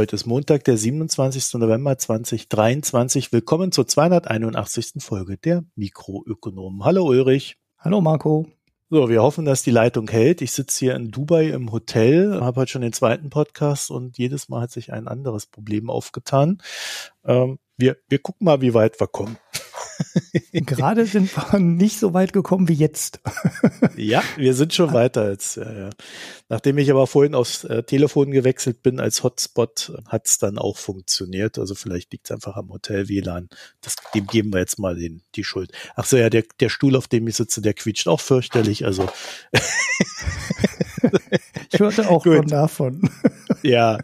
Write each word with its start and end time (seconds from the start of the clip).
Heute 0.00 0.16
ist 0.16 0.24
Montag, 0.24 0.64
der 0.64 0.78
27. 0.78 1.60
November 1.60 1.98
2023. 1.98 3.34
Willkommen 3.34 3.70
zur 3.70 3.86
281. 3.86 4.94
Folge 5.00 5.36
der 5.36 5.62
Mikroökonomen. 5.74 6.86
Hallo 6.86 7.04
Ulrich. 7.04 7.58
Hallo 7.76 8.00
Marco. 8.00 8.46
So, 8.88 9.10
wir 9.10 9.22
hoffen, 9.22 9.44
dass 9.44 9.62
die 9.62 9.70
Leitung 9.70 10.08
hält. 10.08 10.40
Ich 10.40 10.52
sitze 10.52 10.78
hier 10.78 10.94
in 10.94 11.10
Dubai 11.10 11.50
im 11.50 11.70
Hotel, 11.70 12.40
habe 12.40 12.62
heute 12.62 12.72
schon 12.72 12.80
den 12.80 12.94
zweiten 12.94 13.28
Podcast 13.28 13.90
und 13.90 14.16
jedes 14.16 14.48
Mal 14.48 14.62
hat 14.62 14.70
sich 14.70 14.90
ein 14.90 15.06
anderes 15.06 15.44
Problem 15.44 15.90
aufgetan. 15.90 16.62
Ähm, 17.26 17.58
wir, 17.76 17.98
wir 18.08 18.20
gucken 18.20 18.46
mal, 18.46 18.62
wie 18.62 18.72
weit 18.72 18.98
wir 19.02 19.06
kommen. 19.06 19.36
Gerade 20.52 21.06
sind 21.06 21.34
wir 21.36 21.58
nicht 21.58 21.98
so 21.98 22.14
weit 22.14 22.32
gekommen 22.32 22.68
wie 22.68 22.74
jetzt. 22.74 23.20
ja, 23.96 24.22
wir 24.36 24.54
sind 24.54 24.74
schon 24.74 24.92
weiter 24.92 25.22
als, 25.22 25.56
ja. 25.56 25.90
Nachdem 26.48 26.78
ich 26.78 26.90
aber 26.90 27.06
vorhin 27.06 27.34
aufs 27.34 27.64
äh, 27.64 27.82
Telefon 27.82 28.30
gewechselt 28.30 28.82
bin 28.82 29.00
als 29.00 29.22
Hotspot, 29.22 29.92
hat 30.08 30.26
es 30.26 30.38
dann 30.38 30.58
auch 30.58 30.76
funktioniert. 30.76 31.58
Also 31.58 31.74
vielleicht 31.74 32.12
liegt 32.12 32.26
es 32.26 32.32
einfach 32.32 32.56
am 32.56 32.70
Hotel 32.70 33.08
WLAN. 33.08 33.48
Das, 33.80 33.96
dem 34.14 34.26
geben 34.26 34.52
wir 34.52 34.60
jetzt 34.60 34.78
mal 34.78 34.96
den, 34.96 35.22
die 35.34 35.44
Schuld. 35.44 35.72
Ach 35.94 36.04
so, 36.04 36.16
ja, 36.16 36.30
der, 36.30 36.44
der 36.58 36.68
Stuhl, 36.68 36.96
auf 36.96 37.08
dem 37.08 37.26
ich 37.28 37.36
sitze, 37.36 37.60
der 37.60 37.74
quietscht 37.74 38.08
auch 38.08 38.20
fürchterlich. 38.20 38.84
Also. 38.84 39.08
ich 41.72 41.78
hörte 41.78 42.08
auch 42.08 42.24
schon 42.24 42.46
davon. 42.46 43.08
ja 43.62 43.98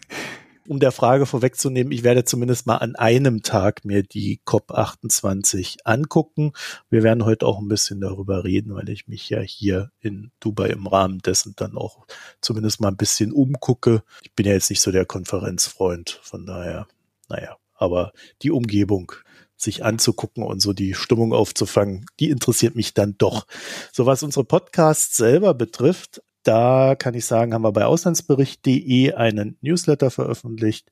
um 0.69 0.81
der 0.81 0.93
Frage 0.93 1.27
vorwegzunehmen, 1.27 1.93
ich 1.93 2.03
werde 2.03 2.25
zumindest 2.25 2.67
mal 2.67 2.77
an 2.77 2.97
einem 2.97 3.43
Tag 3.43 3.85
mir 3.85 4.03
die 4.03 4.41
COP28 4.47 5.79
angucken. 5.85 6.53
Wir 6.91 7.03
werden 7.03 7.25
heute 7.25 7.47
auch 7.47 7.59
ein 7.59 7.69
bisschen 7.69 8.01
darüber 8.01 8.45
reden, 8.45 8.75
weil 8.75 8.89
ich 8.89 9.09
mich 9.09 9.29
ja 9.31 9.41
hier 9.41 9.91
in 10.01 10.31
Dubai 10.41 10.69
im 10.69 10.87
Rahmen 10.87 11.19
dessen 11.19 11.55
dann 11.57 11.77
auch 11.77 12.07
zumindest 12.41 12.81
mal 12.81 12.89
ein 12.89 12.97
bisschen 12.97 13.33
umgucke. 13.33 14.03
Ich 14.23 14.33
bin 14.35 14.47
ja 14.47 14.53
jetzt 14.53 14.71
nicht 14.71 14.81
so 14.81 14.91
der 14.91 15.07
Konferenzfreund, 15.07 16.21
von 16.23 16.47
daher, 16.47 16.87
naja, 17.29 17.57
aber 17.75 18.13
die 18.43 18.51
Umgebung 18.51 19.13
sich 19.57 19.85
anzugucken 19.85 20.43
und 20.43 20.61
so 20.61 20.73
die 20.73 20.95
Stimmung 20.95 21.33
aufzufangen, 21.33 22.07
die 22.21 22.31
interessiert 22.31 22.77
mich 22.77 22.95
dann 22.95 23.17
doch. 23.19 23.47
So 23.93 24.07
was 24.07 24.23
unsere 24.23 24.45
Podcasts 24.45 25.17
selber 25.17 25.55
betrifft, 25.55 26.23
da 26.47 26.95
kann 26.95 27.15
ich 27.15 27.27
sagen, 27.27 27.53
haben 27.53 27.63
wir 27.63 27.73
bei 27.73 27.87
auslandsbericht.de 27.87 29.15
einen 29.15 29.57
Newsletter 29.61 30.11
veröffentlicht. 30.11 30.89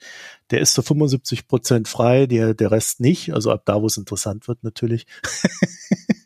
Der 0.51 0.61
ist 0.61 0.75
zu 0.75 0.83
75 0.83 1.47
Prozent 1.47 1.89
frei, 1.89 2.27
der, 2.27 2.55
der 2.55 2.71
Rest 2.71 3.01
nicht. 3.01 3.33
Also 3.33 3.53
ab 3.53 3.63
da, 3.65 3.81
wo 3.81 3.87
es 3.87 3.97
interessant 3.97 4.49
wird, 4.49 4.65
natürlich. 4.65 5.07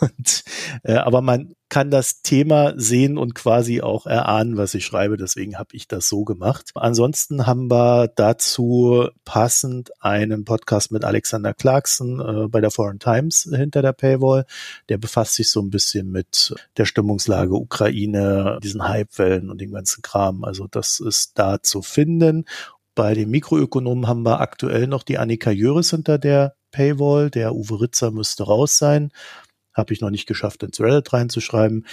und, 0.00 0.44
äh, 0.82 0.94
aber 0.94 1.20
man 1.20 1.54
kann 1.68 1.90
das 1.90 2.22
Thema 2.22 2.74
sehen 2.76 3.18
und 3.18 3.34
quasi 3.34 3.80
auch 3.80 4.06
erahnen, 4.06 4.56
was 4.56 4.74
ich 4.74 4.84
schreibe. 4.84 5.16
Deswegen 5.16 5.58
habe 5.58 5.70
ich 5.72 5.88
das 5.88 6.08
so 6.08 6.24
gemacht. 6.24 6.70
Ansonsten 6.74 7.46
haben 7.46 7.70
wir 7.70 8.08
dazu 8.14 9.08
passend 9.24 9.90
einen 10.00 10.44
Podcast 10.44 10.92
mit 10.92 11.04
Alexander 11.04 11.52
Clarkson 11.52 12.20
äh, 12.20 12.48
bei 12.48 12.60
der 12.60 12.70
Foreign 12.70 12.98
Times 12.98 13.48
hinter 13.50 13.82
der 13.82 13.92
Paywall. 13.92 14.46
Der 14.88 14.98
befasst 14.98 15.34
sich 15.34 15.50
so 15.50 15.60
ein 15.60 15.70
bisschen 15.70 16.10
mit 16.10 16.54
der 16.76 16.84
Stimmungslage 16.84 17.54
Ukraine, 17.54 18.58
diesen 18.62 18.88
Hypewellen 18.88 19.50
und 19.50 19.60
dem 19.60 19.72
ganzen 19.72 20.02
Kram. 20.02 20.44
Also 20.44 20.68
das 20.70 21.00
ist 21.00 21.38
da 21.38 21.62
zu 21.62 21.82
finden. 21.82 22.44
Bei 22.94 23.14
den 23.14 23.30
Mikroökonomen 23.30 24.06
haben 24.06 24.22
wir 24.22 24.40
aktuell 24.40 24.86
noch 24.86 25.02
die 25.02 25.18
Annika 25.18 25.50
Jöris 25.50 25.90
hinter 25.90 26.18
der 26.18 26.54
Paywall. 26.70 27.30
Der 27.30 27.54
Uwe 27.54 27.80
Ritzer 27.80 28.10
müsste 28.12 28.44
raus 28.44 28.78
sein. 28.78 29.10
Habe 29.74 29.92
ich 29.92 30.00
noch 30.00 30.10
nicht 30.10 30.26
geschafft, 30.26 30.62
ins 30.62 30.80
Reddit 30.80 31.12
reinzuschreiben. 31.12 31.86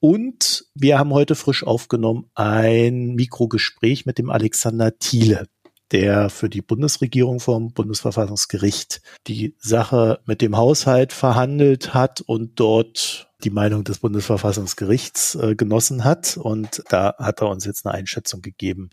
Und 0.00 0.66
wir 0.74 0.98
haben 0.98 1.12
heute 1.12 1.34
frisch 1.34 1.64
aufgenommen 1.64 2.26
ein 2.34 3.14
Mikrogespräch 3.14 4.04
mit 4.04 4.18
dem 4.18 4.30
Alexander 4.30 4.98
Thiele, 4.98 5.46
der 5.92 6.28
für 6.28 6.48
die 6.48 6.62
Bundesregierung 6.62 7.38
vom 7.38 7.72
Bundesverfassungsgericht 7.72 9.00
die 9.28 9.54
Sache 9.58 10.20
mit 10.26 10.40
dem 10.40 10.56
Haushalt 10.56 11.12
verhandelt 11.12 11.94
hat 11.94 12.20
und 12.20 12.58
dort 12.58 13.28
die 13.44 13.50
Meinung 13.50 13.84
des 13.84 13.98
Bundesverfassungsgerichts 13.98 15.34
äh, 15.36 15.54
genossen 15.54 16.02
hat. 16.04 16.36
Und 16.36 16.82
da 16.88 17.14
hat 17.18 17.40
er 17.40 17.48
uns 17.48 17.64
jetzt 17.64 17.86
eine 17.86 17.94
Einschätzung 17.94 18.42
gegeben, 18.42 18.90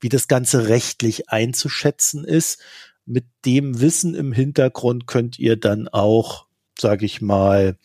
wie 0.00 0.08
das 0.08 0.28
Ganze 0.28 0.68
rechtlich 0.68 1.28
einzuschätzen 1.30 2.24
ist. 2.24 2.60
Mit 3.04 3.24
dem 3.44 3.80
Wissen 3.80 4.14
im 4.14 4.32
Hintergrund 4.32 5.06
könnt 5.06 5.38
ihr 5.38 5.56
dann 5.56 5.88
auch 5.88 6.46
sage 6.82 7.06
ich 7.06 7.22
mal, 7.22 7.78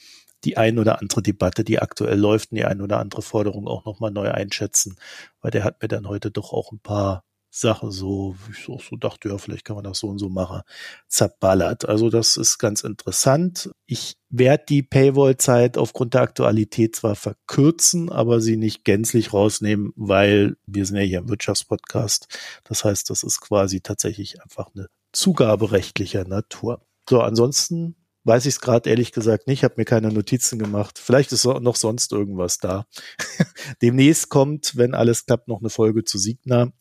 die 0.43 0.57
ein 0.57 0.77
oder 0.79 0.99
andere 1.01 1.21
Debatte, 1.21 1.63
die 1.63 1.79
aktuell 1.79 2.19
läuft, 2.19 2.51
und 2.51 2.57
die 2.57 2.65
ein 2.65 2.81
oder 2.81 2.99
andere 2.99 3.21
Forderung 3.21 3.67
auch 3.67 3.85
nochmal 3.85 4.11
neu 4.11 4.29
einschätzen, 4.29 4.97
weil 5.41 5.51
der 5.51 5.63
hat 5.63 5.81
mir 5.81 5.87
dann 5.87 6.07
heute 6.07 6.31
doch 6.31 6.53
auch 6.53 6.71
ein 6.71 6.79
paar 6.79 7.23
Sachen 7.49 7.91
so, 7.91 8.35
wie 8.45 8.51
ich 8.51 8.69
auch 8.69 8.81
so 8.81 8.97
dachte, 8.97 9.29
ja, 9.29 9.37
vielleicht 9.37 9.65
kann 9.65 9.75
man 9.75 9.83
das 9.83 9.99
so 9.99 10.07
und 10.07 10.19
so 10.19 10.29
machen, 10.29 10.61
zerballert. 11.07 11.87
Also 11.87 12.09
das 12.09 12.37
ist 12.37 12.59
ganz 12.59 12.83
interessant. 12.83 13.71
Ich 13.85 14.17
werde 14.29 14.65
die 14.69 14.83
Paywall-Zeit 14.83 15.77
aufgrund 15.77 16.13
der 16.13 16.21
Aktualität 16.21 16.95
zwar 16.95 17.15
verkürzen, 17.15 18.11
aber 18.11 18.41
sie 18.41 18.57
nicht 18.57 18.83
gänzlich 18.83 19.33
rausnehmen, 19.33 19.91
weil 19.95 20.57
wir 20.67 20.85
sind 20.85 20.97
ja 20.97 21.03
hier 21.03 21.19
im 21.19 21.29
Wirtschaftspodcast. 21.29 22.27
Das 22.63 22.83
heißt, 22.83 23.09
das 23.09 23.23
ist 23.23 23.41
quasi 23.41 23.81
tatsächlich 23.81 24.41
einfach 24.41 24.69
eine 24.75 24.87
Zugabe 25.13 25.71
rechtlicher 25.71 26.25
Natur. 26.25 26.85
So, 27.09 27.21
ansonsten 27.21 27.95
weiß 28.27 28.45
ich 28.45 28.55
es 28.55 28.61
gerade 28.61 28.89
ehrlich 28.89 29.13
gesagt 29.13 29.47
nicht, 29.47 29.63
habe 29.63 29.75
mir 29.77 29.85
keine 29.85 30.11
Notizen 30.11 30.59
gemacht. 30.59 30.99
Vielleicht 30.99 31.31
ist 31.31 31.45
noch 31.45 31.77
sonst 31.77 32.11
irgendwas 32.11 32.57
da. 32.59 32.85
Demnächst 33.81 34.29
kommt, 34.29 34.75
wenn 34.75 34.93
alles 34.93 35.25
klappt, 35.25 35.47
noch 35.47 35.61
eine 35.61 35.69
Folge 35.69 36.03
zu 36.03 36.17
Signa. 36.17 36.71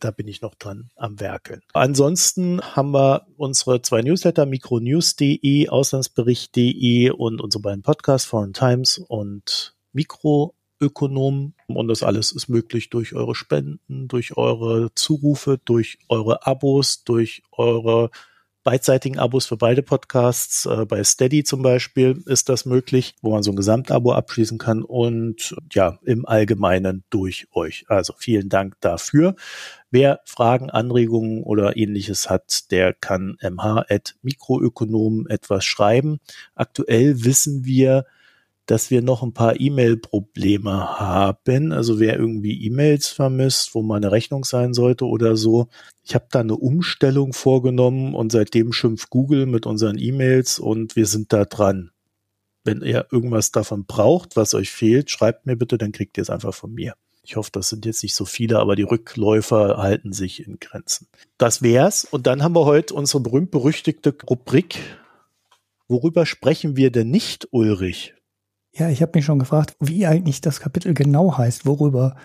Da 0.00 0.10
bin 0.10 0.26
ich 0.26 0.40
noch 0.40 0.54
dran 0.56 0.90
am 0.96 1.20
Werkeln. 1.20 1.60
Ansonsten 1.72 2.60
haben 2.60 2.90
wir 2.92 3.26
unsere 3.36 3.80
zwei 3.82 4.02
Newsletter, 4.02 4.44
mikronews.de, 4.44 5.68
auslandsbericht.de 5.68 7.10
und 7.10 7.40
unsere 7.40 7.62
beiden 7.62 7.82
Podcasts, 7.82 8.26
Foreign 8.26 8.54
Times 8.54 8.98
und 8.98 9.76
Mikroökonom. 9.92 11.54
Und 11.68 11.88
das 11.88 12.02
alles 12.02 12.32
ist 12.32 12.48
möglich 12.48 12.90
durch 12.90 13.14
eure 13.14 13.36
Spenden, 13.36 14.08
durch 14.08 14.36
eure 14.36 14.90
Zurufe, 14.94 15.60
durch 15.64 15.98
eure 16.08 16.44
Abos, 16.46 17.04
durch 17.04 17.42
eure 17.52 18.10
beidseitigen 18.64 19.18
Abos 19.18 19.46
für 19.46 19.56
beide 19.56 19.82
Podcasts. 19.82 20.66
Äh, 20.66 20.86
bei 20.86 21.04
Steady 21.04 21.44
zum 21.44 21.62
Beispiel 21.62 22.22
ist 22.26 22.48
das 22.48 22.64
möglich, 22.64 23.14
wo 23.22 23.30
man 23.30 23.42
so 23.42 23.52
ein 23.52 23.56
Gesamtabo 23.56 24.12
abschließen 24.12 24.58
kann 24.58 24.82
und 24.82 25.54
ja, 25.72 25.98
im 26.02 26.26
Allgemeinen 26.26 27.04
durch 27.10 27.46
euch. 27.52 27.84
Also 27.88 28.14
vielen 28.16 28.48
Dank 28.48 28.74
dafür. 28.80 29.36
Wer 29.90 30.20
Fragen, 30.24 30.70
Anregungen 30.70 31.42
oder 31.44 31.76
ähnliches 31.76 32.28
hat, 32.28 32.70
der 32.72 32.94
kann 32.94 33.36
mh.mikroökonomen 33.40 35.28
etwas 35.28 35.64
schreiben. 35.64 36.18
Aktuell 36.54 37.22
wissen 37.24 37.64
wir, 37.64 38.06
dass 38.66 38.90
wir 38.90 39.02
noch 39.02 39.22
ein 39.22 39.34
paar 39.34 39.60
E-Mail-Probleme 39.60 40.98
haben. 40.98 41.72
Also 41.72 42.00
wer 42.00 42.18
irgendwie 42.18 42.64
E-Mails 42.64 43.08
vermisst, 43.08 43.74
wo 43.74 43.82
mal 43.82 43.96
eine 43.96 44.10
Rechnung 44.10 44.44
sein 44.44 44.74
sollte 44.74 45.06
oder 45.06 45.36
so. 45.36 45.68
Ich 46.02 46.14
habe 46.14 46.26
da 46.30 46.40
eine 46.40 46.56
Umstellung 46.56 47.32
vorgenommen 47.32 48.14
und 48.14 48.32
seitdem 48.32 48.72
schimpft 48.72 49.10
Google 49.10 49.46
mit 49.46 49.66
unseren 49.66 49.98
E-Mails 49.98 50.58
und 50.58 50.96
wir 50.96 51.06
sind 51.06 51.32
da 51.32 51.44
dran. 51.44 51.90
Wenn 52.64 52.80
ihr 52.80 53.06
irgendwas 53.10 53.52
davon 53.52 53.84
braucht, 53.84 54.36
was 54.36 54.54
euch 54.54 54.70
fehlt, 54.70 55.10
schreibt 55.10 55.44
mir 55.44 55.56
bitte, 55.56 55.76
dann 55.76 55.92
kriegt 55.92 56.16
ihr 56.16 56.22
es 56.22 56.30
einfach 56.30 56.54
von 56.54 56.72
mir. 56.72 56.94
Ich 57.26 57.36
hoffe, 57.36 57.50
das 57.52 57.70
sind 57.70 57.86
jetzt 57.86 58.02
nicht 58.02 58.14
so 58.14 58.26
viele, 58.26 58.58
aber 58.58 58.76
die 58.76 58.82
Rückläufer 58.82 59.78
halten 59.78 60.12
sich 60.12 60.46
in 60.46 60.58
Grenzen. 60.60 61.08
Das 61.38 61.62
wär's. 61.62 62.04
Und 62.04 62.26
dann 62.26 62.42
haben 62.42 62.54
wir 62.54 62.66
heute 62.66 62.94
unsere 62.94 63.22
berühmt-berüchtigte 63.22 64.14
Rubrik. 64.28 64.78
Worüber 65.88 66.26
sprechen 66.26 66.76
wir 66.76 66.90
denn 66.90 67.10
nicht, 67.10 67.48
Ulrich? 67.50 68.14
Ja, 68.76 68.88
ich 68.88 69.02
habe 69.02 69.12
mich 69.14 69.24
schon 69.24 69.38
gefragt, 69.38 69.76
wie 69.80 70.06
eigentlich 70.06 70.40
das 70.40 70.60
Kapitel 70.60 70.94
genau 70.94 71.38
heißt. 71.38 71.64
Worüber 71.64 72.16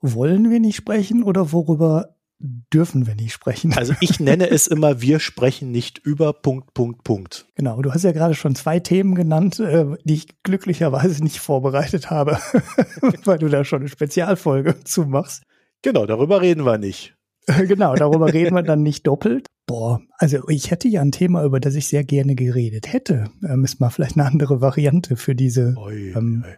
wollen 0.00 0.50
wir 0.50 0.60
nicht 0.60 0.76
sprechen 0.76 1.22
oder 1.22 1.50
worüber 1.50 2.14
dürfen 2.38 3.06
wir 3.06 3.14
nicht 3.14 3.32
sprechen? 3.32 3.72
Also 3.72 3.94
ich 4.00 4.20
nenne 4.20 4.50
es 4.50 4.66
immer, 4.66 5.00
wir 5.00 5.18
sprechen 5.18 5.70
nicht 5.70 5.98
über 5.98 6.34
Punkt, 6.34 6.74
Punkt, 6.74 7.04
Punkt. 7.04 7.46
Genau, 7.54 7.80
du 7.80 7.92
hast 7.92 8.04
ja 8.04 8.12
gerade 8.12 8.34
schon 8.34 8.54
zwei 8.54 8.80
Themen 8.80 9.14
genannt, 9.14 9.60
äh, 9.60 9.96
die 10.04 10.14
ich 10.14 10.42
glücklicherweise 10.42 11.22
nicht 11.22 11.40
vorbereitet 11.40 12.10
habe, 12.10 12.38
weil 13.24 13.38
du 13.38 13.48
da 13.48 13.64
schon 13.64 13.80
eine 13.80 13.88
Spezialfolge 13.88 14.84
zumachst. 14.84 15.44
Genau, 15.80 16.04
darüber 16.04 16.42
reden 16.42 16.66
wir 16.66 16.76
nicht. 16.76 17.13
genau, 17.68 17.94
darüber 17.94 18.32
reden 18.32 18.54
wir 18.54 18.62
dann 18.62 18.82
nicht 18.82 19.06
doppelt. 19.06 19.46
Boah, 19.66 20.00
also 20.18 20.48
ich 20.48 20.70
hätte 20.70 20.88
ja 20.88 21.00
ein 21.00 21.12
Thema, 21.12 21.42
über 21.44 21.60
das 21.60 21.74
ich 21.74 21.88
sehr 21.88 22.04
gerne 22.04 22.34
geredet 22.34 22.92
hätte. 22.92 23.30
Ähm, 23.48 23.64
ist 23.64 23.80
mal 23.80 23.90
vielleicht 23.90 24.16
eine 24.16 24.26
andere 24.26 24.60
Variante 24.60 25.16
für 25.16 25.34
diese 25.34 25.74
oi, 25.76 26.12
ähm, 26.14 26.44
oi 26.46 26.54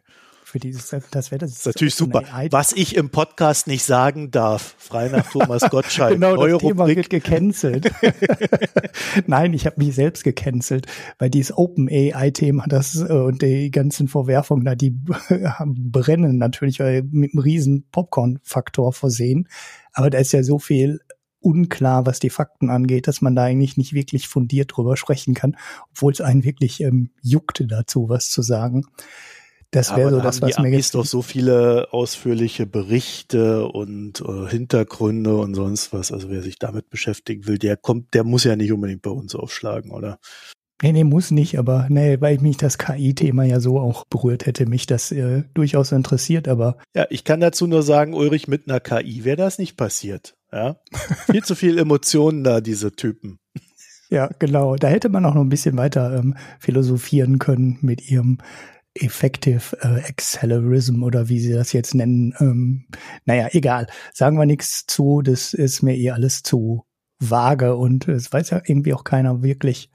für 0.46 0.60
dieses, 0.60 0.94
das 1.10 1.32
wäre 1.32 1.40
das. 1.40 1.50
das 1.50 1.58
ist 1.58 1.66
natürlich 1.66 1.96
super. 1.96 2.22
Was 2.50 2.70
ich 2.70 2.94
im 2.94 3.10
Podcast 3.10 3.66
nicht 3.66 3.82
sagen 3.82 4.30
darf, 4.30 4.76
frei 4.78 5.08
nach 5.08 5.28
Thomas 5.28 5.68
Gottschalk. 5.68 6.12
genau, 6.14 6.36
Neue 6.36 6.52
das 6.52 6.60
Thema 6.60 6.84
Rubrik. 6.84 6.96
wird 6.96 7.10
gecancelt. 7.10 7.90
Nein, 9.26 9.54
ich 9.54 9.66
habe 9.66 9.82
mich 9.84 9.96
selbst 9.96 10.22
gecancelt, 10.22 10.86
weil 11.18 11.30
dieses 11.30 11.56
Open 11.56 11.88
AI-Thema, 11.88 12.66
das 12.68 12.94
äh, 12.94 13.12
und 13.12 13.42
die 13.42 13.72
ganzen 13.72 14.06
Vorwerfungen 14.06 14.64
da, 14.64 14.76
die 14.76 14.90
brennen 15.66 16.38
natürlich, 16.38 16.78
mit 16.78 17.32
einem 17.32 17.38
riesen 17.40 17.88
Popcorn-Faktor 17.90 18.92
versehen. 18.92 19.48
Aber 19.94 20.10
da 20.10 20.18
ist 20.18 20.30
ja 20.30 20.44
so 20.44 20.60
viel 20.60 21.00
unklar, 21.40 22.06
was 22.06 22.20
die 22.20 22.30
Fakten 22.30 22.70
angeht, 22.70 23.08
dass 23.08 23.20
man 23.20 23.34
da 23.34 23.42
eigentlich 23.42 23.76
nicht 23.76 23.94
wirklich 23.94 24.28
fundiert 24.28 24.76
drüber 24.76 24.96
sprechen 24.96 25.34
kann, 25.34 25.56
obwohl 25.90 26.12
es 26.12 26.20
einen 26.20 26.44
wirklich 26.44 26.80
ähm, 26.82 27.10
juckte 27.20 27.66
dazu, 27.66 28.08
was 28.08 28.30
zu 28.30 28.42
sagen. 28.42 28.84
Das 29.76 29.94
wäre 29.94 30.10
so 30.10 30.20
das, 30.20 30.40
was 30.40 30.58
mir 30.58 30.70
jetzt 30.70 30.94
doch 30.94 31.04
so 31.04 31.20
viele 31.20 31.92
ausführliche 31.92 32.64
Berichte 32.64 33.66
und 33.66 34.22
äh, 34.22 34.48
Hintergründe 34.48 35.36
und 35.36 35.54
sonst 35.54 35.92
was. 35.92 36.12
Also 36.12 36.30
wer 36.30 36.42
sich 36.42 36.58
damit 36.58 36.88
beschäftigen 36.88 37.46
will, 37.46 37.58
der 37.58 37.76
kommt, 37.76 38.14
der 38.14 38.24
muss 38.24 38.44
ja 38.44 38.56
nicht 38.56 38.72
unbedingt 38.72 39.02
bei 39.02 39.10
uns 39.10 39.34
aufschlagen, 39.34 39.90
oder? 39.90 40.18
Nee, 40.82 40.92
nee, 40.92 41.04
muss 41.04 41.30
nicht, 41.30 41.58
aber 41.58 41.86
nee, 41.90 42.20
weil 42.20 42.38
mich 42.38 42.56
das 42.56 42.78
KI-Thema 42.78 43.44
ja 43.44 43.60
so 43.60 43.78
auch 43.78 44.04
berührt 44.06 44.46
hätte, 44.46 44.64
mich 44.64 44.86
das 44.86 45.12
äh, 45.12 45.44
durchaus 45.52 45.92
interessiert, 45.92 46.48
aber. 46.48 46.78
Ja, 46.94 47.06
ich 47.10 47.24
kann 47.24 47.40
dazu 47.40 47.66
nur 47.66 47.82
sagen, 47.82 48.14
Ulrich, 48.14 48.48
mit 48.48 48.68
einer 48.68 48.80
KI 48.80 49.24
wäre 49.24 49.36
das 49.36 49.58
nicht 49.58 49.76
passiert. 49.76 50.36
Ja. 50.52 50.76
viel 51.30 51.44
zu 51.44 51.54
viel 51.54 51.78
Emotionen 51.78 52.44
da, 52.44 52.62
diese 52.62 52.92
Typen. 52.92 53.38
Ja, 54.08 54.30
genau. 54.38 54.76
Da 54.76 54.88
hätte 54.88 55.08
man 55.08 55.24
auch 55.24 55.34
noch 55.34 55.42
ein 55.42 55.48
bisschen 55.48 55.76
weiter 55.76 56.16
ähm, 56.16 56.36
philosophieren 56.60 57.38
können 57.38 57.78
mit 57.80 58.08
ihrem 58.10 58.38
Effective 58.96 59.76
äh, 59.80 60.08
Accelerism 60.08 61.02
oder 61.02 61.28
wie 61.28 61.40
sie 61.40 61.52
das 61.52 61.72
jetzt 61.72 61.94
nennen. 61.94 62.34
Ähm, 62.40 62.86
naja, 63.24 63.48
egal. 63.52 63.86
Sagen 64.12 64.38
wir 64.38 64.46
nichts 64.46 64.86
zu, 64.86 65.22
das 65.22 65.54
ist 65.54 65.82
mir 65.82 65.96
eh 65.96 66.10
alles 66.10 66.42
zu 66.42 66.84
vage 67.18 67.76
und 67.76 68.08
es 68.08 68.32
weiß 68.32 68.50
ja 68.50 68.60
irgendwie 68.64 68.94
auch 68.94 69.04
keiner 69.04 69.42
wirklich, 69.42 69.90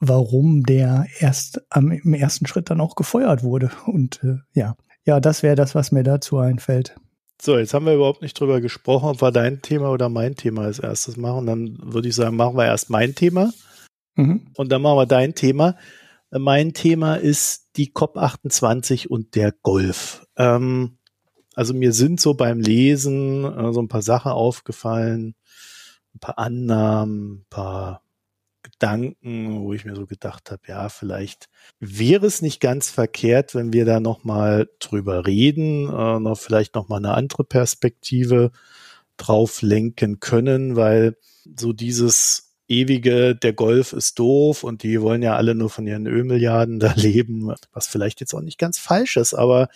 warum 0.00 0.64
der 0.64 1.06
erst 1.18 1.62
am, 1.70 1.90
im 1.90 2.14
ersten 2.14 2.46
Schritt 2.46 2.70
dann 2.70 2.80
auch 2.80 2.94
gefeuert 2.94 3.42
wurde. 3.42 3.70
Und 3.86 4.22
äh, 4.22 4.36
ja, 4.52 4.76
ja, 5.04 5.20
das 5.20 5.42
wäre 5.42 5.56
das, 5.56 5.74
was 5.74 5.92
mir 5.92 6.02
dazu 6.02 6.38
einfällt. 6.38 6.96
So, 7.40 7.56
jetzt 7.56 7.72
haben 7.72 7.86
wir 7.86 7.94
überhaupt 7.94 8.20
nicht 8.20 8.38
drüber 8.38 8.60
gesprochen, 8.60 9.10
ob 9.10 9.22
wir 9.22 9.30
dein 9.30 9.62
Thema 9.62 9.90
oder 9.90 10.08
mein 10.08 10.34
Thema 10.34 10.62
als 10.62 10.80
erstes 10.80 11.16
machen. 11.16 11.46
Dann 11.46 11.78
würde 11.80 12.08
ich 12.08 12.14
sagen, 12.14 12.36
machen 12.36 12.56
wir 12.56 12.66
erst 12.66 12.90
mein 12.90 13.14
Thema 13.14 13.52
mhm. 14.16 14.48
und 14.56 14.72
dann 14.72 14.82
machen 14.82 14.98
wir 14.98 15.06
dein 15.06 15.34
Thema. 15.34 15.76
Mein 16.30 16.74
Thema 16.74 17.14
ist 17.14 17.70
die 17.76 17.92
COP28 17.92 19.06
und 19.08 19.34
der 19.34 19.52
Golf. 19.52 20.26
Ähm, 20.36 20.98
also 21.54 21.72
mir 21.74 21.92
sind 21.92 22.20
so 22.20 22.34
beim 22.34 22.60
Lesen 22.60 23.44
äh, 23.44 23.72
so 23.72 23.80
ein 23.80 23.88
paar 23.88 24.02
Sachen 24.02 24.32
aufgefallen, 24.32 25.34
ein 26.14 26.20
paar 26.20 26.38
Annahmen, 26.38 27.32
ein 27.32 27.46
paar 27.48 28.02
Gedanken, 28.62 29.60
wo 29.62 29.72
ich 29.72 29.84
mir 29.84 29.96
so 29.96 30.06
gedacht 30.06 30.50
habe, 30.50 30.62
ja, 30.68 30.88
vielleicht 30.88 31.48
wäre 31.80 32.26
es 32.26 32.42
nicht 32.42 32.60
ganz 32.60 32.90
verkehrt, 32.90 33.54
wenn 33.54 33.72
wir 33.72 33.86
da 33.86 33.98
nochmal 33.98 34.68
drüber 34.80 35.26
reden, 35.26 35.88
äh, 35.88 36.20
noch 36.20 36.38
vielleicht 36.38 36.74
nochmal 36.74 36.98
eine 36.98 37.14
andere 37.14 37.44
Perspektive 37.44 38.52
drauf 39.16 39.62
lenken 39.62 40.20
können, 40.20 40.76
weil 40.76 41.16
so 41.56 41.72
dieses 41.72 42.47
ewige, 42.68 43.34
der 43.34 43.52
Golf 43.52 43.92
ist 43.92 44.18
doof 44.18 44.62
und 44.62 44.82
die 44.82 45.00
wollen 45.00 45.22
ja 45.22 45.36
alle 45.36 45.54
nur 45.54 45.70
von 45.70 45.86
ihren 45.86 46.06
Ölmilliarden 46.06 46.78
da 46.78 46.92
leben, 46.96 47.52
was 47.72 47.86
vielleicht 47.86 48.20
jetzt 48.20 48.34
auch 48.34 48.42
nicht 48.42 48.58
ganz 48.58 48.78
falsch 48.78 49.16
ist, 49.16 49.34
aber 49.34 49.68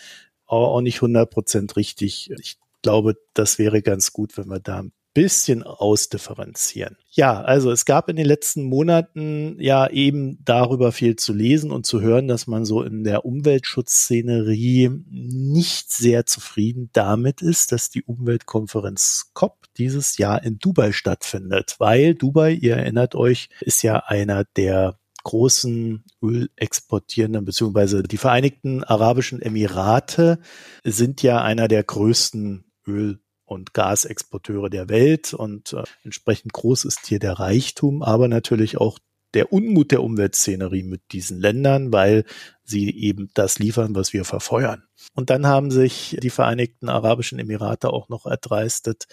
auch 0.46 0.82
nicht 0.82 0.96
100 0.96 1.30
Prozent 1.30 1.76
richtig. 1.76 2.30
Ich 2.38 2.58
glaube, 2.82 3.16
das 3.32 3.58
wäre 3.58 3.80
ganz 3.80 4.12
gut, 4.12 4.36
wenn 4.36 4.48
wir 4.48 4.60
da 4.60 4.80
ein 4.80 4.92
bisschen 5.14 5.62
ausdifferenzieren. 5.62 6.96
Ja, 7.10 7.42
also 7.42 7.70
es 7.70 7.84
gab 7.84 8.08
in 8.08 8.16
den 8.16 8.26
letzten 8.26 8.62
Monaten 8.62 9.56
ja 9.60 9.88
eben 9.88 10.38
darüber 10.44 10.92
viel 10.92 11.16
zu 11.16 11.32
lesen 11.32 11.70
und 11.70 11.84
zu 11.84 12.00
hören, 12.00 12.28
dass 12.28 12.46
man 12.46 12.64
so 12.64 12.82
in 12.82 13.04
der 13.04 13.24
Umweltschutzszenerie 13.24 14.90
nicht 15.10 15.92
sehr 15.92 16.24
zufrieden 16.24 16.88
damit 16.92 17.42
ist, 17.42 17.72
dass 17.72 17.90
die 17.90 18.02
Umweltkonferenz 18.04 19.30
COP 19.34 19.66
dieses 19.76 20.16
Jahr 20.18 20.42
in 20.42 20.58
Dubai 20.58 20.92
stattfindet, 20.92 21.76
weil 21.78 22.14
Dubai, 22.14 22.52
ihr 22.52 22.76
erinnert 22.76 23.14
euch, 23.14 23.48
ist 23.60 23.82
ja 23.82 23.98
einer 24.06 24.44
der 24.56 24.98
großen 25.24 26.04
Ölexportierenden, 26.22 27.44
beziehungsweise 27.44 28.02
die 28.02 28.16
Vereinigten 28.16 28.82
Arabischen 28.82 29.40
Emirate 29.40 30.38
sind 30.84 31.22
ja 31.22 31.42
einer 31.42 31.68
der 31.68 31.84
größten 31.84 32.64
Öl 32.86 33.20
und 33.52 33.74
Gasexporteure 33.74 34.70
der 34.70 34.88
Welt 34.88 35.34
und 35.34 35.72
äh, 35.72 35.82
entsprechend 36.04 36.52
groß 36.52 36.84
ist 36.84 37.06
hier 37.06 37.18
der 37.18 37.34
Reichtum, 37.34 38.02
aber 38.02 38.28
natürlich 38.28 38.78
auch 38.78 38.98
der 39.34 39.52
Unmut 39.52 39.90
der 39.90 40.02
Umweltszenerie 40.02 40.82
mit 40.82 41.12
diesen 41.12 41.40
Ländern, 41.40 41.92
weil 41.92 42.24
sie 42.64 42.90
eben 42.90 43.30
das 43.34 43.58
liefern, 43.58 43.94
was 43.94 44.12
wir 44.12 44.24
verfeuern. 44.24 44.84
Und 45.14 45.30
dann 45.30 45.46
haben 45.46 45.70
sich 45.70 46.18
die 46.22 46.30
Vereinigten 46.30 46.88
Arabischen 46.88 47.38
Emirate 47.38 47.90
auch 47.90 48.08
noch 48.08 48.26
erdreistet, 48.26 49.06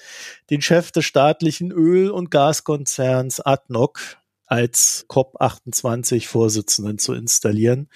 den 0.50 0.62
Chef 0.62 0.92
des 0.92 1.06
staatlichen 1.06 1.72
Öl- 1.72 2.12
und 2.12 2.32
Gaskonzerns 2.32 3.40
ADNOC 3.40 4.00
als 4.46 5.06
COP28-Vorsitzenden 5.10 6.98
zu 6.98 7.14
installieren, 7.14 7.90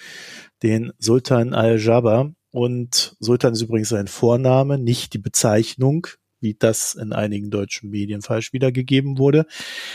den 0.62 0.92
Sultan 0.98 1.52
Al-Jaber. 1.52 2.32
Und 2.52 3.16
Sultan 3.18 3.54
ist 3.54 3.62
übrigens 3.62 3.88
sein 3.88 4.06
Vorname, 4.06 4.78
nicht 4.78 5.12
die 5.14 5.18
Bezeichnung, 5.18 6.06
wie 6.44 6.54
das 6.54 6.94
in 6.94 7.12
einigen 7.12 7.50
deutschen 7.50 7.90
Medien 7.90 8.22
falsch 8.22 8.52
wiedergegeben 8.52 9.18
wurde. 9.18 9.46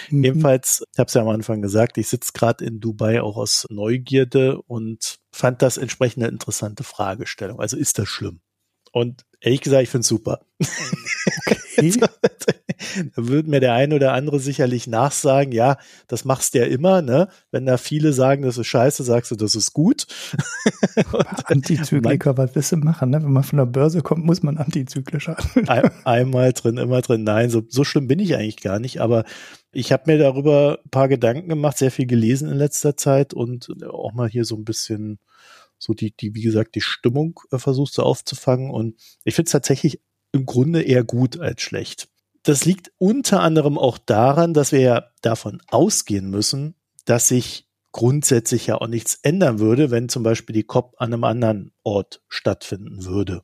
Mhm. 0.10 0.24
Ebenfalls, 0.26 0.84
ich 0.92 1.00
habe 1.00 1.08
es 1.08 1.14
ja 1.14 1.22
am 1.22 1.30
Anfang 1.30 1.62
gesagt, 1.62 1.98
ich 1.98 2.10
sitze 2.10 2.32
gerade 2.34 2.66
in 2.66 2.82
Dubai 2.82 3.22
auch 3.22 3.38
aus 3.38 3.66
Neugierde 3.70 4.62
und 4.64 5.20
fand 5.32 5.62
das 5.62 5.78
entsprechend 5.78 6.24
eine 6.24 6.32
interessante 6.34 6.84
Fragestellung. 6.84 7.62
Also 7.62 7.78
ist 7.78 7.98
das 7.98 8.10
schlimm? 8.10 8.42
Und 8.92 9.26
ehrlich 9.42 9.62
gesagt, 9.62 9.84
ich 9.84 9.90
finde 9.90 10.02
es 10.02 10.08
super. 10.08 10.40
Okay. 10.60 11.92
da 13.16 13.28
würde 13.28 13.50
mir 13.50 13.60
der 13.60 13.74
eine 13.74 13.96
oder 13.96 14.14
andere 14.14 14.40
sicherlich 14.40 14.88
nachsagen, 14.88 15.54
ja, 15.54 15.78
das 16.08 16.26
machst 16.26 16.54
du 16.54 16.60
ja 16.60 16.66
immer, 16.66 17.02
ne? 17.02 17.30
Wenn 17.52 17.66
da 17.66 17.78
viele 17.78 18.14
sagen, 18.14 18.42
das 18.44 18.58
ist 18.58 18.68
scheiße, 18.68 19.04
sagst 19.04 19.32
du, 19.32 19.36
das 19.36 19.56
ist 19.56 19.74
gut. 19.74 20.08
Antizykliker, 21.46 22.38
was 22.38 22.56
willst 22.56 22.72
du 22.72 22.78
machen, 22.78 23.10
ne? 23.10 23.24
Wenn 23.24 23.32
man 23.32 23.44
von 23.44 23.58
der 23.58 23.66
Börse 23.66 24.02
kommt, 24.02 24.26
muss 24.26 24.44
man 24.44 24.58
antizyklisch 24.58 25.28
handeln. 25.28 25.68
Ein, 25.70 25.92
einmal 26.06 26.54
drin, 26.54 26.78
immer 26.78 27.02
drin. 27.02 27.24
Nein, 27.24 27.50
so, 27.50 27.64
so 27.68 27.84
schlimm 27.84 28.08
bin 28.08 28.20
ich 28.20 28.36
eigentlich 28.36 28.62
gar 28.62 28.80
nicht, 28.80 29.00
aber 29.00 29.24
ich 29.72 29.92
habe 29.92 30.04
mir 30.08 30.18
darüber 30.18 30.80
ein 30.84 30.90
paar 30.90 31.08
Gedanken 31.08 31.50
gemacht, 31.50 31.78
sehr 31.78 31.92
viel 31.92 32.08
gelesen 32.08 32.50
in 32.50 32.58
letzter 32.58 32.98
Zeit 32.98 33.34
und 33.34 33.70
auch 33.86 34.14
mal 34.14 34.28
hier 34.28 34.46
so 34.46 34.56
ein 34.56 34.66
bisschen 34.66 35.20
so 35.80 35.94
die, 35.94 36.16
die, 36.16 36.36
wie 36.36 36.42
gesagt, 36.42 36.76
die 36.76 36.82
Stimmung 36.82 37.40
äh, 37.52 37.58
versuchst 37.58 37.98
du 37.98 38.04
aufzufangen. 38.04 38.70
Und 38.70 39.00
ich 39.24 39.34
finde 39.34 39.48
es 39.48 39.54
tatsächlich 39.54 40.02
im 40.32 40.46
Grunde 40.46 40.84
eher 40.84 41.04
gut 41.04 41.40
als 41.40 41.62
schlecht. 41.62 42.10
Das 42.44 42.66
liegt 42.66 42.92
unter 42.98 43.42
anderem 43.42 43.78
auch 43.78 43.98
daran, 43.98 44.54
dass 44.54 44.72
wir 44.72 44.82
ja 44.82 45.06
davon 45.22 45.62
ausgehen 45.68 46.30
müssen, 46.30 46.76
dass 47.06 47.30
sich 47.30 47.68
grundsätzlich 47.92 48.68
ja 48.68 48.76
auch 48.76 48.88
nichts 48.88 49.16
ändern 49.24 49.60
würde, 49.60 49.90
wenn 49.90 50.10
zum 50.10 50.24
Beispiel 50.24 50.54
die 50.54 50.64
COP 50.64 50.96
an 51.00 51.14
einem 51.14 51.24
anderen 51.24 51.72
Ort 51.84 52.22
stattfinden 52.28 53.06
würde. 53.06 53.42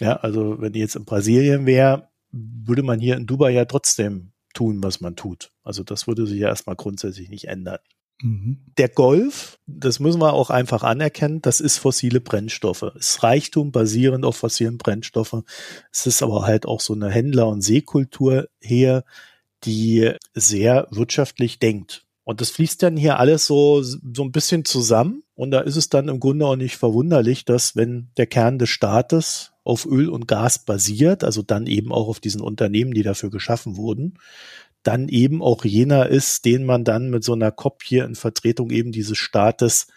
Ja, 0.00 0.16
also 0.16 0.60
wenn 0.60 0.72
die 0.72 0.80
jetzt 0.80 0.96
in 0.96 1.06
Brasilien 1.06 1.64
wäre, 1.64 2.10
würde 2.30 2.82
man 2.82 3.00
hier 3.00 3.16
in 3.16 3.26
Dubai 3.26 3.52
ja 3.52 3.64
trotzdem 3.64 4.32
tun, 4.52 4.82
was 4.82 5.00
man 5.00 5.16
tut. 5.16 5.52
Also 5.62 5.82
das 5.84 6.06
würde 6.06 6.26
sich 6.26 6.40
ja 6.40 6.48
erstmal 6.48 6.76
grundsätzlich 6.76 7.30
nicht 7.30 7.48
ändern. 7.48 7.78
Mhm. 8.22 8.58
Der 8.78 8.88
Golf, 8.88 9.58
das 9.66 10.00
müssen 10.00 10.20
wir 10.20 10.32
auch 10.32 10.50
einfach 10.50 10.82
anerkennen, 10.82 11.42
das 11.42 11.60
ist 11.60 11.78
fossile 11.78 12.20
Brennstoffe. 12.20 12.82
Es 12.82 13.10
ist 13.10 13.22
Reichtum 13.22 13.72
basierend 13.72 14.24
auf 14.24 14.36
fossilen 14.36 14.78
Brennstoffen. 14.78 15.44
Es 15.92 16.06
ist 16.06 16.22
aber 16.22 16.46
halt 16.46 16.66
auch 16.66 16.80
so 16.80 16.94
eine 16.94 17.10
Händler- 17.10 17.48
und 17.48 17.62
Seekultur 17.62 18.48
her, 18.60 19.04
die 19.64 20.12
sehr 20.34 20.88
wirtschaftlich 20.90 21.58
denkt. 21.58 22.04
Und 22.24 22.40
das 22.40 22.50
fließt 22.50 22.82
dann 22.82 22.96
hier 22.96 23.20
alles 23.20 23.46
so, 23.46 23.82
so 23.82 24.24
ein 24.24 24.32
bisschen 24.32 24.64
zusammen. 24.64 25.22
Und 25.34 25.52
da 25.52 25.60
ist 25.60 25.76
es 25.76 25.90
dann 25.90 26.08
im 26.08 26.18
Grunde 26.18 26.46
auch 26.46 26.56
nicht 26.56 26.76
verwunderlich, 26.76 27.44
dass 27.44 27.76
wenn 27.76 28.08
der 28.16 28.26
Kern 28.26 28.58
des 28.58 28.70
Staates 28.70 29.52
auf 29.62 29.86
Öl 29.86 30.08
und 30.08 30.26
Gas 30.26 30.64
basiert, 30.64 31.22
also 31.22 31.42
dann 31.42 31.66
eben 31.66 31.92
auch 31.92 32.08
auf 32.08 32.18
diesen 32.18 32.40
Unternehmen, 32.40 32.94
die 32.94 33.02
dafür 33.02 33.30
geschaffen 33.30 33.76
wurden, 33.76 34.14
dann 34.86 35.08
eben 35.08 35.42
auch 35.42 35.64
jener 35.64 36.08
ist, 36.08 36.44
den 36.44 36.64
man 36.64 36.84
dann 36.84 37.10
mit 37.10 37.24
so 37.24 37.32
einer 37.32 37.50
Kopie 37.50 37.98
in 37.98 38.14
Vertretung 38.14 38.70
eben 38.70 38.92
dieses 38.92 39.18
Staates 39.18 39.88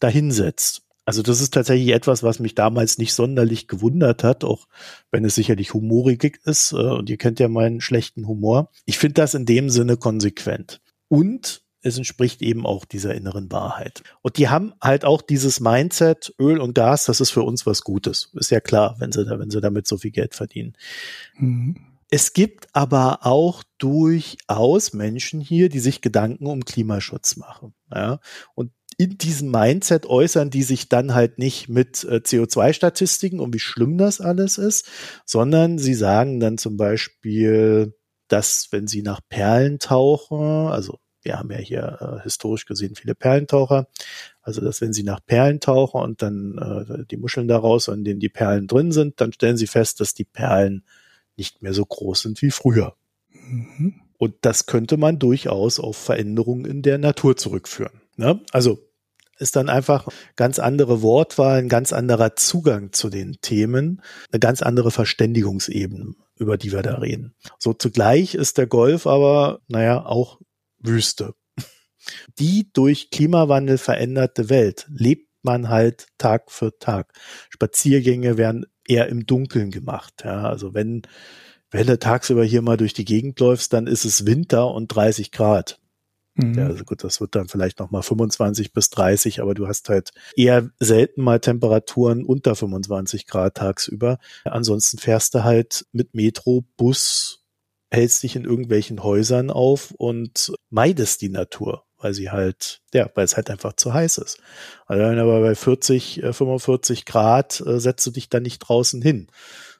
dahinsetzt. 0.00 0.82
Also 1.08 1.22
das 1.22 1.40
ist 1.40 1.54
tatsächlich 1.54 1.94
etwas, 1.94 2.22
was 2.22 2.38
mich 2.38 2.54
damals 2.54 2.98
nicht 2.98 3.14
sonderlich 3.14 3.66
gewundert 3.66 4.24
hat, 4.24 4.44
auch 4.44 4.68
wenn 5.10 5.24
es 5.24 5.34
sicherlich 5.34 5.72
humorig 5.72 6.38
ist. 6.44 6.72
Äh, 6.72 6.76
und 6.76 7.08
ihr 7.08 7.16
kennt 7.16 7.40
ja 7.40 7.48
meinen 7.48 7.80
schlechten 7.80 8.26
Humor. 8.28 8.70
Ich 8.84 8.98
finde 8.98 9.14
das 9.14 9.32
in 9.32 9.46
dem 9.46 9.70
Sinne 9.70 9.96
konsequent. 9.96 10.82
Und 11.08 11.62
es 11.80 11.96
entspricht 11.96 12.42
eben 12.42 12.66
auch 12.66 12.84
dieser 12.84 13.14
inneren 13.14 13.50
Wahrheit. 13.50 14.02
Und 14.20 14.36
die 14.36 14.48
haben 14.48 14.74
halt 14.82 15.06
auch 15.06 15.22
dieses 15.22 15.60
Mindset, 15.60 16.34
Öl 16.38 16.58
und 16.58 16.74
Gas, 16.74 17.06
das 17.06 17.22
ist 17.22 17.30
für 17.30 17.42
uns 17.42 17.64
was 17.64 17.82
Gutes. 17.82 18.30
Ist 18.34 18.50
ja 18.50 18.60
klar, 18.60 18.96
wenn 18.98 19.10
sie 19.10 19.24
da, 19.24 19.38
wenn 19.38 19.50
sie 19.50 19.62
damit 19.62 19.86
so 19.86 19.96
viel 19.96 20.10
Geld 20.10 20.34
verdienen. 20.34 20.74
Mhm. 21.38 21.76
Es 22.10 22.32
gibt 22.32 22.68
aber 22.72 23.26
auch 23.26 23.62
durchaus 23.78 24.92
Menschen 24.92 25.40
hier, 25.40 25.68
die 25.68 25.80
sich 25.80 26.00
Gedanken 26.00 26.46
um 26.46 26.64
Klimaschutz 26.64 27.36
machen. 27.36 27.74
Ja? 27.94 28.20
Und 28.54 28.72
in 28.96 29.16
diesem 29.16 29.50
Mindset 29.50 30.06
äußern 30.06 30.50
die 30.50 30.64
sich 30.64 30.88
dann 30.88 31.14
halt 31.14 31.38
nicht 31.38 31.68
mit 31.68 32.02
äh, 32.04 32.16
CO2-Statistiken 32.16 33.38
und 33.38 33.54
wie 33.54 33.60
schlimm 33.60 33.96
das 33.96 34.20
alles 34.20 34.58
ist, 34.58 34.88
sondern 35.24 35.78
sie 35.78 35.94
sagen 35.94 36.40
dann 36.40 36.58
zum 36.58 36.76
Beispiel, 36.76 37.94
dass 38.26 38.68
wenn 38.72 38.88
sie 38.88 39.02
nach 39.02 39.20
Perlen 39.28 39.78
tauchen, 39.78 40.68
also 40.68 40.98
wir 41.22 41.38
haben 41.38 41.50
ja 41.50 41.58
hier 41.58 41.98
äh, 42.00 42.22
historisch 42.22 42.64
gesehen 42.66 42.94
viele 42.94 43.14
Perlentaucher, 43.14 43.86
also 44.40 44.60
dass 44.60 44.80
wenn 44.80 44.92
sie 44.92 45.02
nach 45.02 45.20
Perlen 45.24 45.60
tauchen 45.60 46.00
und 46.00 46.22
dann 46.22 46.58
äh, 46.58 47.04
die 47.04 47.16
Muscheln 47.18 47.48
daraus, 47.48 47.88
in 47.88 48.02
denen 48.02 48.20
die 48.20 48.28
Perlen 48.28 48.66
drin 48.66 48.92
sind, 48.92 49.20
dann 49.20 49.32
stellen 49.32 49.56
sie 49.56 49.66
fest, 49.66 50.00
dass 50.00 50.14
die 50.14 50.24
Perlen 50.24 50.84
nicht 51.38 51.62
mehr 51.62 51.72
so 51.72 51.84
groß 51.84 52.20
sind 52.22 52.42
wie 52.42 52.50
früher. 52.50 52.96
Mhm. 53.28 54.00
Und 54.18 54.34
das 54.42 54.66
könnte 54.66 54.96
man 54.96 55.18
durchaus 55.18 55.78
auf 55.78 55.96
Veränderungen 55.96 56.64
in 56.64 56.82
der 56.82 56.98
Natur 56.98 57.36
zurückführen. 57.36 58.02
Ne? 58.16 58.40
Also 58.50 58.84
ist 59.38 59.54
dann 59.54 59.68
einfach 59.68 60.08
ganz 60.34 60.58
andere 60.58 61.00
Wortwahl, 61.00 61.58
ein 61.58 61.68
ganz 61.68 61.92
anderer 61.92 62.34
Zugang 62.34 62.92
zu 62.92 63.08
den 63.08 63.40
Themen, 63.40 64.02
eine 64.32 64.40
ganz 64.40 64.62
andere 64.62 64.90
Verständigungsebene, 64.90 66.14
über 66.36 66.58
die 66.58 66.72
wir 66.72 66.82
da 66.82 66.96
reden. 66.96 67.34
So 67.58 67.72
zugleich 67.72 68.34
ist 68.34 68.58
der 68.58 68.66
Golf 68.66 69.06
aber, 69.06 69.60
naja, 69.68 70.04
auch 70.04 70.40
Wüste. 70.78 71.34
Die 72.38 72.70
durch 72.72 73.10
Klimawandel 73.10 73.78
veränderte 73.78 74.48
Welt 74.48 74.86
lebt 74.88 75.28
man 75.42 75.68
halt 75.68 76.08
Tag 76.18 76.50
für 76.50 76.76
Tag. 76.78 77.12
Spaziergänge 77.50 78.38
werden 78.38 78.66
eher 78.88 79.08
im 79.08 79.26
Dunkeln 79.26 79.70
gemacht. 79.70 80.22
Ja, 80.24 80.48
also 80.48 80.74
wenn, 80.74 81.02
wenn 81.70 81.86
du 81.86 81.98
tagsüber 81.98 82.44
hier 82.44 82.62
mal 82.62 82.76
durch 82.76 82.94
die 82.94 83.04
Gegend 83.04 83.38
läufst, 83.40 83.72
dann 83.72 83.86
ist 83.86 84.04
es 84.04 84.26
Winter 84.26 84.72
und 84.72 84.88
30 84.88 85.30
Grad. 85.30 85.80
Mhm. 86.38 86.54
Ja, 86.54 86.66
also 86.66 86.84
gut, 86.84 87.02
das 87.02 87.20
wird 87.20 87.34
dann 87.34 87.48
vielleicht 87.48 87.80
noch 87.80 87.90
mal 87.90 88.02
25 88.02 88.72
bis 88.72 88.90
30, 88.90 89.40
aber 89.42 89.54
du 89.54 89.66
hast 89.66 89.88
halt 89.88 90.12
eher 90.36 90.70
selten 90.78 91.22
mal 91.22 91.40
Temperaturen 91.40 92.24
unter 92.24 92.54
25 92.54 93.26
Grad 93.26 93.56
tagsüber. 93.56 94.18
Ansonsten 94.44 94.98
fährst 94.98 95.34
du 95.34 95.44
halt 95.44 95.86
mit 95.92 96.14
Metro, 96.14 96.64
Bus, 96.76 97.44
hältst 97.90 98.22
dich 98.22 98.36
in 98.36 98.44
irgendwelchen 98.44 99.02
Häusern 99.02 99.50
auf 99.50 99.90
und 99.92 100.52
meidest 100.70 101.22
die 101.22 101.30
Natur, 101.30 101.84
weil 101.98 102.14
sie 102.14 102.30
halt, 102.30 102.80
ja, 102.94 103.10
weil 103.14 103.24
es 103.24 103.36
halt 103.36 103.50
einfach 103.50 103.74
zu 103.74 103.92
heiß 103.92 104.18
ist. 104.18 104.38
Also 104.86 105.02
aber 105.02 105.40
bei 105.40 105.54
40, 105.54 106.22
45 106.30 107.00
äh, 107.00 107.02
Grad 107.04 107.60
äh, 107.60 107.80
setzt 107.80 108.06
du 108.06 108.10
dich 108.10 108.28
dann 108.28 108.42
nicht 108.42 108.60
draußen 108.60 109.02
hin. 109.02 109.28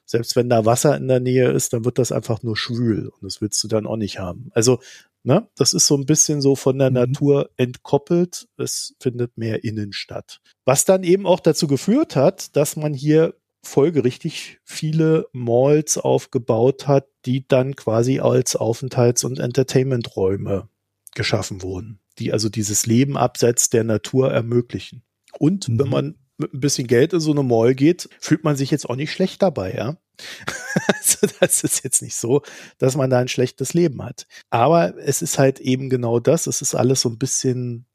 Selbst 0.05 0.35
wenn 0.35 0.49
da 0.49 0.65
Wasser 0.65 0.97
in 0.97 1.07
der 1.07 1.19
Nähe 1.19 1.51
ist, 1.51 1.73
dann 1.73 1.85
wird 1.85 1.99
das 1.99 2.11
einfach 2.11 2.41
nur 2.41 2.57
schwül 2.57 3.07
und 3.09 3.23
das 3.23 3.41
willst 3.41 3.63
du 3.63 3.67
dann 3.67 3.85
auch 3.85 3.97
nicht 3.97 4.19
haben. 4.19 4.49
Also 4.53 4.79
Ne? 5.23 5.47
Das 5.57 5.73
ist 5.73 5.85
so 5.85 5.95
ein 5.95 6.05
bisschen 6.05 6.41
so 6.41 6.55
von 6.55 6.77
der 6.77 6.89
mhm. 6.89 6.95
Natur 6.95 7.49
entkoppelt. 7.57 8.47
Es 8.57 8.95
findet 8.99 9.37
mehr 9.37 9.63
innen 9.63 9.91
statt. 9.91 10.39
Was 10.65 10.85
dann 10.85 11.03
eben 11.03 11.25
auch 11.25 11.39
dazu 11.39 11.67
geführt 11.67 12.15
hat, 12.15 12.55
dass 12.55 12.75
man 12.75 12.93
hier 12.93 13.35
folgerichtig 13.61 14.59
viele 14.63 15.27
Malls 15.33 15.97
aufgebaut 15.97 16.87
hat, 16.87 17.07
die 17.25 17.45
dann 17.47 17.75
quasi 17.75 18.19
als 18.19 18.55
Aufenthalts- 18.55 19.25
und 19.25 19.39
Entertainmenträume 19.39 20.69
geschaffen 21.13 21.61
wurden, 21.61 21.99
die 22.19 22.33
also 22.33 22.49
dieses 22.49 22.85
Leben 22.85 23.17
abseits 23.17 23.69
der 23.69 23.83
Natur 23.83 24.31
ermöglichen. 24.31 25.03
Und 25.37 25.69
mhm. 25.69 25.79
wenn 25.79 25.89
man 25.89 26.15
mit 26.37 26.53
ein 26.53 26.59
bisschen 26.59 26.87
Geld 26.87 27.13
in 27.13 27.19
so 27.19 27.31
eine 27.31 27.43
Mall 27.43 27.75
geht, 27.75 28.09
fühlt 28.19 28.43
man 28.43 28.55
sich 28.55 28.71
jetzt 28.71 28.89
auch 28.89 28.95
nicht 28.95 29.11
schlecht 29.11 29.41
dabei, 29.41 29.73
ja. 29.73 29.97
also 30.87 31.27
das 31.39 31.63
ist 31.63 31.83
jetzt 31.83 32.01
nicht 32.01 32.15
so, 32.15 32.41
dass 32.77 32.95
man 32.95 33.09
da 33.09 33.19
ein 33.19 33.27
schlechtes 33.27 33.73
Leben 33.73 34.03
hat. 34.03 34.27
Aber 34.49 34.97
es 34.97 35.21
ist 35.21 35.39
halt 35.39 35.59
eben 35.59 35.89
genau 35.89 36.19
das. 36.19 36.47
Es 36.47 36.61
ist 36.61 36.75
alles 36.75 37.01
so 37.01 37.09
ein 37.09 37.17
bisschen 37.17 37.85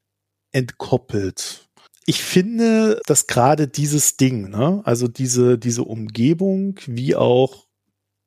entkoppelt. 0.51 1.69
Ich 2.07 2.23
finde, 2.23 3.01
dass 3.07 3.27
gerade 3.27 3.67
dieses 3.67 4.15
Ding, 4.15 4.49
ne, 4.49 4.81
also 4.85 5.07
diese, 5.07 5.57
diese 5.57 5.83
Umgebung, 5.83 6.79
wie 6.85 7.15
auch 7.15 7.64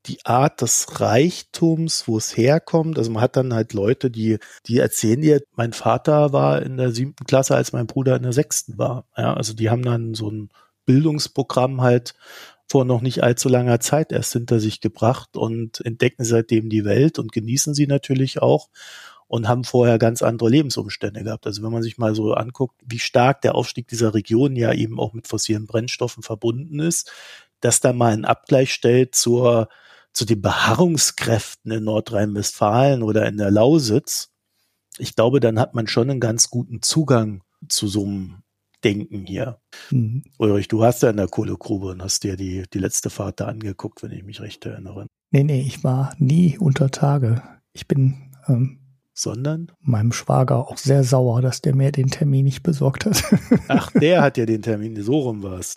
die 0.08 0.24
Art 0.24 0.62
des 0.62 1.00
Reichtums, 1.00 2.08
wo 2.08 2.16
es 2.16 2.36
herkommt. 2.36 2.98
Also 2.98 3.10
man 3.10 3.22
hat 3.22 3.36
dann 3.36 3.54
halt 3.54 3.72
Leute, 3.74 4.10
die, 4.10 4.38
die 4.66 4.78
erzählen 4.78 5.20
dir, 5.20 5.42
mein 5.54 5.72
Vater 5.72 6.32
war 6.32 6.62
in 6.62 6.76
der 6.76 6.90
siebten 6.92 7.24
Klasse, 7.26 7.54
als 7.54 7.72
mein 7.72 7.86
Bruder 7.86 8.16
in 8.16 8.22
der 8.22 8.32
sechsten 8.32 8.78
war. 8.78 9.04
Ja, 9.16 9.34
also 9.34 9.54
die 9.54 9.70
haben 9.70 9.82
dann 9.82 10.14
so 10.14 10.30
ein 10.30 10.50
Bildungsprogramm 10.86 11.82
halt 11.82 12.14
vor 12.66 12.84
noch 12.84 13.00
nicht 13.00 13.22
allzu 13.22 13.48
langer 13.48 13.80
Zeit 13.80 14.12
erst 14.12 14.32
hinter 14.32 14.60
sich 14.60 14.80
gebracht 14.80 15.36
und 15.36 15.84
entdecken 15.84 16.24
seitdem 16.24 16.68
die 16.68 16.84
Welt 16.84 17.18
und 17.18 17.32
genießen 17.32 17.74
sie 17.74 17.86
natürlich 17.86 18.42
auch 18.42 18.68
und 19.26 19.48
haben 19.48 19.64
vorher 19.64 19.98
ganz 19.98 20.22
andere 20.22 20.48
Lebensumstände 20.48 21.22
gehabt. 21.22 21.46
Also 21.46 21.62
wenn 21.62 21.72
man 21.72 21.82
sich 21.82 21.98
mal 21.98 22.14
so 22.14 22.32
anguckt, 22.32 22.80
wie 22.84 22.98
stark 22.98 23.42
der 23.42 23.54
Aufstieg 23.54 23.88
dieser 23.88 24.14
Region 24.14 24.56
ja 24.56 24.72
eben 24.72 24.98
auch 24.98 25.12
mit 25.12 25.28
fossilen 25.28 25.66
Brennstoffen 25.66 26.22
verbunden 26.22 26.80
ist, 26.80 27.12
dass 27.60 27.80
da 27.80 27.92
mal 27.92 28.12
ein 28.12 28.24
Abgleich 28.24 28.72
stellt 28.72 29.14
zur, 29.14 29.68
zu 30.12 30.24
den 30.24 30.42
Beharrungskräften 30.42 31.70
in 31.70 31.84
Nordrhein-Westfalen 31.84 33.02
oder 33.02 33.26
in 33.26 33.36
der 33.36 33.50
Lausitz, 33.50 34.30
ich 34.98 35.14
glaube, 35.14 35.40
dann 35.40 35.58
hat 35.58 35.74
man 35.74 35.86
schon 35.86 36.10
einen 36.10 36.20
ganz 36.20 36.50
guten 36.50 36.82
Zugang 36.82 37.42
zu 37.68 37.86
so 37.88 38.04
einem 38.04 38.42
Denken 38.84 39.26
hier. 39.26 39.60
Mhm. 39.90 40.22
Ulrich, 40.38 40.68
du 40.68 40.84
hast 40.84 41.02
ja 41.02 41.10
in 41.10 41.16
der 41.16 41.28
Kohlegrube 41.28 41.88
und 41.88 42.02
hast 42.02 42.22
dir 42.22 42.36
die, 42.36 42.64
die 42.72 42.78
letzte 42.78 43.10
Fahrt 43.10 43.40
da 43.40 43.46
angeguckt, 43.46 44.02
wenn 44.02 44.12
ich 44.12 44.22
mich 44.22 44.40
recht 44.40 44.64
erinnere. 44.66 45.06
Nee, 45.30 45.44
nee, 45.44 45.60
ich 45.60 45.82
war 45.82 46.14
nie 46.18 46.58
unter 46.58 46.90
Tage. 46.90 47.42
Ich 47.72 47.88
bin 47.88 48.32
ähm, 48.46 48.78
sondern 49.18 49.72
meinem 49.80 50.12
Schwager 50.12 50.68
auch 50.68 50.76
sehr 50.76 51.02
sauer, 51.02 51.42
dass 51.42 51.60
der 51.60 51.74
mir 51.74 51.90
den 51.90 52.08
Termin 52.08 52.44
nicht 52.44 52.62
besorgt 52.62 53.04
hat. 53.04 53.24
Ach, 53.68 53.90
der 53.90 54.22
hat 54.22 54.38
ja 54.38 54.46
den 54.46 54.62
Termin, 54.62 55.02
so 55.02 55.18
rum 55.18 55.42
was. 55.42 55.76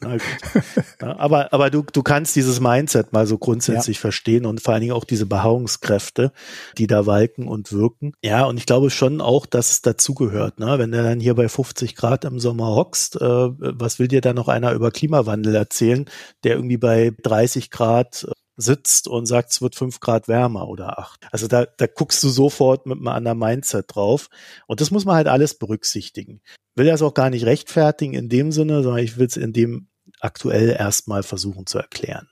Ja, 1.02 1.18
aber 1.18 1.52
aber 1.52 1.72
du, 1.72 1.84
du 1.92 2.04
kannst 2.04 2.36
dieses 2.36 2.60
Mindset 2.60 3.14
mal 3.14 3.26
so 3.26 3.40
grundsätzlich 3.40 3.98
ja. 3.98 4.02
verstehen 4.02 4.46
und 4.46 4.62
vor 4.62 4.74
allen 4.74 4.82
Dingen 4.82 4.94
auch 4.94 5.06
diese 5.06 5.26
Beharrungskräfte, 5.26 6.32
die 6.78 6.86
da 6.86 7.08
walken 7.08 7.48
und 7.48 7.74
wirken. 7.74 8.14
Ja, 8.24 8.46
und 8.46 8.58
ich 8.58 8.68
glaube 8.68 8.92
schon 8.92 9.22
auch, 9.22 9.48
dass 9.48 9.72
es 9.72 9.82
dazugehört. 9.82 10.60
Ne? 10.60 10.78
Wenn 10.78 10.92
du 10.92 11.02
dann 11.02 11.20
hier 11.20 11.34
bei 11.34 11.50
50 11.50 11.96
Grad 11.96 12.26
im 12.26 12.40
Sommer 12.40 12.76
hockst, 12.76 13.20
äh, 13.20 13.26
was 13.26 13.98
will 13.98 14.08
dir 14.08 14.22
da 14.22 14.34
noch 14.34 14.50
einer 14.50 14.74
über 14.74 14.92
Klimawandel 14.92 15.56
erzählen, 15.56 16.06
der 16.44 16.56
irgendwie 16.56 16.78
bei 16.78 17.12
30 17.24 17.72
Grad 17.72 18.28
sitzt 18.58 19.08
und 19.08 19.26
sagt, 19.26 19.52
es 19.52 19.62
wird 19.62 19.76
fünf 19.76 20.00
Grad 20.00 20.28
wärmer 20.28 20.68
oder 20.68 21.00
acht. 21.00 21.28
Also 21.32 21.48
da, 21.48 21.66
da 21.66 21.88
guckst 21.88 22.22
du 22.24 22.30
sofort 22.30 22.86
mit 22.86 22.98
einem 22.98 23.08
anderen 23.08 23.40
Mindset 23.40 23.86
drauf. 23.88 24.30
Und 24.68 24.82
das 24.82 24.92
muss 24.92 25.06
man 25.06 25.16
halt 25.16 25.28
alles 25.28 25.58
berücksichtigen. 25.58 26.42
Will 26.76 26.86
das 26.86 27.02
auch 27.02 27.14
gar 27.14 27.30
nicht 27.30 27.46
rechtfertigen 27.46 28.14
in 28.14 28.30
dem 28.30 28.52
Sinne, 28.52 28.84
sondern 28.84 29.04
ich 29.04 29.18
will 29.18 29.28
es 29.28 29.38
in 29.38 29.54
dem 29.54 29.88
aktuell 30.20 30.70
erstmal 30.70 31.24
versuchen 31.24 31.66
zu 31.66 31.78
erklären. 31.78 32.30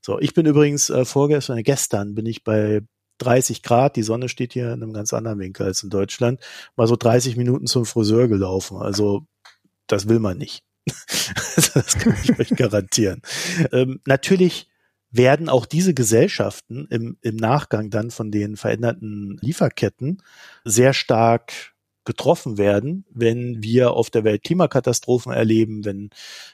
So, 0.00 0.18
ich 0.20 0.34
bin 0.34 0.46
übrigens 0.46 0.90
äh, 0.90 1.04
vorgestern, 1.04 1.62
gestern 1.62 2.14
bin 2.14 2.26
ich 2.26 2.44
bei 2.44 2.82
30 3.18 3.62
Grad, 3.62 3.96
die 3.96 4.02
Sonne 4.02 4.28
steht 4.28 4.52
hier 4.52 4.66
in 4.72 4.82
einem 4.82 4.92
ganz 4.92 5.12
anderen 5.12 5.38
Winkel 5.38 5.66
als 5.66 5.82
in 5.82 5.90
Deutschland, 5.90 6.40
mal 6.76 6.86
so 6.86 6.96
30 6.96 7.36
Minuten 7.36 7.66
zum 7.66 7.86
Friseur 7.86 8.28
gelaufen. 8.28 8.76
Also 8.78 9.26
das 9.86 10.08
will 10.08 10.18
man 10.18 10.38
nicht. 10.38 10.62
das 11.74 11.98
kann 11.98 12.16
ich 12.22 12.38
euch 12.38 12.50
garantieren. 12.50 13.22
Ähm, 13.72 14.00
natürlich 14.06 14.68
werden 15.10 15.48
auch 15.48 15.66
diese 15.66 15.94
Gesellschaften 15.94 16.86
im, 16.90 17.16
im 17.22 17.36
Nachgang 17.36 17.90
dann 17.90 18.10
von 18.10 18.30
den 18.30 18.56
veränderten 18.56 19.38
Lieferketten 19.40 20.22
sehr 20.64 20.92
stark 20.92 21.74
getroffen 22.06 22.56
werden, 22.56 23.04
wenn 23.10 23.62
wir 23.62 23.90
auf 23.90 24.08
der 24.08 24.24
Welt 24.24 24.44
Klimakatastrophen 24.44 25.32
erleben, 25.32 25.84
wenn 25.84 26.08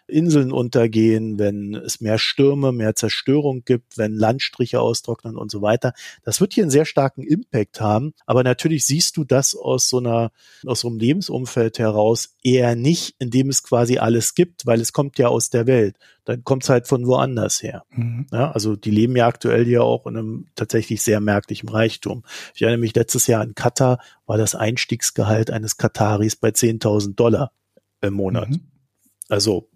Inseln 0.09 0.51
untergehen, 0.51 1.39
wenn 1.39 1.75
es 1.75 2.01
mehr 2.01 2.19
Stürme, 2.19 2.73
mehr 2.73 2.97
Zerstörung 2.97 3.63
gibt, 3.65 3.99
wenn 3.99 4.15
Landstriche 4.15 4.81
austrocknen 4.81 5.37
und 5.37 5.51
so 5.51 5.63
weiter. 5.63 5.93
Das 6.25 6.41
wird 6.41 6.55
hier 6.55 6.65
einen 6.65 6.71
sehr 6.71 6.87
starken 6.87 7.23
Impact 7.23 7.81
haben. 7.81 8.15
Aber 8.27 8.43
natürlich 8.43 8.85
siehst 8.87 9.17
du 9.17 9.25
das 9.25 9.55
aus 9.55 9.89
so 9.89 9.99
einer, 9.99 10.33
aus 10.67 10.81
so 10.81 10.89
einem 10.89 10.99
Lebensumfeld 10.99 11.79
heraus 11.79 12.35
eher 12.43 12.75
nicht, 12.75 13.15
in 13.19 13.31
dem 13.31 13.51
es 13.51 13.63
quasi 13.63 13.99
alles 13.99 14.35
gibt, 14.35 14.67
weil 14.67 14.81
es 14.81 14.93
kommt 14.93 15.19
ja 15.19 15.29
aus 15.29 15.51
der 15.51 15.67
Welt. 15.67 15.97
Dann 16.25 16.45
kommt 16.45 16.63
es 16.63 16.69
halt 16.69 16.87
von 16.87 17.07
woanders 17.07 17.63
her. 17.63 17.83
Mhm. 17.91 18.27
Ja, 18.31 18.53
also 18.53 18.77
die 18.77 18.91
leben 18.91 19.17
ja 19.17 19.27
aktuell 19.27 19.67
ja 19.69 19.81
auch 19.81 20.07
in 20.07 20.17
einem 20.17 20.47
tatsächlich 20.55 21.03
sehr 21.03 21.21
merklichen 21.21 21.69
Reichtum. 21.69 22.23
Ich 22.55 22.63
erinnere 22.63 22.79
mich 22.79 22.95
letztes 22.95 23.27
Jahr 23.27 23.43
in 23.43 23.55
Katar 23.55 23.99
war 24.27 24.39
das 24.39 24.55
Einstiegsgehalt 24.55 25.51
eines 25.51 25.77
Kataris 25.77 26.37
bei 26.37 26.51
10.000 26.51 27.17
Dollar 27.17 27.53
im 28.01 28.15
Monat. 28.15 28.51
Mhm. 28.51 28.61
Also 29.29 29.69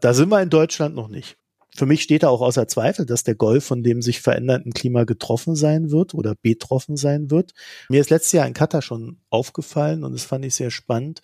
da 0.00 0.14
sind 0.14 0.28
wir 0.28 0.42
in 0.42 0.50
Deutschland 0.50 0.94
noch 0.94 1.08
nicht. 1.08 1.36
Für 1.74 1.86
mich 1.86 2.02
steht 2.02 2.22
da 2.22 2.28
auch 2.28 2.40
außer 2.40 2.68
Zweifel, 2.68 3.04
dass 3.04 3.22
der 3.22 3.34
Golf 3.34 3.64
von 3.64 3.82
dem 3.82 4.00
sich 4.00 4.20
verändernden 4.20 4.72
Klima 4.72 5.04
getroffen 5.04 5.56
sein 5.56 5.90
wird 5.90 6.14
oder 6.14 6.34
betroffen 6.34 6.96
sein 6.96 7.30
wird. 7.30 7.52
Mir 7.90 8.00
ist 8.00 8.08
letztes 8.08 8.32
Jahr 8.32 8.46
in 8.46 8.54
Katar 8.54 8.80
schon 8.80 9.20
aufgefallen 9.28 10.02
und 10.02 10.12
das 10.12 10.24
fand 10.24 10.44
ich 10.46 10.54
sehr 10.54 10.70
spannend, 10.70 11.20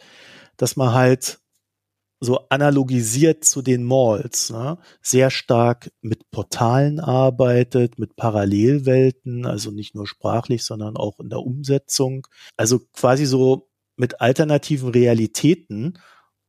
dass 0.59 0.77
man 0.77 0.93
halt 0.93 1.42
so 2.23 2.47
analogisiert 2.51 3.45
zu 3.45 3.63
den 3.63 3.83
Malls, 3.83 4.51
ne, 4.51 4.79
sehr 5.03 5.29
stark 5.31 5.91
mit 6.03 6.31
Portalen 6.31 7.01
arbeitet, 7.01 7.99
mit 7.99 8.15
Parallelwelten, 8.15 9.45
also 9.45 9.73
nicht 9.73 9.97
nur 9.97 10.07
sprachlich, 10.07 10.65
sondern 10.65 10.97
auch 10.97 11.19
in 11.19 11.31
der 11.31 11.41
Umsetzung. 11.41 12.29
Also 12.57 12.79
quasi 12.93 13.27
so 13.27 13.69
mit 13.97 14.21
alternativen 14.21 14.91
Realitäten 14.91 15.99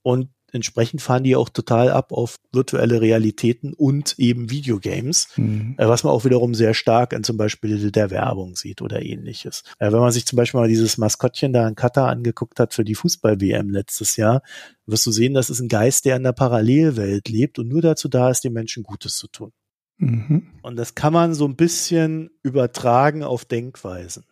und 0.04 0.30
entsprechend 0.54 1.02
fahren 1.02 1.24
die 1.24 1.36
auch 1.36 1.50
total 1.50 1.90
ab 1.90 2.12
auf 2.12 2.38
virtuelle 2.52 3.02
Realitäten 3.02 3.74
und 3.74 4.16
eben 4.18 4.50
Videogames, 4.50 5.28
mhm. 5.36 5.76
Äh, 5.78 5.88
was 5.88 6.04
man 6.04 6.14
auch 6.14 6.26
wiederum 6.26 6.54
sehr 6.56 6.74
stark 6.74 7.14
in 7.14 7.24
zum 7.24 7.38
Beispiel 7.38 7.92
der 7.92 8.12
Werbung 8.12 8.56
sieht 8.56 8.82
oder 8.82 9.02
ähnliches. 9.02 9.64
Äh, 9.80 9.92
wenn 9.92 10.00
man 10.00 10.12
sich 10.12 10.26
zum 10.26 10.38
Beispiel 10.38 10.60
mal 10.60 10.70
dieses 10.70 10.98
Maskottchen 10.98 11.54
da 11.54 11.68
in 11.68 11.76
Katar 11.76 12.10
angeguckt 12.10 12.60
hat 12.60 12.74
für 12.74 12.86
die 12.86 12.96
Fußball-WM 12.96 13.70
letztes 13.70 14.16
Jahr, 14.16 14.42
wirst 14.86 15.06
du 15.06 15.12
sehen, 15.12 15.34
das 15.34 15.50
ist 15.50 15.60
ein 15.60 15.68
Geist, 15.68 16.06
der 16.06 16.16
in 16.16 16.24
der 16.24 16.34
Parallelwelt 16.34 17.30
lebt 17.30 17.60
und 17.60 17.68
nur 17.68 17.82
dazu 17.82 18.08
da 18.08 18.30
ist, 18.30 18.44
den 18.44 18.54
Menschen 18.54 18.84
Gutes 18.84 19.18
zu 19.18 19.28
tun. 19.28 19.52
Mhm. 19.98 20.48
Und 20.62 20.76
das 20.76 20.96
kann 20.96 21.14
man 21.14 21.34
so 21.34 21.46
ein 21.46 21.56
bisschen 21.56 22.30
übertragen 22.44 23.24
auf 23.24 23.46
Denkweisen. 23.46 24.26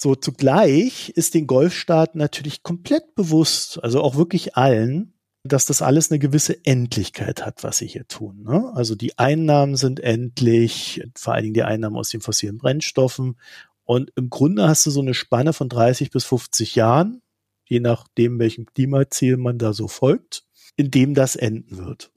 So 0.00 0.14
zugleich 0.14 1.10
ist 1.10 1.34
den 1.34 1.48
Golfstaaten 1.48 2.18
natürlich 2.18 2.62
komplett 2.62 3.14
bewusst, 3.16 3.82
also 3.82 4.00
auch 4.00 4.16
wirklich 4.16 4.56
allen, 4.56 5.14
dass 5.48 5.66
das 5.66 5.82
alles 5.82 6.10
eine 6.10 6.18
gewisse 6.18 6.64
Endlichkeit 6.64 7.44
hat, 7.44 7.64
was 7.64 7.78
sie 7.78 7.86
hier 7.86 8.06
tun. 8.06 8.42
Ne? 8.42 8.72
Also 8.74 8.94
die 8.94 9.18
Einnahmen 9.18 9.76
sind 9.76 10.00
endlich, 10.00 11.02
vor 11.16 11.34
allen 11.34 11.44
Dingen 11.44 11.54
die 11.54 11.62
Einnahmen 11.62 11.96
aus 11.96 12.10
den 12.10 12.20
fossilen 12.20 12.58
Brennstoffen. 12.58 13.38
Und 13.84 14.12
im 14.16 14.30
Grunde 14.30 14.68
hast 14.68 14.86
du 14.86 14.90
so 14.90 15.00
eine 15.00 15.14
Spanne 15.14 15.52
von 15.52 15.68
30 15.68 16.10
bis 16.10 16.24
50 16.24 16.74
Jahren, 16.74 17.22
je 17.64 17.80
nachdem, 17.80 18.38
welchem 18.38 18.66
Klimaziel 18.66 19.36
man 19.36 19.58
da 19.58 19.72
so 19.72 19.88
folgt, 19.88 20.44
in 20.76 20.90
dem 20.90 21.14
das 21.14 21.36
enden 21.36 21.78
wird. 21.78 22.10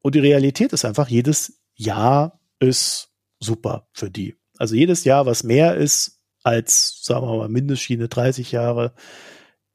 Und 0.00 0.14
die 0.14 0.20
Realität 0.20 0.72
ist 0.72 0.84
einfach, 0.84 1.08
jedes 1.08 1.60
Jahr 1.74 2.40
ist 2.58 3.10
super 3.40 3.88
für 3.92 4.10
die. 4.10 4.36
Also 4.56 4.74
jedes 4.74 5.04
Jahr, 5.04 5.26
was 5.26 5.44
mehr 5.44 5.76
ist, 5.76 6.20
als, 6.42 7.00
sagen 7.02 7.26
wir 7.26 7.36
mal, 7.36 7.48
Mindestschiene 7.48 8.08
30 8.08 8.52
Jahre, 8.52 8.94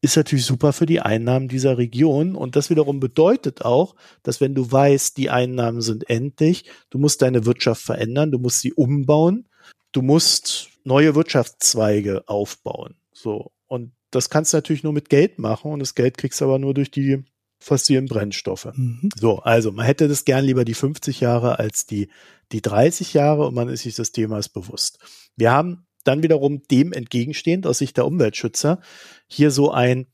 ist 0.03 0.17
natürlich 0.17 0.45
super 0.45 0.73
für 0.73 0.85
die 0.85 0.99
Einnahmen 0.99 1.47
dieser 1.47 1.77
Region. 1.77 2.35
Und 2.35 2.57
das 2.57 2.69
wiederum 2.69 2.99
bedeutet 2.99 3.63
auch, 3.63 3.95
dass 4.21 4.41
wenn 4.41 4.53
du 4.53 4.69
weißt, 4.69 5.15
die 5.15 5.29
Einnahmen 5.29 5.81
sind 5.81 6.09
endlich, 6.09 6.65
du 6.89 6.97
musst 6.97 7.21
deine 7.21 7.45
Wirtschaft 7.45 7.81
verändern, 7.81 8.29
du 8.29 8.37
musst 8.37 8.59
sie 8.59 8.73
umbauen, 8.73 9.47
du 9.93 10.01
musst 10.01 10.67
neue 10.83 11.15
Wirtschaftszweige 11.15 12.27
aufbauen. 12.27 12.95
So. 13.13 13.53
Und 13.67 13.93
das 14.11 14.29
kannst 14.29 14.51
du 14.51 14.57
natürlich 14.57 14.83
nur 14.83 14.91
mit 14.91 15.09
Geld 15.09 15.39
machen 15.39 15.71
und 15.71 15.79
das 15.79 15.95
Geld 15.95 16.17
kriegst 16.17 16.41
du 16.41 16.45
aber 16.45 16.59
nur 16.59 16.73
durch 16.73 16.91
die 16.91 17.23
fossilen 17.59 18.07
Brennstoffe. 18.07 18.73
Mhm. 18.75 19.09
So, 19.15 19.39
also 19.39 19.71
man 19.71 19.85
hätte 19.85 20.09
das 20.09 20.25
gern 20.25 20.43
lieber 20.43 20.65
die 20.65 20.73
50 20.73 21.21
Jahre 21.21 21.59
als 21.59 21.85
die, 21.85 22.09
die 22.51 22.61
30 22.61 23.13
Jahre 23.13 23.47
und 23.47 23.55
man 23.55 23.69
ist 23.69 23.83
sich 23.83 23.95
des 23.95 24.11
Themas 24.11 24.49
bewusst. 24.49 24.99
Wir 25.37 25.53
haben 25.53 25.85
dann 26.03 26.23
wiederum 26.23 26.63
dem 26.69 26.93
entgegenstehend 26.93 27.67
aus 27.67 27.77
Sicht 27.77 27.97
der 27.97 28.05
Umweltschützer 28.05 28.79
hier 29.27 29.51
so 29.51 29.71
ein 29.71 30.07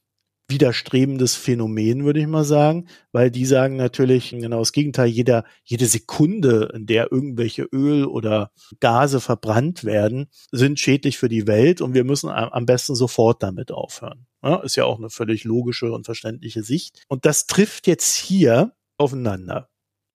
widerstrebendes 0.49 1.35
Phänomen, 1.35 2.05
würde 2.05 2.19
ich 2.19 2.27
mal 2.27 2.43
sagen, 2.43 2.87
weil 3.11 3.29
die 3.29 3.45
sagen 3.45 3.75
natürlich 3.75 4.31
genau 4.31 4.59
das 4.59 4.71
Gegenteil, 4.71 5.07
jeder, 5.07 5.45
jede 5.63 5.85
Sekunde, 5.85 6.71
in 6.73 6.87
der 6.87 7.11
irgendwelche 7.11 7.63
Öl 7.71 8.05
oder 8.05 8.51
Gase 8.79 9.21
verbrannt 9.21 9.83
werden, 9.83 10.27
sind 10.51 10.79
schädlich 10.79 11.17
für 11.17 11.29
die 11.29 11.47
Welt 11.47 11.81
und 11.81 11.93
wir 11.93 12.03
müssen 12.03 12.29
am 12.29 12.65
besten 12.65 12.95
sofort 12.95 13.43
damit 13.43 13.71
aufhören. 13.71 14.25
Ja, 14.43 14.57
ist 14.61 14.75
ja 14.75 14.85
auch 14.85 14.97
eine 14.97 15.09
völlig 15.09 15.43
logische 15.43 15.91
und 15.91 16.05
verständliche 16.05 16.63
Sicht. 16.63 17.03
Und 17.07 17.25
das 17.25 17.45
trifft 17.45 17.87
jetzt 17.87 18.15
hier 18.15 18.73
aufeinander. 18.97 19.69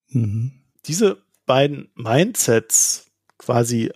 Mhm. 0.09 0.53
Diese 0.87 1.23
beiden 1.47 1.91
Mindsets 1.95 3.07
quasi 3.39 3.91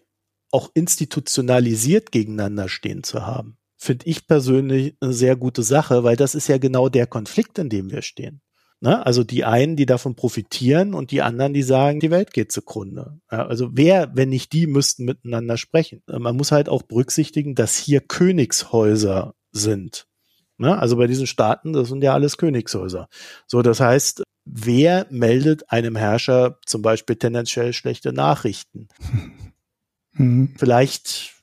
auch 0.51 0.71
institutionalisiert 0.75 2.13
gegeneinander 2.13 2.69
stehen 2.69 3.03
zu 3.03 3.27
haben, 3.27 3.59
finde 3.77 4.07
ich 4.07 4.27
persönlich 4.27 4.97
eine 5.01 5.13
sehr 5.13 5.37
gute 5.37 5.63
Sache, 5.63 6.05
weil 6.05 6.17
das 6.17 6.35
ist 6.35 6.49
ja 6.49 6.59
genau 6.59 6.89
der 6.89 7.07
Konflikt, 7.07 7.59
in 7.59 7.69
dem 7.69 7.91
wir 7.91 8.03
stehen. 8.03 8.41
Ne? 8.81 9.05
Also 9.05 9.25
die 9.25 9.45
einen, 9.45 9.77
die 9.77 9.87
davon 9.87 10.15
profitieren 10.15 10.95
und 10.95 11.11
die 11.11 11.23
anderen, 11.23 11.53
die 11.53 11.63
sagen, 11.63 11.99
die 11.99 12.11
Welt 12.11 12.33
geht 12.33 12.53
zugrunde. 12.53 13.19
Ja, 13.31 13.47
also 13.47 13.71
wer, 13.73 14.11
wenn 14.15 14.29
nicht 14.29 14.53
die, 14.53 14.67
müssten 14.67 15.05
miteinander 15.05 15.57
sprechen. 15.57 16.03
Man 16.07 16.37
muss 16.37 16.53
halt 16.53 16.69
auch 16.69 16.83
berücksichtigen, 16.83 17.55
dass 17.55 17.77
hier 17.77 18.01
Königshäuser 18.01 19.35
sind. 19.51 20.07
Ne? 20.59 20.79
Also 20.79 20.97
bei 20.97 21.09
diesen 21.09 21.27
Staaten, 21.27 21.73
das 21.73 21.89
sind 21.89 22.05
ja 22.05 22.15
alles 22.15 22.37
Königshäuser. 22.37 23.09
So, 23.47 23.63
das 23.63 23.81
heißt, 23.81 24.23
wer 24.45 25.07
meldet 25.11 25.71
einem 25.71 25.97
Herrscher 25.97 26.59
zum 26.65 26.83
Beispiel 26.83 27.17
tendenziell 27.17 27.73
schlechte 27.73 28.13
Nachrichten? 28.13 28.89
Mhm. 30.19 30.55
Vielleicht 30.57 31.35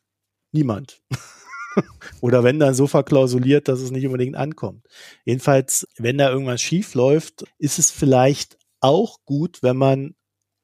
niemand. 0.52 1.02
Oder 2.22 2.44
wenn 2.44 2.60
dann 2.60 2.74
so 2.74 2.88
verklausuliert, 2.88 3.68
dass 3.68 3.82
es 3.82 3.92
nicht 3.92 4.06
unbedingt 4.06 4.36
ankommt. 4.36 4.88
Jedenfalls, 5.26 5.88
wenn 5.98 6.18
da 6.18 6.30
irgendwas 6.30 6.62
schief 6.62 6.94
läuft, 6.94 7.46
ist 7.58 7.80
es 7.80 7.92
vielleicht 7.92 8.58
auch 8.80 9.20
gut, 9.26 9.62
wenn 9.62 9.78
man 9.78 10.16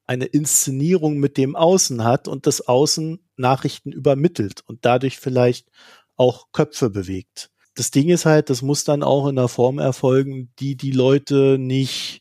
eine 0.06 0.26
Inszenierung 0.26 1.18
mit 1.18 1.38
dem 1.38 1.56
Außen 1.56 2.04
hat 2.04 2.28
und 2.28 2.48
das 2.48 2.68
Außen 2.68 3.20
Nachrichten 3.38 3.92
übermittelt 3.92 4.62
und 4.66 4.86
dadurch 4.86 5.20
vielleicht 5.20 5.70
auch 6.16 6.52
Köpfe 6.52 6.90
bewegt. 6.90 7.50
Das 7.76 7.92
Ding 7.92 8.10
ist 8.10 8.26
halt, 8.26 8.50
das 8.50 8.62
muss 8.62 8.84
dann 8.84 9.04
auch 9.04 9.28
in 9.28 9.38
einer 9.38 9.48
Form 9.48 9.80
erfolgen, 9.80 10.52
die 10.60 10.76
die 10.76 10.92
Leute 10.92 11.58
nicht 11.58 12.21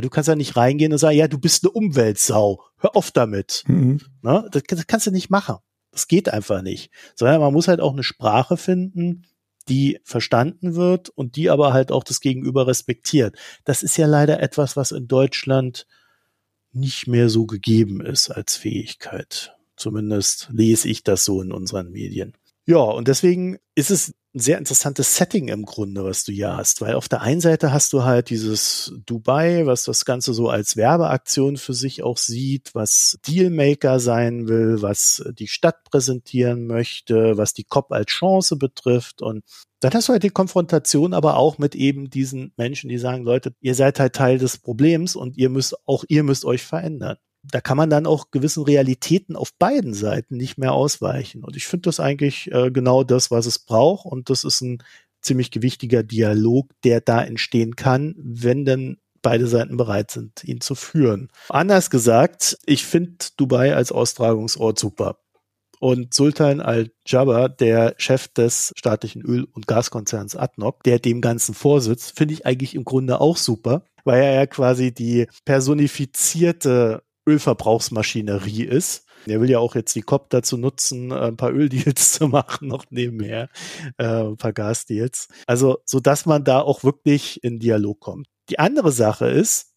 weil 0.00 0.08
du 0.08 0.08
kannst 0.08 0.28
ja 0.28 0.34
nicht 0.34 0.56
reingehen 0.56 0.92
und 0.92 0.98
sagen, 0.98 1.18
ja, 1.18 1.28
du 1.28 1.38
bist 1.38 1.62
eine 1.62 1.72
Umweltsau. 1.72 2.64
Hör 2.78 2.96
auf 2.96 3.10
damit. 3.10 3.64
Mhm. 3.66 4.00
Ne? 4.22 4.48
Das, 4.50 4.62
das 4.66 4.86
kannst 4.86 5.06
du 5.06 5.10
nicht 5.10 5.28
machen. 5.28 5.56
Das 5.92 6.08
geht 6.08 6.30
einfach 6.30 6.62
nicht. 6.62 6.90
Sondern 7.14 7.38
man 7.42 7.52
muss 7.52 7.68
halt 7.68 7.82
auch 7.82 7.92
eine 7.92 8.02
Sprache 8.02 8.56
finden, 8.56 9.26
die 9.68 10.00
verstanden 10.04 10.74
wird 10.74 11.10
und 11.10 11.36
die 11.36 11.50
aber 11.50 11.74
halt 11.74 11.92
auch 11.92 12.02
das 12.02 12.22
Gegenüber 12.22 12.66
respektiert. 12.66 13.36
Das 13.66 13.82
ist 13.82 13.98
ja 13.98 14.06
leider 14.06 14.40
etwas, 14.40 14.74
was 14.74 14.90
in 14.90 15.06
Deutschland 15.06 15.86
nicht 16.72 17.06
mehr 17.06 17.28
so 17.28 17.44
gegeben 17.44 18.00
ist 18.00 18.30
als 18.30 18.56
Fähigkeit. 18.56 19.54
Zumindest 19.76 20.48
lese 20.50 20.88
ich 20.88 21.04
das 21.04 21.26
so 21.26 21.42
in 21.42 21.52
unseren 21.52 21.90
Medien. 21.90 22.32
Ja, 22.66 22.78
und 22.78 23.08
deswegen 23.08 23.58
ist 23.74 23.90
es 23.90 24.14
ein 24.32 24.38
sehr 24.38 24.58
interessantes 24.58 25.16
Setting 25.16 25.48
im 25.48 25.64
Grunde, 25.64 26.04
was 26.04 26.22
du 26.22 26.30
hier 26.30 26.56
hast, 26.56 26.80
weil 26.80 26.94
auf 26.94 27.08
der 27.08 27.20
einen 27.20 27.40
Seite 27.40 27.72
hast 27.72 27.92
du 27.92 28.04
halt 28.04 28.30
dieses 28.30 28.92
Dubai, 29.06 29.66
was 29.66 29.84
das 29.84 30.04
Ganze 30.04 30.34
so 30.34 30.48
als 30.48 30.76
Werbeaktion 30.76 31.56
für 31.56 31.74
sich 31.74 32.04
auch 32.04 32.16
sieht, 32.16 32.72
was 32.74 33.18
Dealmaker 33.26 33.98
sein 33.98 34.46
will, 34.46 34.82
was 34.82 35.24
die 35.32 35.48
Stadt 35.48 35.82
präsentieren 35.82 36.68
möchte, 36.68 37.36
was 37.38 37.54
die 37.54 37.64
COP 37.64 37.90
als 37.90 38.10
Chance 38.12 38.56
betrifft. 38.56 39.20
Und 39.20 39.42
dann 39.80 39.92
hast 39.92 40.08
du 40.08 40.12
halt 40.12 40.22
die 40.22 40.30
Konfrontation 40.30 41.12
aber 41.12 41.36
auch 41.36 41.58
mit 41.58 41.74
eben 41.74 42.08
diesen 42.08 42.52
Menschen, 42.56 42.88
die 42.88 42.98
sagen, 42.98 43.24
Leute, 43.24 43.52
ihr 43.60 43.74
seid 43.74 43.98
halt 43.98 44.14
Teil 44.14 44.38
des 44.38 44.58
Problems 44.58 45.16
und 45.16 45.36
ihr 45.38 45.48
müsst, 45.48 45.74
auch 45.88 46.04
ihr 46.06 46.22
müsst 46.22 46.44
euch 46.44 46.62
verändern 46.62 47.16
da 47.42 47.60
kann 47.60 47.76
man 47.76 47.90
dann 47.90 48.06
auch 48.06 48.30
gewissen 48.30 48.64
Realitäten 48.64 49.36
auf 49.36 49.52
beiden 49.54 49.94
Seiten 49.94 50.36
nicht 50.36 50.58
mehr 50.58 50.72
ausweichen. 50.72 51.44
Und 51.44 51.56
ich 51.56 51.66
finde 51.66 51.88
das 51.88 52.00
eigentlich 52.00 52.52
äh, 52.52 52.70
genau 52.70 53.02
das, 53.04 53.30
was 53.30 53.46
es 53.46 53.58
braucht. 53.58 54.06
Und 54.06 54.30
das 54.30 54.44
ist 54.44 54.60
ein 54.60 54.82
ziemlich 55.22 55.50
gewichtiger 55.50 56.02
Dialog, 56.02 56.70
der 56.84 57.00
da 57.00 57.22
entstehen 57.22 57.76
kann, 57.76 58.14
wenn 58.18 58.64
denn 58.64 58.98
beide 59.22 59.46
Seiten 59.46 59.76
bereit 59.76 60.10
sind, 60.10 60.44
ihn 60.44 60.60
zu 60.60 60.74
führen. 60.74 61.28
Anders 61.48 61.90
gesagt, 61.90 62.58
ich 62.64 62.86
finde 62.86 63.26
Dubai 63.36 63.74
als 63.74 63.92
Austragungsort 63.92 64.78
super. 64.78 65.18
Und 65.78 66.12
Sultan 66.12 66.60
Al-Jabbar, 66.60 67.48
der 67.48 67.94
Chef 67.96 68.28
des 68.28 68.72
staatlichen 68.76 69.22
Öl- 69.22 69.48
und 69.50 69.66
Gaskonzerns 69.66 70.36
ADNOC, 70.36 70.82
der 70.82 70.98
dem 70.98 71.22
Ganzen 71.22 71.54
vorsitzt, 71.54 72.16
finde 72.18 72.34
ich 72.34 72.44
eigentlich 72.44 72.74
im 72.74 72.84
Grunde 72.84 73.20
auch 73.20 73.38
super, 73.38 73.84
weil 74.04 74.22
er 74.22 74.34
ja 74.34 74.46
quasi 74.46 74.92
die 74.92 75.26
personifizierte 75.46 77.02
Ölverbrauchsmaschinerie 77.26 78.64
ist. 78.64 79.06
Er 79.26 79.40
will 79.40 79.50
ja 79.50 79.58
auch 79.58 79.74
jetzt 79.74 79.94
die 79.94 80.02
COP 80.02 80.30
dazu 80.30 80.56
nutzen, 80.56 81.10
äh, 81.10 81.14
ein 81.14 81.36
paar 81.36 81.52
Öldeals 81.52 82.12
zu 82.12 82.28
machen, 82.28 82.68
noch 82.68 82.84
nebenher, 82.90 83.48
äh, 83.98 84.24
ein 84.24 84.36
paar 84.36 84.52
Gasdeals. 84.52 85.28
Also, 85.46 85.78
so 85.84 86.00
dass 86.00 86.26
man 86.26 86.44
da 86.44 86.60
auch 86.60 86.84
wirklich 86.84 87.42
in 87.44 87.58
Dialog 87.58 88.00
kommt. 88.00 88.26
Die 88.48 88.58
andere 88.58 88.92
Sache 88.92 89.26
ist, 89.28 89.69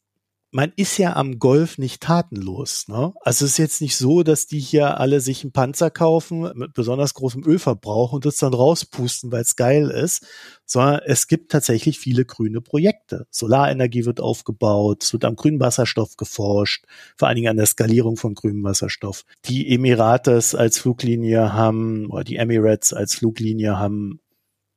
man 0.53 0.71
ist 0.75 0.97
ja 0.99 1.15
am 1.15 1.39
Golf 1.39 1.79
nicht 1.79 2.01
tatenlos. 2.01 2.87
Ne? 2.87 3.13
Also 3.21 3.45
es 3.45 3.51
ist 3.51 3.57
jetzt 3.57 3.81
nicht 3.81 3.97
so, 3.97 4.21
dass 4.21 4.45
die 4.45 4.59
hier 4.59 4.99
alle 4.99 5.19
sich 5.19 5.43
einen 5.43 5.51
Panzer 5.51 5.89
kaufen 5.89 6.51
mit 6.55 6.73
besonders 6.73 7.15
großem 7.15 7.43
Ölverbrauch 7.43 8.13
und 8.13 8.25
das 8.25 8.37
dann 8.37 8.53
rauspusten, 8.53 9.31
weil 9.31 9.41
es 9.41 9.55
geil 9.55 9.89
ist, 9.89 10.25
sondern 10.65 11.01
es 11.05 11.27
gibt 11.27 11.51
tatsächlich 11.51 11.97
viele 11.99 12.23
grüne 12.23 12.61
Projekte. 12.61 13.25
Solarenergie 13.31 14.05
wird 14.05 14.21
aufgebaut, 14.21 15.03
es 15.03 15.13
wird 15.13 15.25
am 15.25 15.35
grünen 15.35 15.59
Wasserstoff 15.59 16.17
geforscht, 16.17 16.85
vor 17.17 17.27
allen 17.27 17.35
Dingen 17.35 17.49
an 17.49 17.57
der 17.57 17.65
Skalierung 17.65 18.15
von 18.15 18.35
grünem 18.35 18.63
Wasserstoff. 18.63 19.25
Die 19.45 19.73
Emirates 19.73 20.53
als 20.53 20.77
Fluglinie 20.77 21.53
haben, 21.53 22.11
oder 22.11 22.23
die 22.23 22.37
Emirates 22.37 22.93
als 22.93 23.15
Fluglinie 23.15 23.79
haben 23.79 24.19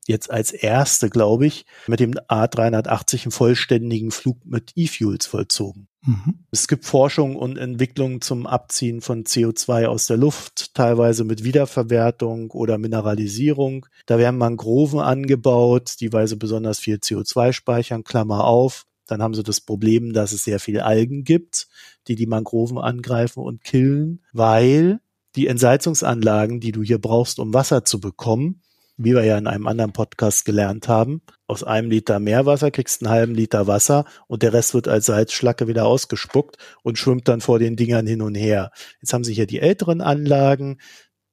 jetzt 0.06 0.30
als 0.30 0.52
erste, 0.52 1.10
glaube 1.10 1.46
ich, 1.46 1.66
mit 1.86 2.00
dem 2.00 2.12
A380 2.12 3.24
einen 3.24 3.32
vollständigen 3.32 4.10
Flug 4.10 4.44
mit 4.44 4.72
E-Fuels 4.76 5.26
vollzogen. 5.26 5.88
Mhm. 6.06 6.46
Es 6.52 6.68
gibt 6.68 6.84
Forschung 6.84 7.36
und 7.36 7.58
Entwicklung 7.58 8.20
zum 8.20 8.46
Abziehen 8.46 9.00
von 9.00 9.24
CO2 9.24 9.86
aus 9.86 10.06
der 10.06 10.16
Luft, 10.16 10.74
teilweise 10.74 11.24
mit 11.24 11.42
Wiederverwertung 11.42 12.50
oder 12.52 12.78
Mineralisierung. 12.78 13.86
Da 14.06 14.18
werden 14.18 14.38
Mangroven 14.38 15.00
angebaut, 15.00 15.96
die 16.00 16.12
weise 16.12 16.36
besonders 16.36 16.78
viel 16.78 16.96
CO2 16.96 17.52
speichern, 17.52 18.04
Klammer 18.04 18.44
auf. 18.44 18.86
Dann 19.06 19.22
haben 19.22 19.34
sie 19.34 19.42
das 19.42 19.60
Problem, 19.60 20.12
dass 20.12 20.32
es 20.32 20.44
sehr 20.44 20.60
viel 20.60 20.80
Algen 20.80 21.24
gibt, 21.24 21.68
die 22.08 22.16
die 22.16 22.26
Mangroven 22.26 22.78
angreifen 22.78 23.40
und 23.40 23.62
killen, 23.64 24.22
weil 24.32 25.00
die 25.36 25.48
Entsalzungsanlagen, 25.48 26.60
die 26.60 26.72
du 26.72 26.82
hier 26.82 26.98
brauchst, 26.98 27.38
um 27.38 27.52
Wasser 27.52 27.84
zu 27.84 28.00
bekommen, 28.00 28.62
wie 28.96 29.14
wir 29.14 29.24
ja 29.24 29.38
in 29.38 29.46
einem 29.46 29.66
anderen 29.66 29.92
Podcast 29.92 30.44
gelernt 30.44 30.88
haben, 30.88 31.22
aus 31.48 31.62
einem 31.62 31.90
Liter 31.90 32.18
Meerwasser 32.18 32.70
kriegst 32.70 33.00
du 33.00 33.06
einen 33.06 33.14
halben 33.14 33.34
Liter 33.34 33.66
Wasser 33.66 34.04
und 34.26 34.42
der 34.42 34.52
Rest 34.52 34.74
wird 34.74 34.88
als 34.88 35.06
Salzschlacke 35.06 35.68
wieder 35.68 35.86
ausgespuckt 35.86 36.56
und 36.82 36.98
schwimmt 36.98 37.28
dann 37.28 37.40
vor 37.40 37.58
den 37.58 37.76
Dingern 37.76 38.06
hin 38.06 38.22
und 38.22 38.34
her. 38.34 38.72
Jetzt 39.00 39.12
haben 39.12 39.22
sie 39.22 39.34
hier 39.34 39.46
die 39.46 39.60
älteren 39.60 40.00
Anlagen, 40.00 40.78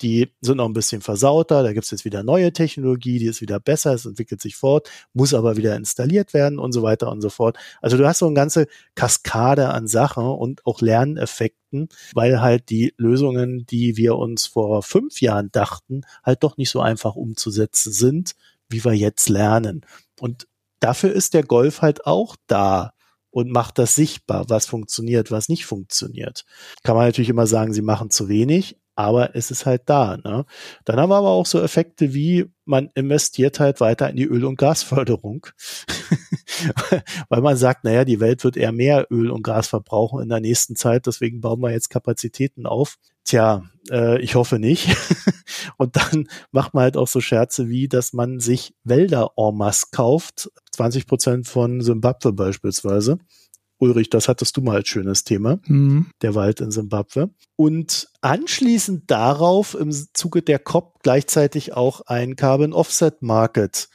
die 0.03 0.29
sind 0.41 0.57
noch 0.57 0.65
ein 0.65 0.73
bisschen 0.73 1.01
versauter, 1.01 1.63
da 1.63 1.71
gibt 1.71 1.85
es 1.85 1.91
jetzt 1.91 2.05
wieder 2.05 2.23
neue 2.23 2.51
Technologie, 2.51 3.19
die 3.19 3.27
ist 3.27 3.41
wieder 3.41 3.59
besser, 3.59 3.93
es 3.93 4.05
entwickelt 4.05 4.41
sich 4.41 4.57
fort, 4.57 4.89
muss 5.13 5.33
aber 5.33 5.55
wieder 5.55 5.75
installiert 5.75 6.33
werden 6.33 6.59
und 6.59 6.73
so 6.73 6.83
weiter 6.83 7.09
und 7.09 7.21
so 7.21 7.29
fort. 7.29 7.57
Also 7.81 7.97
du 7.97 8.05
hast 8.05 8.19
so 8.19 8.25
eine 8.25 8.35
ganze 8.35 8.67
Kaskade 8.95 9.69
an 9.69 9.87
Sachen 9.87 10.25
und 10.25 10.65
auch 10.65 10.81
Lerneffekten, 10.81 11.87
weil 12.13 12.41
halt 12.41 12.69
die 12.69 12.93
Lösungen, 12.97 13.65
die 13.65 13.95
wir 13.95 14.17
uns 14.17 14.45
vor 14.45 14.83
fünf 14.83 15.21
Jahren 15.21 15.51
dachten, 15.51 16.01
halt 16.23 16.43
doch 16.43 16.57
nicht 16.57 16.69
so 16.69 16.81
einfach 16.81 17.15
umzusetzen 17.15 17.93
sind, 17.93 18.33
wie 18.69 18.83
wir 18.83 18.93
jetzt 18.93 19.29
lernen. 19.29 19.85
Und 20.19 20.47
dafür 20.81 21.13
ist 21.13 21.33
der 21.33 21.43
Golf 21.43 21.81
halt 21.81 22.05
auch 22.05 22.35
da 22.47 22.93
und 23.31 23.49
macht 23.49 23.79
das 23.79 23.95
sichtbar, 23.95 24.49
was 24.49 24.65
funktioniert, 24.65 25.31
was 25.31 25.49
nicht 25.49 25.65
funktioniert. 25.65 26.45
Kann 26.83 26.95
man 26.95 27.05
natürlich 27.07 27.29
immer 27.29 27.47
sagen, 27.47 27.73
sie 27.73 27.81
machen 27.81 28.11
zu 28.11 28.27
wenig, 28.29 28.77
aber 28.95 29.35
es 29.35 29.51
ist 29.51 29.65
halt 29.65 29.83
da. 29.85 30.17
Ne? 30.17 30.45
Dann 30.85 30.99
haben 30.99 31.09
wir 31.09 31.17
aber 31.17 31.29
auch 31.29 31.45
so 31.45 31.61
Effekte 31.61 32.13
wie, 32.13 32.45
man 32.65 32.89
investiert 32.95 33.59
halt 33.59 33.81
weiter 33.81 34.09
in 34.09 34.15
die 34.15 34.25
Öl- 34.25 34.45
und 34.45 34.57
Gasförderung, 34.57 35.47
weil 37.29 37.41
man 37.41 37.57
sagt, 37.57 37.83
naja, 37.83 38.05
die 38.05 38.19
Welt 38.19 38.43
wird 38.43 38.57
eher 38.57 38.71
mehr 38.71 39.07
Öl 39.09 39.31
und 39.31 39.43
Gas 39.43 39.67
verbrauchen 39.67 40.21
in 40.21 40.29
der 40.29 40.39
nächsten 40.39 40.75
Zeit, 40.75 41.05
deswegen 41.07 41.41
bauen 41.41 41.59
wir 41.59 41.71
jetzt 41.71 41.89
Kapazitäten 41.89 42.65
auf. 42.65 42.97
Tja, 43.25 43.63
äh, 43.89 44.21
ich 44.21 44.35
hoffe 44.35 44.59
nicht. 44.59 44.95
und 45.77 45.95
dann 45.95 46.27
macht 46.51 46.73
man 46.73 46.83
halt 46.83 46.97
auch 46.97 47.07
so 47.07 47.21
Scherze 47.21 47.69
wie, 47.69 47.87
dass 47.87 48.13
man 48.13 48.39
sich 48.39 48.75
Wälder 48.83 49.31
en 49.37 49.55
masse 49.55 49.87
kauft, 49.91 50.51
20 50.71 51.07
Prozent 51.07 51.47
von 51.47 51.81
Simbabwe 51.81 52.33
beispielsweise 52.33 53.17
Ulrich, 53.83 54.09
das 54.09 54.29
hattest 54.29 54.55
du 54.55 54.61
mal 54.61 54.77
als 54.77 54.87
schönes 54.87 55.25
Thema, 55.25 55.59
mhm. 55.65 56.07
der 56.21 56.35
Wald 56.35 56.61
in 56.61 56.71
Simbabwe. 56.71 57.29
Und 57.57 58.07
anschließend 58.21 59.11
darauf 59.11 59.75
im 59.75 59.91
Zuge 60.13 60.41
der 60.41 60.59
COP 60.59 61.03
gleichzeitig 61.03 61.73
auch 61.73 62.01
ein 62.01 62.35
Carbon 62.37 62.71
Offset 62.71 63.21
Market 63.21 63.89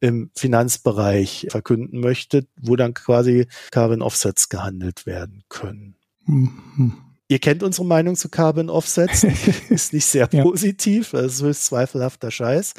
im 0.00 0.30
Finanzbereich 0.34 1.46
verkünden 1.50 2.00
möchte, 2.00 2.46
wo 2.60 2.74
dann 2.74 2.94
quasi 2.94 3.46
Carbon 3.70 4.02
Offsets 4.02 4.48
gehandelt 4.48 5.06
werden 5.06 5.44
können. 5.48 5.96
Mhm. 6.26 6.94
Ihr 7.28 7.38
kennt 7.38 7.62
unsere 7.62 7.86
Meinung 7.86 8.16
zu 8.16 8.28
Carbon 8.28 8.68
Offsets, 8.68 9.24
ist 9.68 9.92
nicht 9.92 10.06
sehr 10.06 10.26
positiv, 10.26 11.12
das 11.12 11.34
ist 11.34 11.42
höchst 11.42 11.64
zweifelhafter 11.66 12.32
Scheiß. 12.32 12.74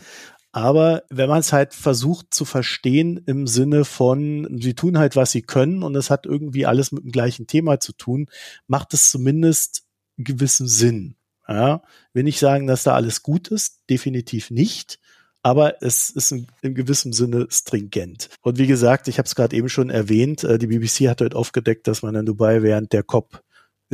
Aber 0.52 1.04
wenn 1.10 1.30
man 1.30 1.40
es 1.40 1.54
halt 1.54 1.74
versucht 1.74 2.34
zu 2.34 2.44
verstehen 2.44 3.22
im 3.26 3.48
Sinne 3.48 3.86
von, 3.86 4.60
sie 4.60 4.74
tun 4.74 4.98
halt, 4.98 5.16
was 5.16 5.32
sie 5.32 5.42
können 5.42 5.82
und 5.82 5.96
es 5.96 6.10
hat 6.10 6.26
irgendwie 6.26 6.66
alles 6.66 6.92
mit 6.92 7.04
dem 7.04 7.12
gleichen 7.12 7.48
Thema 7.48 7.80
zu 7.80 7.94
tun, 7.94 8.28
macht 8.68 8.94
es 8.94 9.10
zumindest 9.10 9.84
gewissen 10.18 10.68
Sinn. 10.68 11.16
Ja, 11.48 11.82
will 12.14 12.24
nicht 12.24 12.40
sagen, 12.40 12.68
dass 12.68 12.84
da 12.84 12.94
alles 12.94 13.24
gut 13.24 13.48
ist, 13.50 13.82
definitiv 13.90 14.52
nicht. 14.52 15.00
Aber 15.44 15.82
es 15.82 16.12
ist 16.12 16.32
in, 16.32 16.48
in 16.62 16.76
gewissem 16.76 17.14
Sinne 17.14 17.48
stringent. 17.50 18.30
Und 18.42 18.60
wie 18.60 18.68
gesagt, 18.68 19.08
ich 19.08 19.18
habe 19.18 19.26
es 19.26 19.36
gerade 19.36 19.56
eben 19.56 19.70
schon 19.70 19.90
erwähnt, 19.90 20.44
äh, 20.44 20.60
die 20.60 20.68
BBC 20.68 21.10
hat 21.10 21.22
heute 21.22 21.36
aufgedeckt, 21.36 21.88
dass 21.88 22.04
man 22.04 22.14
in 22.14 22.26
Dubai 22.26 22.62
während 22.62 22.94
der 22.94 23.04
COP 23.04 23.42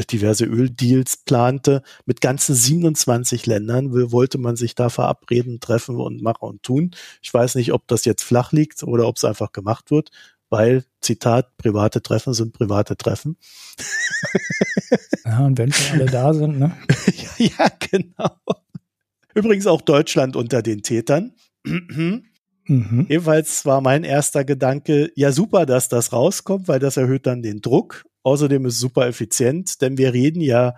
diverse 0.05 0.45
Öldeals 0.45 1.17
plante. 1.17 1.81
Mit 2.05 2.21
ganzen 2.21 2.53
27 2.53 3.47
Ländern 3.47 3.91
wollte 4.12 4.38
man 4.38 4.55
sich 4.55 4.75
da 4.75 4.89
verabreden, 4.89 5.60
treffen 5.60 5.95
und 5.95 6.21
machen 6.21 6.47
und 6.47 6.63
tun. 6.63 6.91
Ich 7.21 7.33
weiß 7.33 7.55
nicht, 7.55 7.73
ob 7.73 7.88
das 7.88 8.05
jetzt 8.05 8.23
flach 8.23 8.51
liegt 8.51 8.83
oder 8.83 9.07
ob 9.07 9.15
es 9.15 9.23
einfach 9.23 9.51
gemacht 9.51 9.89
wird, 9.89 10.12
weil, 10.49 10.86
Zitat, 11.01 11.57
private 11.57 12.01
Treffen 12.03 12.33
sind 12.33 12.53
private 12.53 12.95
Treffen. 12.97 13.38
Ja, 15.25 15.45
und 15.45 15.57
wenn 15.57 15.73
schon 15.73 15.99
alle 15.99 16.10
da 16.10 16.33
sind, 16.33 16.57
ne? 16.57 16.71
ja, 17.38 17.45
ja, 17.60 17.67
genau. 17.91 18.31
Übrigens 19.36 19.67
auch 19.67 19.81
Deutschland 19.81 20.38
unter 20.38 20.62
den 20.62 20.83
Tätern. 20.83 21.33
Mhm. 22.69 23.05
Ebenfalls 23.07 23.65
war 23.65 23.79
mein 23.79 24.03
erster 24.03 24.43
Gedanke, 24.43 25.10
ja 25.15 25.31
super, 25.31 25.65
dass 25.65 25.88
das 25.88 26.12
rauskommt, 26.12 26.67
weil 26.67 26.79
das 26.79 26.97
erhöht 26.97 27.25
dann 27.25 27.41
den 27.41 27.62
Druck 27.62 28.03
Außerdem 28.28 28.66
ist 28.66 28.74
es 28.74 28.80
super 28.82 29.08
effizient, 29.08 29.82
denn 29.82 29.98
wir 29.98 30.12
reden 30.12 30.42
ja 30.42 30.76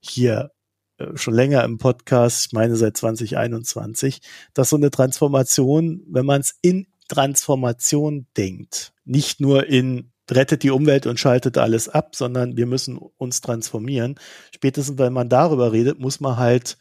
hier 0.00 0.50
äh, 0.98 1.16
schon 1.16 1.32
länger 1.32 1.64
im 1.64 1.78
Podcast, 1.78 2.48
ich 2.48 2.52
meine 2.52 2.76
seit 2.76 2.94
2021, 2.94 4.20
dass 4.52 4.68
so 4.68 4.76
eine 4.76 4.90
Transformation, 4.90 6.02
wenn 6.10 6.26
man 6.26 6.42
es 6.42 6.56
in 6.60 6.88
Transformation 7.08 8.26
denkt, 8.36 8.92
nicht 9.06 9.40
nur 9.40 9.66
in 9.66 10.12
rettet 10.30 10.62
die 10.62 10.70
Umwelt 10.70 11.06
und 11.06 11.18
schaltet 11.18 11.56
alles 11.56 11.88
ab, 11.88 12.14
sondern 12.14 12.58
wir 12.58 12.66
müssen 12.66 12.98
uns 12.98 13.40
transformieren. 13.40 14.16
Spätestens, 14.54 14.98
wenn 14.98 15.14
man 15.14 15.30
darüber 15.30 15.72
redet, 15.72 15.98
muss 15.98 16.20
man 16.20 16.36
halt 16.36 16.76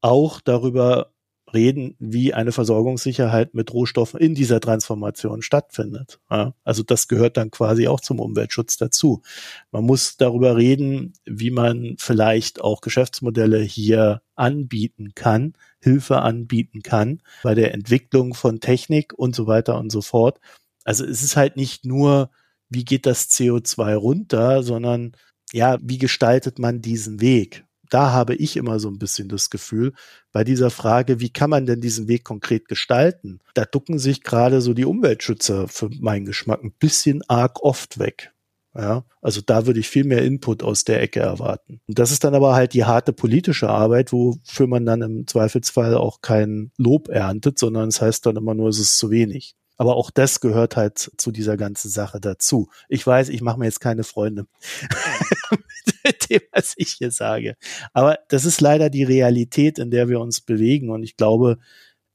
auch 0.00 0.40
darüber 0.40 1.13
reden, 1.52 1.96
wie 1.98 2.32
eine 2.32 2.52
Versorgungssicherheit 2.52 3.54
mit 3.54 3.72
Rohstoffen 3.72 4.18
in 4.20 4.34
dieser 4.34 4.60
Transformation 4.60 5.42
stattfindet. 5.42 6.20
Ja, 6.30 6.54
also 6.64 6.82
das 6.82 7.08
gehört 7.08 7.36
dann 7.36 7.50
quasi 7.50 7.88
auch 7.88 8.00
zum 8.00 8.20
Umweltschutz 8.20 8.76
dazu. 8.76 9.22
Man 9.70 9.84
muss 9.84 10.16
darüber 10.16 10.56
reden, 10.56 11.12
wie 11.24 11.50
man 11.50 11.96
vielleicht 11.98 12.60
auch 12.60 12.80
Geschäftsmodelle 12.80 13.60
hier 13.60 14.22
anbieten 14.34 15.12
kann, 15.14 15.54
Hilfe 15.80 16.22
anbieten 16.22 16.82
kann 16.82 17.20
bei 17.42 17.54
der 17.54 17.74
Entwicklung 17.74 18.34
von 18.34 18.60
Technik 18.60 19.12
und 19.14 19.36
so 19.36 19.46
weiter 19.46 19.78
und 19.78 19.90
so 19.90 20.00
fort. 20.00 20.40
Also 20.84 21.04
es 21.04 21.22
ist 21.22 21.36
halt 21.36 21.56
nicht 21.56 21.84
nur, 21.84 22.30
wie 22.68 22.84
geht 22.84 23.06
das 23.06 23.30
CO2 23.30 23.94
runter, 23.94 24.62
sondern 24.62 25.12
ja, 25.52 25.78
wie 25.82 25.98
gestaltet 25.98 26.58
man 26.58 26.80
diesen 26.80 27.20
Weg? 27.20 27.64
Da 27.90 28.12
habe 28.12 28.34
ich 28.34 28.56
immer 28.56 28.78
so 28.78 28.88
ein 28.88 28.98
bisschen 28.98 29.28
das 29.28 29.50
Gefühl, 29.50 29.92
bei 30.32 30.44
dieser 30.44 30.70
Frage, 30.70 31.20
wie 31.20 31.30
kann 31.30 31.50
man 31.50 31.66
denn 31.66 31.80
diesen 31.80 32.08
Weg 32.08 32.24
konkret 32.24 32.68
gestalten? 32.68 33.40
Da 33.54 33.64
ducken 33.64 33.98
sich 33.98 34.22
gerade 34.22 34.60
so 34.60 34.74
die 34.74 34.84
Umweltschützer 34.84 35.68
für 35.68 35.90
meinen 36.00 36.24
Geschmack 36.26 36.62
ein 36.62 36.72
bisschen 36.72 37.22
arg 37.28 37.62
oft 37.62 37.98
weg. 37.98 38.32
Ja, 38.76 39.04
also 39.22 39.40
da 39.40 39.66
würde 39.66 39.78
ich 39.78 39.88
viel 39.88 40.02
mehr 40.02 40.24
Input 40.24 40.64
aus 40.64 40.82
der 40.82 41.00
Ecke 41.00 41.20
erwarten. 41.20 41.80
Und 41.86 41.98
das 41.98 42.10
ist 42.10 42.24
dann 42.24 42.34
aber 42.34 42.56
halt 42.56 42.74
die 42.74 42.84
harte 42.84 43.12
politische 43.12 43.68
Arbeit, 43.68 44.12
wofür 44.12 44.66
man 44.66 44.84
dann 44.84 45.00
im 45.00 45.26
Zweifelsfall 45.28 45.94
auch 45.94 46.22
kein 46.22 46.72
Lob 46.76 47.08
erntet, 47.08 47.56
sondern 47.60 47.88
es 47.88 48.00
heißt 48.00 48.26
dann 48.26 48.36
immer 48.36 48.54
nur, 48.54 48.68
es 48.68 48.80
ist 48.80 48.98
zu 48.98 49.10
wenig. 49.12 49.54
Aber 49.76 49.96
auch 49.96 50.10
das 50.10 50.40
gehört 50.40 50.76
halt 50.76 51.10
zu 51.16 51.32
dieser 51.32 51.56
ganzen 51.56 51.90
Sache 51.90 52.20
dazu. 52.20 52.68
Ich 52.88 53.06
weiß, 53.06 53.28
ich 53.28 53.40
mache 53.42 53.58
mir 53.58 53.64
jetzt 53.66 53.80
keine 53.80 54.04
Freunde 54.04 54.46
mit 56.04 56.30
dem, 56.30 56.42
was 56.52 56.74
ich 56.76 56.92
hier 56.92 57.10
sage. 57.10 57.56
Aber 57.92 58.18
das 58.28 58.44
ist 58.44 58.60
leider 58.60 58.90
die 58.90 59.04
Realität, 59.04 59.78
in 59.78 59.90
der 59.90 60.08
wir 60.08 60.20
uns 60.20 60.40
bewegen. 60.40 60.90
Und 60.90 61.02
ich 61.02 61.16
glaube, 61.16 61.58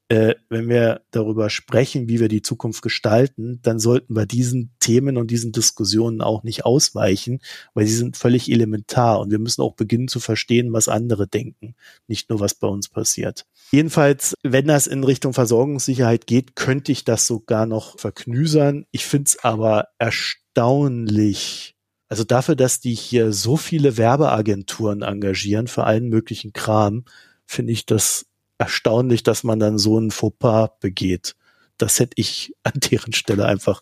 äh, 0.10 0.34
wenn 0.50 0.68
wir 0.68 1.02
darüber 1.12 1.52
sprechen, 1.52 2.10
wie 2.10 2.20
wir 2.20 2.30
die 2.30 2.42
Zukunft 2.42 2.82
gestalten, 2.82 3.60
dann 3.62 3.80
sollten 3.80 4.16
wir 4.16 4.26
diesen 4.26 4.72
Themen 4.80 5.18
und 5.18 5.30
diesen 5.30 5.52
Diskussionen 5.52 6.22
auch 6.22 6.42
nicht 6.42 6.66
ausweichen, 6.66 7.42
weil 7.76 7.86
sie 7.86 7.96
sind 7.96 8.18
völlig 8.18 8.52
elementar 8.52 9.20
und 9.20 9.30
wir 9.30 9.38
müssen 9.38 9.62
auch 9.62 9.76
beginnen 9.76 10.08
zu 10.08 10.20
verstehen, 10.20 10.74
was 10.74 10.88
andere 10.88 11.28
denken, 11.28 11.76
nicht 12.08 12.32
nur 12.32 12.40
was 12.40 12.56
bei 12.56 12.68
uns 12.68 12.90
passiert. 12.90 13.46
Jedenfalls, 13.72 14.34
wenn 14.42 14.66
das 14.66 14.88
in 14.88 15.04
Richtung 15.04 15.34
Versorgungssicherheit 15.34 16.26
geht, 16.26 16.56
könnte 16.56 16.92
ich 16.92 17.04
das 17.04 17.28
sogar 17.28 17.68
noch 17.68 18.00
verknüsern. 18.00 18.86
Ich 18.90 19.06
finde 19.06 19.28
es 19.28 19.44
aber 19.44 19.90
erstaunlich, 20.00 21.76
also 22.08 22.24
dafür, 22.24 22.56
dass 22.56 22.80
die 22.80 22.96
hier 22.96 23.32
so 23.32 23.58
viele 23.58 23.96
Werbeagenturen 23.96 25.04
engagieren 25.04 25.68
für 25.68 25.84
allen 25.84 26.10
möglichen 26.10 26.52
Kram, 26.52 27.06
finde 27.46 27.74
ich 27.74 27.86
das 27.86 28.26
erstaunlich, 28.60 29.24
dass 29.24 29.44
man 29.44 29.60
dann 29.60 29.80
so 29.80 30.00
ein 30.00 30.12
Fauxpas 30.12 30.70
begeht. 30.80 31.36
Das 31.78 32.00
hätte 32.00 32.14
ich 32.18 32.54
an 32.64 32.74
deren 32.76 33.14
Stelle 33.14 33.46
einfach 33.46 33.82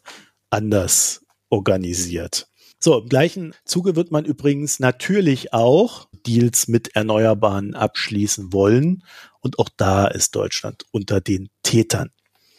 anders 0.49 1.25
organisiert. 1.49 2.47
So, 2.79 2.99
im 2.99 3.09
gleichen 3.09 3.53
Zuge 3.65 3.95
wird 3.95 4.11
man 4.11 4.23
übrigens 4.23 4.79
natürlich 4.79 5.51
auch 5.51 6.07
Deals 6.25 6.67
mit 6.67 6.95
Erneuerbaren 6.95 7.73
abschließen 7.73 8.53
wollen. 8.53 9.03
Und 9.41 9.57
auch 9.57 9.69
da 9.75 10.07
ist 10.07 10.35
Deutschland 10.35 10.85
unter 10.91 11.19
den 11.19 11.49
Tätern 11.63 12.11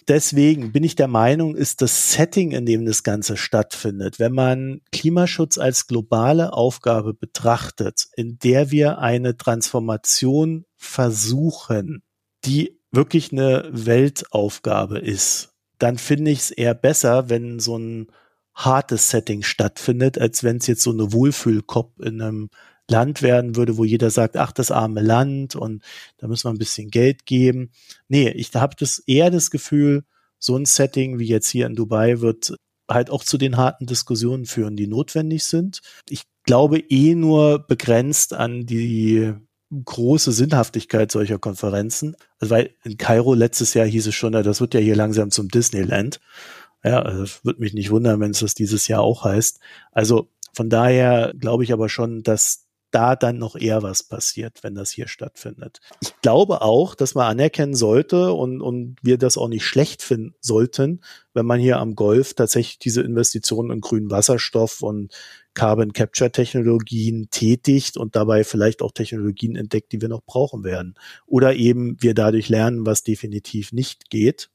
deswegen 0.09 0.73
bin 0.73 0.85
ich 0.85 0.97
der 0.97 1.09
Meinung, 1.09 1.55
ist 1.55 1.83
das 1.83 2.13
Setting, 2.13 2.53
in 2.53 2.67
dem 2.67 2.85
das 2.87 3.03
Ganze 3.03 3.37
stattfindet, 3.37 4.19
wenn 4.19 4.33
man 4.33 4.81
Klimaschutz 4.91 5.59
als 5.59 5.87
globale 5.87 6.53
Aufgabe 6.53 7.15
betrachtet, 7.15 8.09
in 8.17 8.39
der 8.39 8.71
wir 8.71 8.99
eine 8.99 9.37
Transformation 9.37 10.65
versuchen, 10.77 12.03
die 12.45 12.79
wirklich 12.91 13.33
eine 13.33 13.69
Weltaufgabe 13.73 14.99
ist, 14.99 15.51
dann 15.79 15.99
finde 15.99 16.31
ich 16.31 16.39
es 16.39 16.51
eher 16.51 16.75
besser, 16.75 17.29
wenn 17.29 17.61
so 17.61 17.79
ein 17.79 18.09
hartes 18.55 19.11
Setting 19.11 19.43
stattfindet, 19.43 20.19
als 20.19 20.43
wenn 20.43 20.57
es 20.57 20.67
jetzt 20.67 20.83
so 20.83 20.91
eine 20.91 21.13
Wohlfühlkop 21.13 22.01
in 22.01 22.21
einem 22.21 22.51
Land 22.91 23.23
werden 23.23 23.55
würde, 23.55 23.77
wo 23.77 23.85
jeder 23.85 24.11
sagt, 24.11 24.37
ach, 24.37 24.51
das 24.51 24.71
arme 24.71 25.03
Land 25.03 25.55
und 25.55 25.85
da 26.17 26.27
müssen 26.27 26.47
wir 26.47 26.55
ein 26.55 26.59
bisschen 26.59 26.91
Geld 26.91 27.27
geben. 27.27 27.71
Nee, 28.09 28.31
ich 28.31 28.53
habe 28.55 28.75
das 28.79 28.99
eher 28.99 29.31
das 29.31 29.51
Gefühl, 29.51 30.05
so 30.39 30.57
ein 30.57 30.65
Setting 30.65 31.19
wie 31.19 31.27
jetzt 31.27 31.49
hier 31.49 31.67
in 31.67 31.75
Dubai 31.75 32.21
wird 32.21 32.55
halt 32.91 33.11
auch 33.11 33.23
zu 33.23 33.37
den 33.37 33.57
harten 33.59 33.87
Diskussionen 33.87 34.47
führen, 34.47 34.75
die 34.75 34.87
notwendig 34.87 35.45
sind. 35.45 35.81
Ich 36.09 36.23
glaube 36.45 36.79
eh 36.79 37.15
nur 37.15 37.59
begrenzt 37.67 38.33
an 38.33 38.65
die 38.65 39.35
große 39.85 40.33
Sinnhaftigkeit 40.33 41.13
solcher 41.13 41.39
Konferenzen. 41.39 42.17
Also 42.39 42.55
weil 42.55 42.71
in 42.85 42.97
Kairo 42.97 43.35
letztes 43.35 43.75
Jahr 43.75 43.87
hieß 43.87 44.07
es 44.07 44.15
schon, 44.15 44.33
das 44.33 44.61
wird 44.61 44.75
ja 44.75 44.81
hier 44.81 44.97
langsam 44.97 45.31
zum 45.31 45.49
Disneyland. 45.49 46.21
Ja, 46.85 47.03
also 47.03 47.25
würde 47.43 47.61
mich 47.61 47.75
nicht 47.75 47.91
wundern, 47.91 48.21
wenn 48.21 48.31
es 48.31 48.41
das 48.41 48.55
dieses 48.55 48.89
Jahr 48.89 49.01
auch 49.01 49.25
heißt. 49.25 49.61
Also 49.93 50.29
von 50.53 50.71
daher 50.71 51.35
glaube 51.39 51.65
ich 51.65 51.73
aber 51.73 51.89
schon, 51.89 52.23
dass 52.23 52.68
da 52.91 53.17
dann 53.17 53.39
noch 53.39 53.57
eher 53.57 53.83
was 53.83 54.03
passiert, 54.03 54.63
wenn 54.63 54.75
das 54.75 54.91
hier 54.91 55.09
stattfindet. 55.09 55.81
Ich 56.01 56.15
glaube 56.23 56.63
auch, 56.63 56.95
dass 56.95 57.15
man 57.15 57.27
anerkennen 57.27 57.75
sollte 57.75 58.33
und, 58.33 58.61
und 58.61 58.97
wir 59.03 59.19
das 59.19 59.37
auch 59.37 59.49
nicht 59.49 59.65
schlecht 59.65 60.03
finden 60.03 60.35
sollten, 60.41 61.03
wenn 61.35 61.47
man 61.47 61.61
hier 61.61 61.79
am 61.79 61.95
Golf 61.95 62.35
tatsächlich 62.35 62.79
diese 62.79 63.03
Investitionen 63.03 63.71
in 63.71 63.81
grünen 63.81 64.11
Wasserstoff 64.11 64.83
und 64.83 65.13
Carbon 65.55 65.93
Capture 65.93 66.31
Technologien 66.31 67.29
tätigt 67.31 67.97
und 67.97 68.17
dabei 68.17 68.45
vielleicht 68.45 68.81
auch 68.81 68.93
Technologien 68.93 69.57
entdeckt, 69.57 69.93
die 69.93 70.01
wir 70.01 70.09
noch 70.09 70.23
brauchen 70.23 70.65
werden. 70.65 70.95
Oder 71.27 71.57
eben 71.57 71.97
wir 72.01 72.15
dadurch 72.15 72.49
lernen, 72.49 72.87
was 72.87 73.03
definitiv 73.03 73.73
nicht 73.73 74.09
geht, 74.09 74.51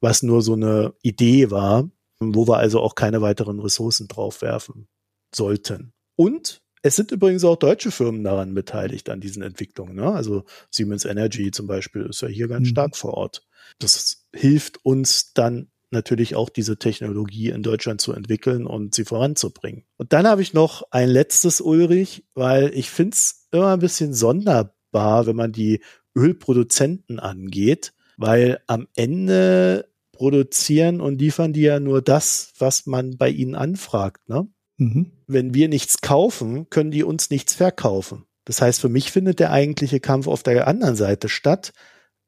was 0.00 0.22
nur 0.22 0.42
so 0.42 0.54
eine 0.54 0.94
Idee 1.02 1.50
war, 1.50 1.90
wo 2.18 2.48
wir 2.48 2.56
also 2.56 2.80
auch 2.80 2.94
keine 2.94 3.20
weiteren 3.20 3.60
Ressourcen 3.60 4.08
draufwerfen 4.08 4.88
sollten. 5.34 5.92
Und 6.16 6.62
es 6.82 6.96
sind 6.96 7.10
übrigens 7.10 7.44
auch 7.44 7.56
deutsche 7.56 7.90
Firmen 7.90 8.24
daran 8.24 8.54
beteiligt 8.54 9.10
an 9.10 9.20
diesen 9.20 9.42
Entwicklungen. 9.42 9.96
Ne? 9.96 10.12
Also 10.12 10.44
Siemens 10.70 11.04
Energy 11.04 11.50
zum 11.50 11.66
Beispiel 11.66 12.06
ist 12.06 12.22
ja 12.22 12.28
hier 12.28 12.48
ganz 12.48 12.68
mhm. 12.68 12.72
stark 12.72 12.96
vor 12.96 13.14
Ort. 13.14 13.46
Das 13.78 14.26
hilft 14.34 14.84
uns 14.84 15.32
dann 15.32 15.70
natürlich 15.90 16.34
auch 16.34 16.50
diese 16.50 16.78
Technologie 16.78 17.48
in 17.48 17.62
Deutschland 17.62 18.00
zu 18.00 18.12
entwickeln 18.12 18.66
und 18.66 18.94
sie 18.94 19.04
voranzubringen. 19.04 19.84
Und 19.96 20.12
dann 20.12 20.26
habe 20.26 20.42
ich 20.42 20.52
noch 20.52 20.82
ein 20.90 21.08
letztes, 21.08 21.60
Ulrich, 21.60 22.24
weil 22.34 22.70
ich 22.74 22.90
finde 22.90 23.14
es 23.14 23.46
immer 23.50 23.72
ein 23.72 23.78
bisschen 23.78 24.12
sonderbar, 24.12 25.26
wenn 25.26 25.36
man 25.36 25.52
die 25.52 25.80
Ölproduzenten 26.14 27.18
angeht, 27.18 27.92
weil 28.16 28.60
am 28.66 28.88
Ende 28.96 29.88
produzieren 30.12 31.00
und 31.00 31.20
liefern 31.20 31.52
die 31.52 31.62
ja 31.62 31.80
nur 31.80 32.02
das, 32.02 32.52
was 32.58 32.86
man 32.86 33.16
bei 33.16 33.30
ihnen 33.30 33.54
anfragt. 33.54 34.28
Ne? 34.28 34.48
Mhm. 34.78 35.12
Wenn 35.26 35.54
wir 35.54 35.68
nichts 35.68 36.00
kaufen, 36.00 36.70
können 36.70 36.90
die 36.90 37.04
uns 37.04 37.30
nichts 37.30 37.54
verkaufen. 37.54 38.24
Das 38.44 38.62
heißt, 38.62 38.80
für 38.80 38.88
mich 38.88 39.12
findet 39.12 39.40
der 39.40 39.52
eigentliche 39.52 40.00
Kampf 40.00 40.26
auf 40.26 40.42
der 40.42 40.66
anderen 40.66 40.96
Seite 40.96 41.28
statt, 41.28 41.72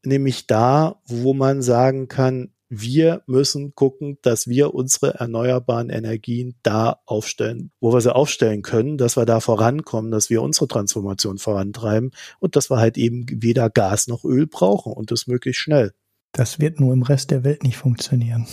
nämlich 0.05 0.47
da, 0.47 1.01
wo 1.07 1.33
man 1.33 1.63
sagen 1.63 2.09
kann, 2.09 2.53
wir 2.69 3.23
müssen 3.27 3.75
gucken, 3.75 4.19
dass 4.23 4.47
wir 4.47 4.75
unsere 4.75 5.15
erneuerbaren 5.15 5.91
Energien 5.91 6.55
da 6.63 7.01
aufstellen, 7.05 7.73
wo 7.81 7.93
wir 7.93 8.01
sie 8.01 8.15
aufstellen 8.15 8.63
können, 8.63 8.97
dass 8.97 9.17
wir 9.17 9.27
da 9.27 9.41
vorankommen, 9.41 10.13
dass 10.13 10.31
wir 10.31 10.41
unsere 10.41 10.69
Transformation 10.69 11.39
vorantreiben 11.39 12.13
und 12.39 12.55
dass 12.55 12.71
wir 12.71 12.79
halt 12.79 12.97
eben 12.97 13.27
weder 13.29 13.71
Gas 13.71 14.07
noch 14.07 14.25
Öl 14.25 14.47
brauchen 14.47 14.93
und 14.93 15.11
das 15.11 15.27
möglichst 15.27 15.61
schnell. 15.61 15.93
Das 16.33 16.61
wird 16.61 16.79
nur 16.79 16.93
im 16.93 17.03
Rest 17.03 17.33
der 17.33 17.43
Welt 17.43 17.65
nicht 17.65 17.77
funktionieren. 17.77 18.47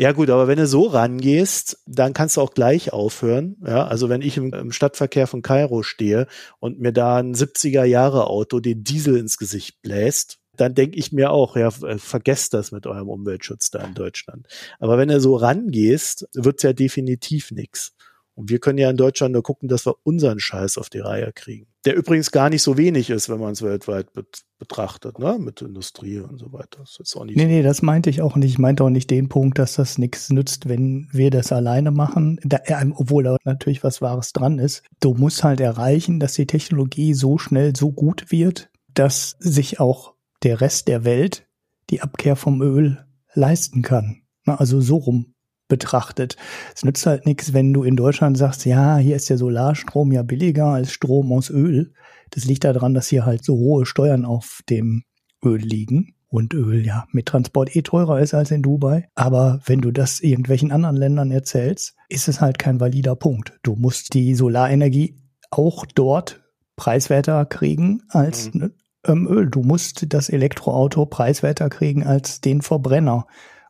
Ja 0.00 0.12
gut, 0.12 0.30
aber 0.30 0.46
wenn 0.46 0.58
du 0.58 0.66
so 0.68 0.86
rangehst, 0.86 1.82
dann 1.86 2.12
kannst 2.12 2.36
du 2.36 2.40
auch 2.40 2.54
gleich 2.54 2.92
aufhören. 2.92 3.56
Ja, 3.66 3.84
also 3.84 4.08
wenn 4.08 4.22
ich 4.22 4.36
im, 4.36 4.52
im 4.54 4.70
Stadtverkehr 4.70 5.26
von 5.26 5.42
Kairo 5.42 5.82
stehe 5.82 6.28
und 6.60 6.78
mir 6.78 6.92
da 6.92 7.16
ein 7.16 7.34
70er 7.34 7.82
Jahre 7.82 8.28
Auto 8.28 8.60
den 8.60 8.84
Diesel 8.84 9.16
ins 9.16 9.38
Gesicht 9.38 9.82
bläst, 9.82 10.38
dann 10.56 10.74
denke 10.74 10.96
ich 10.96 11.10
mir 11.10 11.32
auch, 11.32 11.56
ja, 11.56 11.68
äh, 11.82 11.98
vergesst 11.98 12.54
das 12.54 12.70
mit 12.70 12.86
eurem 12.86 13.08
Umweltschutz 13.08 13.72
da 13.72 13.80
in 13.80 13.94
Deutschland. 13.94 14.46
Aber 14.78 14.98
wenn 14.98 15.08
du 15.08 15.20
so 15.20 15.34
rangehst, 15.34 16.28
wird's 16.32 16.62
ja 16.62 16.72
definitiv 16.72 17.50
nix. 17.50 17.92
Und 18.36 18.50
wir 18.50 18.60
können 18.60 18.78
ja 18.78 18.90
in 18.90 18.96
Deutschland 18.96 19.32
nur 19.32 19.42
gucken, 19.42 19.68
dass 19.68 19.84
wir 19.84 19.96
unseren 20.04 20.38
Scheiß 20.38 20.78
auf 20.78 20.90
die 20.90 21.00
Reihe 21.00 21.32
kriegen. 21.32 21.66
Der 21.88 21.96
übrigens 21.96 22.30
gar 22.32 22.50
nicht 22.50 22.60
so 22.60 22.76
wenig 22.76 23.08
ist, 23.08 23.30
wenn 23.30 23.40
man 23.40 23.52
es 23.52 23.62
weltweit 23.62 24.12
bet 24.12 24.42
betrachtet, 24.58 25.18
ne? 25.18 25.38
Mit 25.38 25.62
Industrie 25.62 26.18
und 26.18 26.36
so 26.38 26.52
weiter. 26.52 26.80
Das 26.80 26.98
ist 27.00 27.16
auch 27.16 27.24
nicht 27.24 27.36
nee, 27.36 27.44
so 27.44 27.48
nee, 27.48 27.62
das 27.62 27.80
meinte 27.80 28.10
ich 28.10 28.20
auch 28.20 28.36
nicht. 28.36 28.50
Ich 28.50 28.58
meinte 28.58 28.84
auch 28.84 28.90
nicht 28.90 29.08
den 29.08 29.30
Punkt, 29.30 29.58
dass 29.58 29.76
das 29.76 29.96
nichts 29.96 30.28
nützt, 30.28 30.68
wenn 30.68 31.08
wir 31.12 31.30
das 31.30 31.50
alleine 31.50 31.90
machen. 31.90 32.38
Da, 32.44 32.58
obwohl 32.94 33.24
da 33.24 33.38
natürlich 33.44 33.82
was 33.84 34.02
Wahres 34.02 34.34
dran 34.34 34.58
ist. 34.58 34.82
Du 35.00 35.14
musst 35.14 35.44
halt 35.44 35.60
erreichen, 35.60 36.20
dass 36.20 36.34
die 36.34 36.46
Technologie 36.46 37.14
so 37.14 37.38
schnell 37.38 37.74
so 37.74 37.90
gut 37.90 38.30
wird, 38.30 38.68
dass 38.92 39.36
sich 39.38 39.80
auch 39.80 40.12
der 40.42 40.60
Rest 40.60 40.88
der 40.88 41.06
Welt 41.06 41.48
die 41.88 42.02
Abkehr 42.02 42.36
vom 42.36 42.60
Öl 42.60 43.06
leisten 43.32 43.80
kann. 43.80 44.24
Also 44.44 44.82
so 44.82 44.96
rum 44.96 45.32
betrachtet. 45.68 46.36
Es 46.74 46.84
nützt 46.84 47.06
halt 47.06 47.26
nichts, 47.26 47.52
wenn 47.52 47.72
du 47.72 47.84
in 47.84 47.96
Deutschland 47.96 48.36
sagst, 48.36 48.64
ja, 48.64 48.96
hier 48.96 49.16
ist 49.16 49.30
der 49.30 49.38
Solarstrom 49.38 50.12
ja 50.12 50.22
billiger 50.22 50.66
als 50.66 50.92
Strom 50.92 51.32
aus 51.32 51.50
Öl. 51.50 51.92
Das 52.30 52.44
liegt 52.44 52.64
daran, 52.64 52.94
dass 52.94 53.08
hier 53.08 53.24
halt 53.24 53.44
so 53.44 53.56
hohe 53.56 53.86
Steuern 53.86 54.24
auf 54.24 54.60
dem 54.68 55.04
Öl 55.44 55.60
liegen 55.60 56.14
und 56.28 56.54
Öl 56.54 56.84
ja 56.84 57.06
mit 57.12 57.26
Transport 57.26 57.74
eh 57.74 57.82
teurer 57.82 58.20
ist 58.20 58.34
als 58.34 58.50
in 58.50 58.62
Dubai. 58.62 59.08
Aber 59.14 59.60
wenn 59.64 59.80
du 59.80 59.90
das 59.90 60.20
irgendwelchen 60.20 60.72
anderen 60.72 60.96
Ländern 60.96 61.30
erzählst, 61.30 61.94
ist 62.08 62.28
es 62.28 62.40
halt 62.40 62.58
kein 62.58 62.80
valider 62.80 63.16
Punkt. 63.16 63.58
Du 63.62 63.76
musst 63.76 64.14
die 64.14 64.34
Solarenergie 64.34 65.16
auch 65.50 65.86
dort 65.86 66.42
preiswerter 66.76 67.44
kriegen 67.46 68.02
als 68.08 68.52
mhm. 68.52 68.72
ähm, 69.06 69.26
Öl. 69.28 69.50
Du 69.50 69.62
musst 69.62 70.12
das 70.12 70.28
Elektroauto 70.28 71.06
preiswerter 71.06 71.70
kriegen 71.70 72.04
als 72.04 72.40
den 72.40 72.62
Verbrenner. 72.62 73.26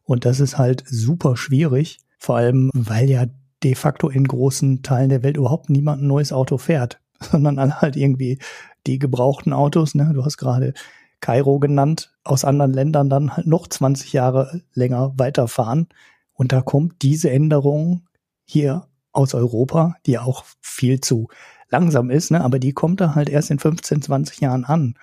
Und 0.08 0.24
das 0.24 0.40
ist 0.40 0.56
halt 0.56 0.84
super 0.86 1.36
schwierig, 1.36 1.98
vor 2.18 2.36
allem 2.36 2.70
weil 2.72 3.10
ja 3.10 3.26
de 3.62 3.74
facto 3.74 4.08
in 4.08 4.26
großen 4.26 4.82
Teilen 4.82 5.10
der 5.10 5.22
Welt 5.22 5.36
überhaupt 5.36 5.68
niemand 5.68 6.02
ein 6.02 6.06
neues 6.06 6.32
Auto 6.32 6.56
fährt, 6.56 6.98
sondern 7.20 7.58
alle 7.58 7.82
halt 7.82 7.94
irgendwie 7.94 8.38
die 8.86 8.98
gebrauchten 8.98 9.52
Autos, 9.52 9.94
ne, 9.94 10.10
du 10.14 10.24
hast 10.24 10.38
gerade 10.38 10.72
Kairo 11.20 11.58
genannt, 11.58 12.16
aus 12.24 12.46
anderen 12.46 12.72
Ländern 12.72 13.10
dann 13.10 13.36
halt 13.36 13.46
noch 13.46 13.68
20 13.68 14.14
Jahre 14.14 14.62
länger 14.72 15.12
weiterfahren. 15.18 15.88
Und 16.32 16.52
da 16.52 16.62
kommt 16.62 17.02
diese 17.02 17.28
Änderung 17.28 18.06
hier 18.46 18.86
aus 19.12 19.34
Europa, 19.34 19.96
die 20.06 20.18
auch 20.18 20.46
viel 20.62 21.02
zu 21.02 21.28
langsam 21.68 22.08
ist, 22.08 22.30
ne, 22.30 22.42
aber 22.42 22.58
die 22.58 22.72
kommt 22.72 23.02
da 23.02 23.14
halt 23.14 23.28
erst 23.28 23.50
in 23.50 23.58
15, 23.58 24.00
20 24.00 24.40
Jahren 24.40 24.64
an. 24.64 24.94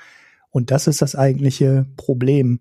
Und 0.49 0.71
das 0.71 0.87
ist 0.87 1.03
das 1.03 1.15
eigentliche 1.15 1.85
Problem. 1.95 2.59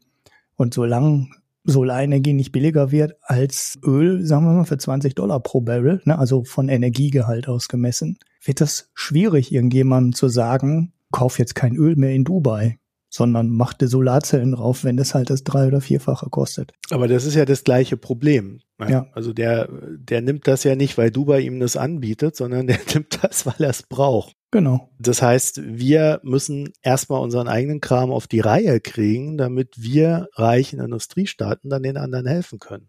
Und 0.57 0.74
solange 0.74 1.30
Solarenergie 1.64 2.35
nicht 2.35 2.53
billiger 2.53 2.90
wird 2.90 3.16
als 3.22 3.79
Öl, 3.85 4.24
sagen 4.24 4.44
wir 4.44 4.53
mal, 4.53 4.64
für 4.64 4.79
20 4.79 5.14
Dollar 5.14 5.40
pro 5.40 5.61
Barrel, 5.61 6.00
ne, 6.05 6.18
also 6.18 6.44
von 6.44 6.68
Energiegehalt 6.68 7.48
aus 7.48 7.68
gemessen, 7.68 8.18
wird 8.44 8.61
das 8.61 8.90
schwierig, 8.94 9.53
irgendjemandem 9.53 10.14
zu 10.14 10.29
sagen, 10.29 10.92
kauf 11.11 11.38
jetzt 11.38 11.55
kein 11.55 11.77
Öl 11.77 11.96
mehr 11.96 12.12
in 12.12 12.24
Dubai, 12.24 12.79
sondern 13.09 13.48
mach 13.48 13.72
dir 13.72 13.88
Solarzellen 13.88 14.53
drauf, 14.53 14.85
wenn 14.85 14.96
das 14.96 15.14
halt 15.14 15.31
das 15.31 15.44
drei- 15.44 15.68
oder 15.68 15.81
vierfache 15.81 16.29
kostet. 16.29 16.72
Aber 16.90 17.09
das 17.09 17.24
ist 17.24 17.37
ja 17.37 17.44
das 17.44 17.64
gleiche 17.64 17.96
Problem. 17.96 18.61
Ne? 18.79 18.90
Ja. 18.90 19.07
Also 19.12 19.33
der, 19.33 19.68
der 19.96 20.20
nimmt 20.20 20.48
das 20.48 20.64
ja 20.64 20.74
nicht, 20.74 20.98
weil 20.98 21.11
Dubai 21.11 21.40
ihm 21.40 21.61
das 21.61 21.77
anbietet, 21.77 22.37
sondern 22.37 22.66
der 22.66 22.81
nimmt 22.94 23.22
das, 23.22 23.46
weil 23.46 23.55
er 23.59 23.70
es 23.70 23.85
braucht. 23.85 24.35
Genau. 24.54 24.88
Das 25.00 25.20
heißt, 25.20 25.62
wir 25.64 26.20
müssen 26.22 26.72
erstmal 26.80 27.20
unseren 27.20 27.48
eigenen 27.48 27.80
Kram 27.80 28.12
auf 28.12 28.28
die 28.28 28.38
Reihe 28.38 28.78
kriegen, 28.78 29.36
damit 29.36 29.82
wir 29.82 30.28
reichen 30.34 30.78
Industriestaaten 30.78 31.70
dann 31.70 31.82
den 31.82 31.96
anderen 31.96 32.24
helfen 32.24 32.60
können. 32.60 32.88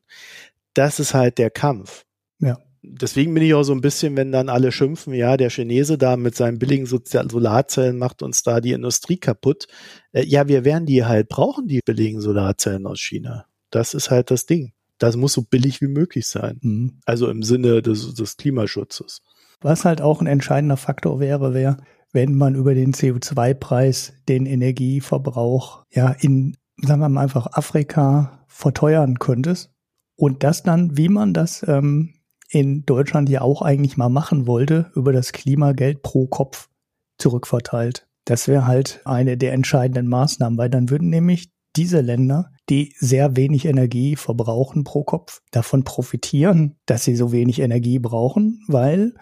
Das 0.76 1.00
ist 1.00 1.16
halt 1.16 1.40
der 1.40 1.50
Kampf. 1.50 2.06
Ja. 2.38 2.60
Deswegen 2.84 3.34
bin 3.34 3.42
ich 3.42 3.56
auch 3.56 3.64
so 3.64 3.74
ein 3.74 3.82
bisschen, 3.82 4.16
wenn 4.16 4.32
dann 4.32 4.48
alle 4.48 4.72
schimpfen, 4.72 5.16
ja, 5.16 5.38
der 5.38 5.50
Chinese 5.50 5.98
da 5.98 6.18
mit 6.18 6.36
seinen 6.36 6.60
billigen 6.60 6.86
Sozial 6.86 7.32
Solarzellen 7.32 7.98
macht 7.98 8.22
uns 8.22 8.44
da 8.44 8.62
die 8.62 8.74
Industrie 8.74 9.18
kaputt. 9.18 9.66
Äh, 10.12 10.24
ja, 10.24 10.48
wir 10.48 10.66
werden 10.66 10.86
die 10.86 11.04
halt 11.04 11.30
brauchen, 11.30 11.68
die 11.68 11.80
billigen 11.84 12.22
Solarzellen 12.22 12.86
aus 12.86 13.00
China. 13.00 13.48
Das 13.72 13.96
ist 13.96 14.12
halt 14.12 14.30
das 14.30 14.46
Ding. 14.46 14.74
Das 15.00 15.16
muss 15.16 15.34
so 15.34 15.42
billig 15.42 15.82
wie 15.82 15.88
möglich 15.88 16.28
sein. 16.28 16.60
Mhm. 16.62 17.00
Also 17.06 17.28
im 17.28 17.42
Sinne 17.42 17.82
des, 17.82 18.14
des 18.14 18.38
Klimaschutzes. 18.38 19.24
Was 19.66 19.84
halt 19.84 20.00
auch 20.00 20.22
ein 20.22 20.28
entscheidender 20.28 20.78
Faktor 20.78 21.20
wäre, 21.20 21.56
wäre, 21.56 21.78
wenn 22.14 22.36
man 22.36 22.54
über 22.54 22.76
den 22.76 22.94
CO2-Preis 22.94 24.14
den 24.30 24.46
Energieverbrauch 24.46 25.86
ja 25.92 26.12
in, 26.12 26.56
sagen 26.84 27.02
wir 27.02 27.10
mal 27.10 27.24
einfach 27.24 27.48
Afrika 27.54 28.46
verteuern 28.48 29.18
könntest 29.18 29.72
und 30.16 30.44
das 30.44 30.62
dann, 30.62 30.96
wie 31.00 31.10
man 31.10 31.34
das 31.34 31.66
ähm, 31.68 32.14
in 32.52 32.86
Deutschland 32.86 33.28
ja 33.28 33.42
auch 33.42 33.64
eigentlich 33.64 33.98
mal 33.98 34.10
machen 34.10 34.46
wollte, 34.46 34.92
über 34.94 35.12
das 35.12 35.32
Klimageld 35.32 36.04
pro 36.04 36.28
Kopf 36.28 36.70
zurückverteilt. 37.18 38.08
Das 38.26 38.48
wäre 38.48 38.68
halt 38.68 39.02
eine 39.06 39.36
der 39.36 39.54
entscheidenden 39.54 40.08
Maßnahmen, 40.08 40.60
weil 40.60 40.70
dann 40.70 40.92
würden 40.92 41.10
nämlich 41.10 41.50
diese 41.76 42.02
Länder, 42.02 42.52
die 42.70 42.94
sehr 43.00 43.36
wenig 43.36 43.66
Energie 43.66 44.16
verbrauchen 44.16 44.84
pro 44.84 45.04
Kopf, 45.04 45.42
davon 45.50 45.84
profitieren, 45.84 46.76
dass 46.86 47.04
sie 47.04 47.16
so 47.16 47.32
wenig 47.32 47.62
Energie 47.62 47.98
brauchen, 47.98 48.64
weil 48.68 49.16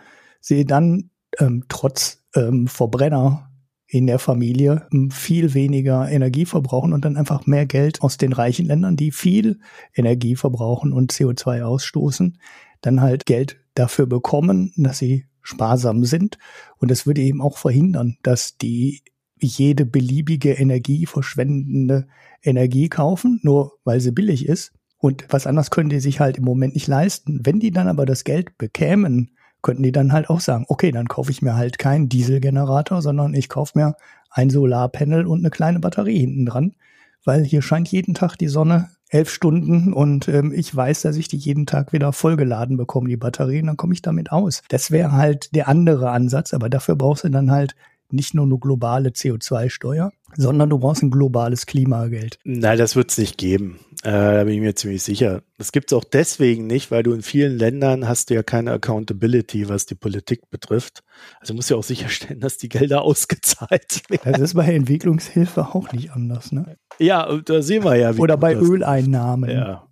sie 0.44 0.66
dann 0.66 1.10
ähm, 1.40 1.64
trotz 1.70 2.24
ähm, 2.36 2.68
Verbrenner 2.68 3.50
in 3.88 4.08
der 4.08 4.20
Familie 4.20 4.88
ähm, 4.92 5.10
viel 5.10 5.54
weniger 5.54 6.10
Energie 6.10 6.46
verbrauchen 6.46 6.94
und 6.94 7.06
dann 7.06 7.16
einfach 7.16 7.46
mehr 7.48 7.66
Geld 7.66 8.02
aus 8.02 8.18
den 8.18 8.34
reichen 8.34 8.66
Ländern, 8.66 8.98
die 8.98 9.12
viel 9.12 9.60
Energie 9.96 10.36
verbrauchen 10.36 10.94
und 10.94 11.14
CO2 11.14 11.64
ausstoßen, 11.64 12.38
dann 12.82 13.02
halt 13.02 13.26
Geld 13.26 13.58
dafür 13.74 14.06
bekommen, 14.06 14.74
dass 14.76 14.98
sie 14.98 15.26
sparsam 15.42 16.04
sind. 16.06 16.38
Und 16.78 16.92
das 16.92 17.08
würde 17.08 17.22
eben 17.22 17.42
auch 17.42 17.58
verhindern, 17.58 18.18
dass 18.22 18.58
die 18.58 19.02
jede 19.40 19.86
beliebige 19.86 20.54
energieverschwendende 20.54 22.08
Energie 22.42 22.90
kaufen, 22.90 23.40
nur 23.44 23.74
weil 23.84 24.00
sie 24.00 24.12
billig 24.12 24.48
ist. 24.48 24.74
Und 24.98 25.26
was 25.30 25.48
anderes 25.48 25.70
können 25.70 25.90
die 25.90 26.00
sich 26.00 26.20
halt 26.20 26.38
im 26.38 26.46
Moment 26.46 26.76
nicht 26.76 26.88
leisten. 26.88 27.42
Wenn 27.44 27.60
die 27.60 27.72
dann 27.72 27.88
aber 27.88 28.06
das 28.06 28.24
Geld 28.24 28.58
bekämen, 28.58 29.32
könnten 29.64 29.82
die 29.82 29.92
dann 29.92 30.14
halt 30.14 30.30
auch 30.30 30.42
sagen, 30.42 30.66
okay, 30.68 30.92
dann 30.92 31.08
kaufe 31.08 31.32
ich 31.32 31.42
mir 31.42 31.56
halt 31.56 31.80
keinen 31.80 32.10
Dieselgenerator, 32.10 33.02
sondern 33.02 33.34
ich 33.34 33.50
kaufe 33.50 33.80
mir 33.80 33.96
ein 34.30 34.52
Solarpanel 34.52 35.26
und 35.26 35.40
eine 35.40 35.50
kleine 35.50 35.80
Batterie 35.80 36.20
hinten 36.20 36.46
dran, 36.46 36.76
weil 37.24 37.44
hier 37.44 37.64
scheint 37.64 37.88
jeden 37.88 38.14
Tag 38.14 38.36
die 38.36 38.48
Sonne 38.48 38.90
elf 39.10 39.30
Stunden 39.30 39.94
und 39.94 40.28
ähm, 40.28 40.52
ich 40.56 40.76
weiß, 40.76 41.02
dass 41.02 41.16
ich 41.18 41.28
die 41.28 41.38
jeden 41.38 41.66
Tag 41.66 41.94
wieder 41.94 42.14
vollgeladen 42.14 42.78
bekomme, 42.78 43.10
die 43.10 43.18
Batterien, 43.18 43.68
dann 43.68 43.78
komme 43.78 43.94
ich 43.94 44.02
damit 44.02 44.32
aus. 44.32 44.64
Das 44.70 44.92
wäre 44.92 45.12
halt 45.12 45.56
der 45.56 45.68
andere 45.68 46.10
Ansatz, 46.10 46.54
aber 46.54 46.70
dafür 46.70 46.96
brauchst 46.96 47.24
du 47.24 47.30
dann 47.30 47.52
halt 47.52 47.76
nicht 48.10 48.34
nur 48.34 48.46
eine 48.46 48.58
globale 48.58 49.10
CO2-Steuer, 49.10 50.12
sondern 50.36 50.70
du 50.70 50.80
brauchst 50.80 51.04
ein 51.04 51.12
globales 51.12 51.66
Klimageld. 51.66 52.40
Nein, 52.44 52.78
das 52.78 52.96
wird 52.96 53.12
es 53.12 53.18
nicht 53.18 53.38
geben. 53.38 53.80
Äh, 54.04 54.12
da 54.12 54.44
bin 54.44 54.56
ich 54.56 54.60
mir 54.60 54.76
ziemlich 54.76 55.02
sicher. 55.02 55.44
Das 55.58 55.72
gibt 55.72 55.92
es 55.92 55.98
auch 55.98 56.04
deswegen 56.04 56.68
nicht, 56.68 56.92
weil 56.92 57.04
du 57.04 57.14
in 57.14 57.22
vielen 57.22 57.58
Ländern 57.58 58.06
hast 58.08 58.30
du 58.30 58.34
ja 58.34 58.44
keine 58.44 58.74
Accountability, 58.74 59.70
was 59.70 59.86
die 59.86 59.96
Politik 59.96 60.50
betrifft. 60.50 61.04
Also 61.40 61.54
musst 61.54 61.70
du 61.70 61.76
ja 61.76 61.80
auch 61.80 61.86
sicherstellen, 61.86 62.42
dass 62.42 62.58
die 62.58 62.68
Gelder 62.68 63.02
ausgezahlt 63.04 64.04
werden. 64.10 64.34
Das 64.34 64.42
ist 64.42 64.56
bei 64.56 64.66
Entwicklungshilfe 64.74 65.68
auch 65.68 65.94
nicht 65.94 66.12
anders, 66.12 66.52
ne? 66.52 66.76
Ja, 67.00 67.38
da 67.46 67.62
sehen 67.62 67.86
wir 67.86 67.96
ja. 67.96 68.18
Wie 68.18 68.22
Oder 68.22 68.36
bei 68.36 68.56
Öleinnahmen. 68.56 69.50
Ja. 69.50 69.88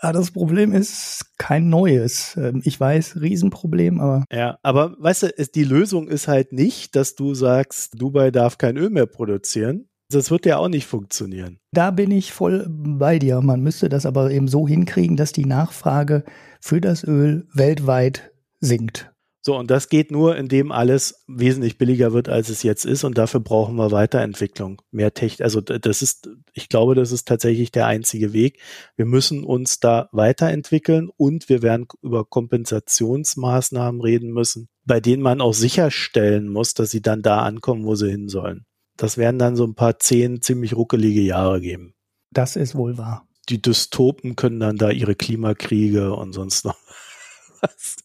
Ah, 0.00 0.12
das 0.12 0.30
Problem 0.30 0.72
ist 0.72 1.32
kein 1.38 1.68
neues. 1.68 2.36
Ähm, 2.36 2.62
ich 2.64 2.78
weiß, 2.78 3.20
Riesenproblem, 3.20 4.00
aber. 4.00 4.24
Ja, 4.32 4.58
aber 4.62 4.96
weißt 4.98 5.22
du, 5.24 5.48
die 5.54 5.64
Lösung 5.64 6.08
ist 6.08 6.28
halt 6.28 6.52
nicht, 6.52 6.96
dass 6.96 7.14
du 7.14 7.34
sagst, 7.34 8.00
Dubai 8.00 8.30
darf 8.30 8.56
kein 8.56 8.76
Öl 8.76 8.90
mehr 8.90 9.06
produzieren. 9.06 9.88
Das 10.10 10.30
wird 10.30 10.46
ja 10.46 10.56
auch 10.56 10.68
nicht 10.68 10.86
funktionieren. 10.86 11.58
Da 11.72 11.90
bin 11.90 12.10
ich 12.10 12.32
voll 12.32 12.66
bei 12.68 13.18
dir. 13.18 13.40
Man 13.42 13.60
müsste 13.60 13.88
das 13.88 14.06
aber 14.06 14.30
eben 14.30 14.48
so 14.48 14.66
hinkriegen, 14.66 15.16
dass 15.16 15.32
die 15.32 15.44
Nachfrage 15.44 16.24
für 16.60 16.80
das 16.80 17.04
Öl 17.04 17.46
weltweit 17.52 18.32
sinkt. 18.60 19.12
So, 19.40 19.56
und 19.56 19.70
das 19.70 19.88
geht 19.88 20.10
nur, 20.10 20.36
indem 20.36 20.72
alles 20.72 21.24
wesentlich 21.26 21.78
billiger 21.78 22.12
wird, 22.12 22.28
als 22.28 22.48
es 22.48 22.62
jetzt 22.62 22.84
ist. 22.84 23.04
Und 23.04 23.16
dafür 23.16 23.40
brauchen 23.40 23.76
wir 23.76 23.92
Weiterentwicklung, 23.92 24.82
mehr 24.90 25.14
Technik. 25.14 25.42
Also 25.42 25.60
das 25.60 26.02
ist, 26.02 26.28
ich 26.52 26.68
glaube, 26.68 26.94
das 26.94 27.12
ist 27.12 27.28
tatsächlich 27.28 27.70
der 27.70 27.86
einzige 27.86 28.32
Weg. 28.32 28.60
Wir 28.96 29.06
müssen 29.06 29.44
uns 29.44 29.78
da 29.78 30.08
weiterentwickeln 30.12 31.08
und 31.16 31.48
wir 31.48 31.62
werden 31.62 31.86
über 32.02 32.24
Kompensationsmaßnahmen 32.24 34.00
reden 34.00 34.32
müssen, 34.32 34.68
bei 34.84 35.00
denen 35.00 35.22
man 35.22 35.40
auch 35.40 35.54
sicherstellen 35.54 36.48
muss, 36.48 36.74
dass 36.74 36.90
sie 36.90 37.00
dann 37.00 37.22
da 37.22 37.40
ankommen, 37.40 37.84
wo 37.84 37.94
sie 37.94 38.10
hin 38.10 38.28
sollen. 38.28 38.66
Das 38.98 39.16
werden 39.16 39.38
dann 39.38 39.56
so 39.56 39.64
ein 39.64 39.74
paar 39.74 39.98
zehn 39.98 40.42
ziemlich 40.42 40.74
ruckelige 40.74 41.22
Jahre 41.22 41.60
geben. 41.62 41.94
Das 42.30 42.56
ist 42.56 42.74
wohl 42.74 42.98
wahr. 42.98 43.26
Die 43.48 43.62
Dystopen 43.62 44.36
können 44.36 44.60
dann 44.60 44.76
da 44.76 44.90
ihre 44.90 45.14
Klimakriege 45.14 46.14
und 46.14 46.34
sonst 46.34 46.66
noch 46.66 46.76
was 47.62 47.96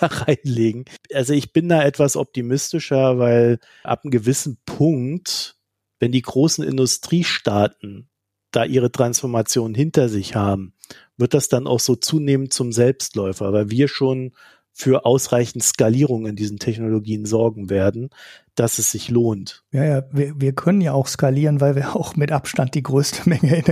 da 0.00 0.06
reinlegen. 0.06 0.84
Also 1.12 1.34
ich 1.34 1.52
bin 1.52 1.68
da 1.68 1.82
etwas 1.82 2.16
optimistischer, 2.16 3.18
weil 3.18 3.58
ab 3.82 4.04
einem 4.04 4.12
gewissen 4.12 4.56
Punkt, 4.64 5.58
wenn 5.98 6.12
die 6.12 6.22
großen 6.22 6.64
Industriestaaten 6.64 8.08
da 8.52 8.64
ihre 8.64 8.92
Transformation 8.92 9.74
hinter 9.74 10.08
sich 10.08 10.36
haben, 10.36 10.74
wird 11.16 11.34
das 11.34 11.48
dann 11.48 11.66
auch 11.66 11.80
so 11.80 11.96
zunehmend 11.96 12.52
zum 12.52 12.72
Selbstläufer, 12.72 13.52
weil 13.52 13.70
wir 13.70 13.88
schon 13.88 14.32
für 14.76 15.06
ausreichend 15.06 15.62
Skalierung 15.62 16.26
in 16.26 16.34
diesen 16.34 16.58
Technologien 16.58 17.26
sorgen 17.26 17.70
werden, 17.70 18.10
dass 18.56 18.80
es 18.80 18.90
sich 18.90 19.08
lohnt. 19.08 19.62
Ja, 19.70 19.84
ja, 19.84 20.02
wir, 20.10 20.34
wir 20.40 20.52
können 20.52 20.80
ja 20.80 20.92
auch 20.92 21.06
skalieren, 21.06 21.60
weil 21.60 21.76
wir 21.76 21.94
auch 21.94 22.16
mit 22.16 22.32
Abstand 22.32 22.74
die 22.74 22.82
größte 22.82 23.28
Menge 23.28 23.62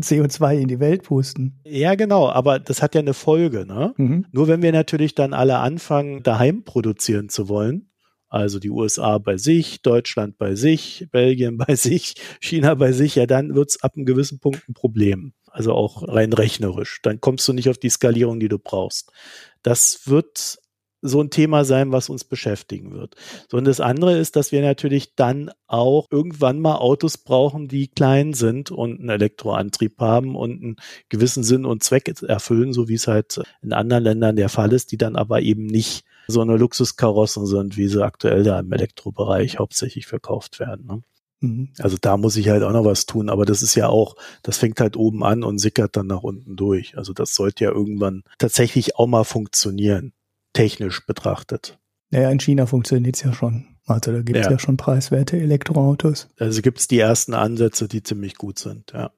CO2 0.00 0.58
in 0.58 0.68
die 0.68 0.80
Welt 0.80 1.02
pusten. 1.02 1.60
Ja, 1.64 1.94
genau, 1.94 2.28
aber 2.30 2.58
das 2.58 2.80
hat 2.80 2.94
ja 2.94 3.02
eine 3.02 3.14
Folge. 3.14 3.66
Ne? 3.66 3.92
Mhm. 3.98 4.26
Nur 4.32 4.48
wenn 4.48 4.62
wir 4.62 4.72
natürlich 4.72 5.14
dann 5.14 5.34
alle 5.34 5.58
anfangen, 5.58 6.22
daheim 6.22 6.64
produzieren 6.64 7.28
zu 7.28 7.50
wollen, 7.50 7.90
also 8.28 8.58
die 8.58 8.70
USA 8.70 9.18
bei 9.18 9.36
sich, 9.36 9.82
Deutschland 9.82 10.38
bei 10.38 10.54
sich, 10.54 11.06
Belgien 11.12 11.58
bei 11.66 11.76
sich, 11.76 12.14
China 12.40 12.74
bei 12.74 12.92
sich, 12.92 13.14
ja, 13.14 13.26
dann 13.26 13.54
wird 13.54 13.70
es 13.70 13.82
ab 13.82 13.92
einem 13.94 14.06
gewissen 14.06 14.40
Punkt 14.40 14.66
ein 14.68 14.74
Problem. 14.74 15.32
Also 15.56 15.72
auch 15.72 16.06
rein 16.06 16.34
rechnerisch. 16.34 17.00
Dann 17.02 17.18
kommst 17.18 17.48
du 17.48 17.54
nicht 17.54 17.70
auf 17.70 17.78
die 17.78 17.88
Skalierung, 17.88 18.40
die 18.40 18.48
du 18.48 18.58
brauchst. 18.58 19.10
Das 19.62 20.02
wird 20.04 20.58
so 21.00 21.22
ein 21.22 21.30
Thema 21.30 21.64
sein, 21.64 21.92
was 21.92 22.10
uns 22.10 22.24
beschäftigen 22.24 22.92
wird. 22.92 23.14
So, 23.50 23.56
und 23.56 23.64
das 23.64 23.80
andere 23.80 24.18
ist, 24.18 24.36
dass 24.36 24.52
wir 24.52 24.60
natürlich 24.60 25.14
dann 25.14 25.50
auch 25.66 26.08
irgendwann 26.10 26.60
mal 26.60 26.76
Autos 26.76 27.16
brauchen, 27.16 27.68
die 27.68 27.88
klein 27.88 28.34
sind 28.34 28.70
und 28.70 29.00
einen 29.00 29.08
Elektroantrieb 29.08 29.98
haben 29.98 30.36
und 30.36 30.62
einen 30.62 30.76
gewissen 31.08 31.42
Sinn 31.42 31.64
und 31.64 31.82
Zweck 31.82 32.12
erfüllen, 32.22 32.74
so 32.74 32.88
wie 32.88 32.94
es 32.94 33.08
halt 33.08 33.40
in 33.62 33.72
anderen 33.72 34.04
Ländern 34.04 34.36
der 34.36 34.50
Fall 34.50 34.74
ist, 34.74 34.92
die 34.92 34.98
dann 34.98 35.16
aber 35.16 35.40
eben 35.40 35.64
nicht 35.64 36.04
so 36.28 36.42
eine 36.42 36.58
Luxuskarossen 36.58 37.46
sind, 37.46 37.78
wie 37.78 37.88
sie 37.88 38.04
aktuell 38.04 38.42
da 38.42 38.60
im 38.60 38.70
Elektrobereich 38.72 39.58
hauptsächlich 39.58 40.06
verkauft 40.06 40.60
werden. 40.60 40.86
Ne? 40.86 41.02
Mhm. 41.40 41.72
Also 41.78 41.96
da 42.00 42.16
muss 42.16 42.36
ich 42.36 42.48
halt 42.48 42.62
auch 42.62 42.72
noch 42.72 42.84
was 42.84 43.06
tun, 43.06 43.28
aber 43.28 43.44
das 43.44 43.62
ist 43.62 43.74
ja 43.74 43.88
auch, 43.88 44.16
das 44.42 44.58
fängt 44.58 44.80
halt 44.80 44.96
oben 44.96 45.24
an 45.24 45.42
und 45.42 45.58
sickert 45.58 45.96
dann 45.96 46.06
nach 46.06 46.22
unten 46.22 46.56
durch. 46.56 46.96
Also 46.96 47.12
das 47.12 47.34
sollte 47.34 47.64
ja 47.64 47.70
irgendwann 47.70 48.22
tatsächlich 48.38 48.96
auch 48.96 49.06
mal 49.06 49.24
funktionieren, 49.24 50.12
technisch 50.52 51.06
betrachtet. 51.06 51.78
Naja, 52.10 52.30
in 52.30 52.40
China 52.40 52.66
funktioniert 52.66 53.16
es 53.16 53.22
ja 53.22 53.32
schon. 53.32 53.66
Also 53.86 54.12
da 54.12 54.22
gibt 54.22 54.38
es 54.38 54.46
ja. 54.46 54.52
ja. 54.52 54.58
schon 54.58 54.76
preiswerte 54.76 55.36
Elektroautos. 55.38 56.28
Also 56.38 56.62
gibt 56.62 56.80
es 56.80 56.88
die 56.88 56.98
ersten 56.98 57.34
Ansätze, 57.34 57.88
die 57.88 58.02
ziemlich 58.02 58.36
gut 58.36 58.58
sind, 58.58 58.92
ja. 58.92 59.10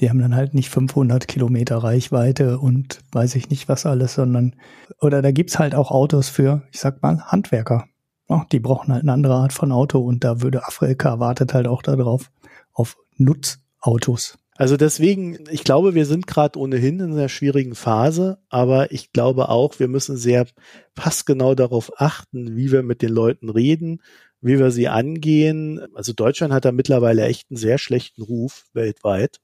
Die 0.00 0.10
haben 0.10 0.18
dann 0.18 0.34
halt 0.34 0.54
nicht 0.54 0.70
500 0.70 1.28
Kilometer 1.28 1.76
Reichweite 1.76 2.58
und 2.58 2.98
weiß 3.12 3.36
ich 3.36 3.48
nicht 3.48 3.68
was 3.68 3.86
alles, 3.86 4.14
sondern, 4.14 4.56
oder 5.00 5.22
da 5.22 5.30
gibt 5.30 5.50
es 5.50 5.60
halt 5.60 5.76
auch 5.76 5.92
Autos 5.92 6.28
für, 6.28 6.66
ich 6.72 6.80
sag 6.80 7.00
mal, 7.00 7.20
Handwerker. 7.26 7.86
Ja, 8.28 8.46
die 8.50 8.60
brauchen 8.60 8.92
halt 8.92 9.02
eine 9.02 9.12
andere 9.12 9.34
Art 9.34 9.52
von 9.52 9.70
Auto 9.70 9.98
und 10.00 10.24
da 10.24 10.40
würde 10.40 10.66
Afrika 10.66 11.18
wartet 11.20 11.52
halt 11.52 11.66
auch 11.66 11.82
darauf, 11.82 12.30
auf 12.72 12.96
Nutzautos. 13.16 14.38
Also 14.56 14.76
deswegen, 14.76 15.44
ich 15.50 15.64
glaube, 15.64 15.94
wir 15.94 16.06
sind 16.06 16.26
gerade 16.26 16.58
ohnehin 16.58 17.00
in 17.00 17.12
einer 17.12 17.28
schwierigen 17.28 17.74
Phase, 17.74 18.38
aber 18.48 18.92
ich 18.92 19.12
glaube 19.12 19.48
auch, 19.48 19.80
wir 19.80 19.88
müssen 19.88 20.16
sehr 20.16 20.46
passgenau 20.94 21.56
darauf 21.56 22.00
achten, 22.00 22.56
wie 22.56 22.70
wir 22.70 22.84
mit 22.84 23.02
den 23.02 23.10
Leuten 23.10 23.50
reden, 23.50 24.00
wie 24.40 24.58
wir 24.58 24.70
sie 24.70 24.88
angehen. 24.88 25.80
Also 25.94 26.12
Deutschland 26.12 26.52
hat 26.54 26.64
da 26.64 26.72
mittlerweile 26.72 27.24
echt 27.24 27.50
einen 27.50 27.56
sehr 27.56 27.78
schlechten 27.78 28.22
Ruf 28.22 28.66
weltweit. 28.74 29.40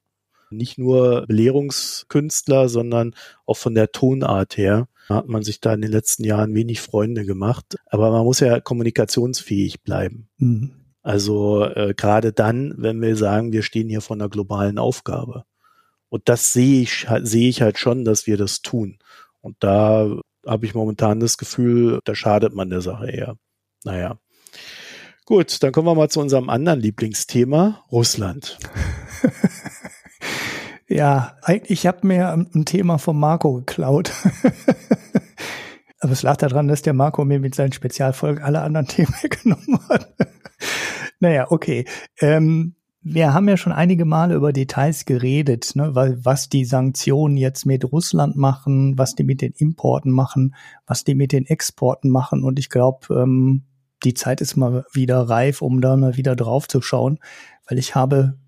Nicht 0.51 0.79
nur 0.79 1.27
Belehrungskünstler, 1.27 2.69
sondern 2.69 3.15
auch 3.47 3.57
von 3.57 3.75
der 3.75 3.91
Tonart 3.91 4.57
her 4.57 4.89
hat 5.17 5.29
man 5.29 5.43
sich 5.43 5.61
da 5.61 5.75
in 5.75 5.83
den 5.83 5.91
letzten 5.91 6.25
Jahren 6.25 6.55
wenig 6.55 6.81
Freunde 6.81 7.25
gemacht. 7.25 7.77
Aber 7.87 8.11
man 8.11 8.25
muss 8.25 8.41
ja 8.41 8.61
kommunikationsfähig 8.61 9.83
bleiben. 9.83 10.29
Mhm. 10.39 10.73
Also 11.03 11.65
äh, 11.65 11.95
gerade 11.97 12.33
dann, 12.33 12.75
wenn 12.77 13.01
wir 13.01 13.17
sagen, 13.17 13.53
wir 13.53 13.63
stehen 13.63 13.89
hier 13.89 14.01
vor 14.01 14.17
einer 14.17 14.29
globalen 14.29 14.79
Aufgabe. 14.79 15.45
Und 16.09 16.29
das 16.29 16.53
sehe 16.53 16.83
ich, 16.83 17.07
sehe 17.23 17.49
ich 17.49 17.63
halt 17.63 17.79
schon, 17.79 18.05
dass 18.05 18.27
wir 18.27 18.37
das 18.37 18.63
tun. 18.63 18.99
Und 19.41 19.57
da 19.61 20.19
habe 20.47 20.67
ich 20.67 20.75
momentan 20.75 21.21
das 21.21 21.39
Gefühl, 21.39 22.01
da 22.05 22.15
schadet 22.15 22.55
man 22.55 22.69
der 22.69 22.81
Sache 22.81 23.11
eher. 23.11 23.37
Naja. 23.85 24.19
Gut, 25.25 25.63
dann 25.63 25.73
kommen 25.73 25.87
wir 25.87 25.95
mal 25.95 26.11
zu 26.11 26.21
unserem 26.21 26.51
anderen 26.51 26.81
Lieblingsthema, 26.81 27.85
Russland. 27.91 28.59
Ja, 30.91 31.37
eigentlich 31.43 31.87
habe 31.87 32.05
mir 32.05 32.33
ein 32.33 32.65
Thema 32.65 32.99
von 32.99 33.17
Marco 33.17 33.55
geklaut. 33.55 34.13
Aber 36.01 36.13
es 36.13 36.25
lag 36.25 36.37
daran, 36.39 36.67
dass 36.67 36.83
der 36.83 36.95
Marco 36.95 37.25
mir 37.25 37.39
mit 37.39 37.55
seinen 37.55 37.73
Spezialfolgen 37.73 38.43
alle 38.43 38.63
anderen 38.63 38.87
Themen 38.89 39.15
genommen 39.23 39.79
hat. 39.89 40.13
naja, 41.21 41.47
okay. 41.49 41.85
Ähm, 42.19 42.75
wir 43.03 43.33
haben 43.33 43.49
ja 43.49 43.57
schon 43.57 43.73
einige 43.73 44.05
Male 44.05 44.35
über 44.35 44.53
Details 44.53 45.05
geredet, 45.05 45.77
ne, 45.77 45.95
was 45.95 46.49
die 46.49 46.65
Sanktionen 46.65 47.37
jetzt 47.37 47.67
mit 47.67 47.85
Russland 47.85 48.35
machen, 48.35 48.99
was 48.99 49.15
die 49.15 49.25
mit 49.25 49.43
den 49.43 49.53
Importen 49.53 50.11
machen, 50.11 50.57
was 50.87 51.05
die 51.05 51.15
mit 51.15 51.31
den 51.31 51.47
Exporten 51.47 52.11
machen. 52.11 52.43
Und 52.43 52.59
ich 52.59 52.69
glaube, 52.69 53.15
ähm, 53.15 53.63
die 54.03 54.15
Zeit 54.15 54.41
ist 54.41 54.57
mal 54.57 54.85
wieder 54.93 55.21
reif, 55.21 55.63
um 55.63 55.81
da 55.81 55.97
mal 55.97 56.17
wieder 56.17 56.35
drauf 56.35 56.67
zu 56.67 56.83
schauen, 56.83 57.21
weil 57.69 57.79
ich 57.79 57.95
habe 57.95 58.39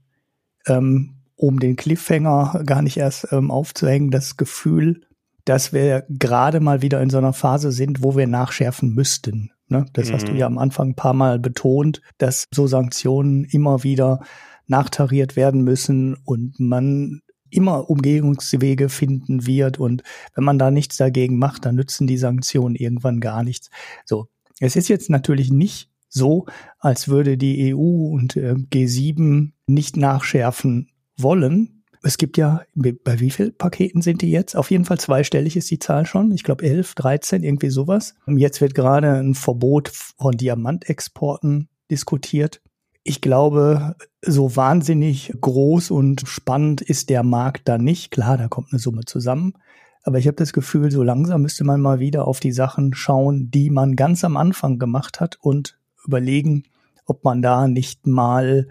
ähm, 0.66 1.21
um 1.42 1.58
den 1.58 1.74
Cliffhanger 1.74 2.62
gar 2.64 2.82
nicht 2.82 2.98
erst 2.98 3.32
ähm, 3.32 3.50
aufzuhängen, 3.50 4.12
das 4.12 4.36
Gefühl, 4.36 5.00
dass 5.44 5.72
wir 5.72 6.06
gerade 6.08 6.60
mal 6.60 6.82
wieder 6.82 7.02
in 7.02 7.10
so 7.10 7.18
einer 7.18 7.32
Phase 7.32 7.72
sind, 7.72 8.00
wo 8.00 8.16
wir 8.16 8.28
nachschärfen 8.28 8.94
müssten. 8.94 9.50
Ne? 9.66 9.86
Das 9.92 10.08
mhm. 10.08 10.12
hast 10.12 10.28
du 10.28 10.32
mhm. 10.32 10.38
ja 10.38 10.46
am 10.46 10.56
Anfang 10.56 10.90
ein 10.90 10.94
paar 10.94 11.14
Mal 11.14 11.40
betont, 11.40 12.00
dass 12.18 12.46
so 12.54 12.68
Sanktionen 12.68 13.44
immer 13.44 13.82
wieder 13.82 14.20
nachtariert 14.68 15.34
werden 15.34 15.62
müssen 15.64 16.16
und 16.24 16.60
man 16.60 17.22
immer 17.50 17.90
Umgehungswege 17.90 18.88
finden 18.88 19.44
wird. 19.44 19.80
Und 19.80 20.04
wenn 20.36 20.44
man 20.44 20.60
da 20.60 20.70
nichts 20.70 20.96
dagegen 20.96 21.38
macht, 21.38 21.66
dann 21.66 21.74
nützen 21.74 22.06
die 22.06 22.18
Sanktionen 22.18 22.76
irgendwann 22.76 23.20
gar 23.20 23.42
nichts. 23.42 23.68
So. 24.04 24.28
Es 24.60 24.76
ist 24.76 24.86
jetzt 24.86 25.10
natürlich 25.10 25.50
nicht 25.50 25.90
so, 26.08 26.46
als 26.78 27.08
würde 27.08 27.36
die 27.36 27.74
EU 27.74 28.12
und 28.12 28.36
äh, 28.36 28.54
G7 28.54 29.50
nicht 29.66 29.96
nachschärfen 29.96 30.91
wollen. 31.22 31.82
Es 32.02 32.18
gibt 32.18 32.36
ja, 32.36 32.62
bei 32.74 33.20
wie 33.20 33.30
viel 33.30 33.52
Paketen 33.52 34.02
sind 34.02 34.22
die 34.22 34.30
jetzt? 34.30 34.56
Auf 34.56 34.70
jeden 34.72 34.84
Fall 34.84 34.98
zweistellig 34.98 35.56
ist 35.56 35.70
die 35.70 35.78
Zahl 35.78 36.04
schon. 36.04 36.32
Ich 36.32 36.42
glaube 36.42 36.64
11, 36.64 36.96
13, 36.96 37.44
irgendwie 37.44 37.70
sowas. 37.70 38.14
Jetzt 38.26 38.60
wird 38.60 38.74
gerade 38.74 39.12
ein 39.14 39.34
Verbot 39.34 39.88
von 39.88 40.32
Diamantexporten 40.32 41.68
diskutiert. 41.90 42.60
Ich 43.04 43.20
glaube, 43.20 43.94
so 44.20 44.56
wahnsinnig 44.56 45.32
groß 45.40 45.92
und 45.92 46.22
spannend 46.26 46.80
ist 46.80 47.08
der 47.08 47.22
Markt 47.22 47.68
da 47.68 47.78
nicht. 47.78 48.10
Klar, 48.10 48.36
da 48.36 48.48
kommt 48.48 48.72
eine 48.72 48.80
Summe 48.80 49.04
zusammen. 49.04 49.54
Aber 50.02 50.18
ich 50.18 50.26
habe 50.26 50.36
das 50.36 50.52
Gefühl, 50.52 50.90
so 50.90 51.04
langsam 51.04 51.42
müsste 51.42 51.62
man 51.62 51.80
mal 51.80 52.00
wieder 52.00 52.26
auf 52.26 52.40
die 52.40 52.52
Sachen 52.52 52.94
schauen, 52.94 53.50
die 53.52 53.70
man 53.70 53.94
ganz 53.94 54.24
am 54.24 54.36
Anfang 54.36 54.78
gemacht 54.78 55.20
hat 55.20 55.38
und 55.40 55.78
überlegen, 56.04 56.64
ob 57.06 57.22
man 57.22 57.42
da 57.42 57.68
nicht 57.68 58.06
mal 58.06 58.66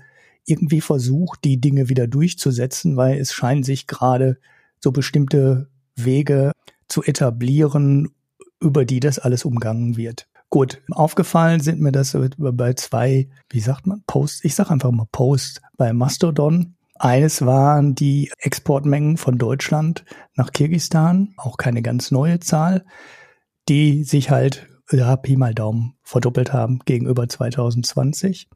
irgendwie 0.46 0.82
versucht, 0.82 1.44
die 1.44 1.60
Dinge 1.60 1.90
wieder 1.90 2.08
durchzusetzen, 2.08 2.98
weil 2.98 3.20
es 3.20 3.34
scheinen 3.34 3.64
sich 3.64 3.88
gerade 3.88 4.38
so 4.80 4.92
bestimmte 4.92 5.70
Wege 5.96 6.52
zu 6.88 7.04
etablieren, 7.04 8.10
über 8.60 8.86
die 8.86 9.00
das 9.00 9.20
alles 9.20 9.46
umgangen 9.46 9.98
wird. 9.98 10.28
Gut, 10.50 10.82
aufgefallen 10.92 11.62
sind 11.62 11.80
mir 11.80 11.94
das 11.94 12.18
bei 12.38 12.74
zwei, 12.74 13.30
wie 13.50 13.62
sagt 13.62 13.88
man, 13.88 14.04
Posts, 14.06 14.44
ich 14.44 14.54
sag 14.54 14.70
einfach 14.70 14.92
mal 14.92 15.08
Post 15.12 15.62
bei 15.78 15.94
Mastodon. 15.94 16.76
Eines 16.96 17.46
waren 17.46 17.96
die 17.96 18.30
Exportmengen 18.38 19.16
von 19.16 19.38
Deutschland 19.38 20.04
nach 20.36 20.52
Kirgistan, 20.52 21.34
auch 21.38 21.58
keine 21.58 21.82
ganz 21.82 22.12
neue 22.12 22.42
Zahl, 22.42 22.84
die 23.70 24.04
sich 24.04 24.30
halt, 24.30 24.68
ja, 24.92 25.16
Pi 25.16 25.38
mal 25.38 25.56
Daumen, 25.56 25.96
verdoppelt 26.04 26.52
haben 26.52 26.80
gegenüber 26.86 27.30
2020. 27.30 28.50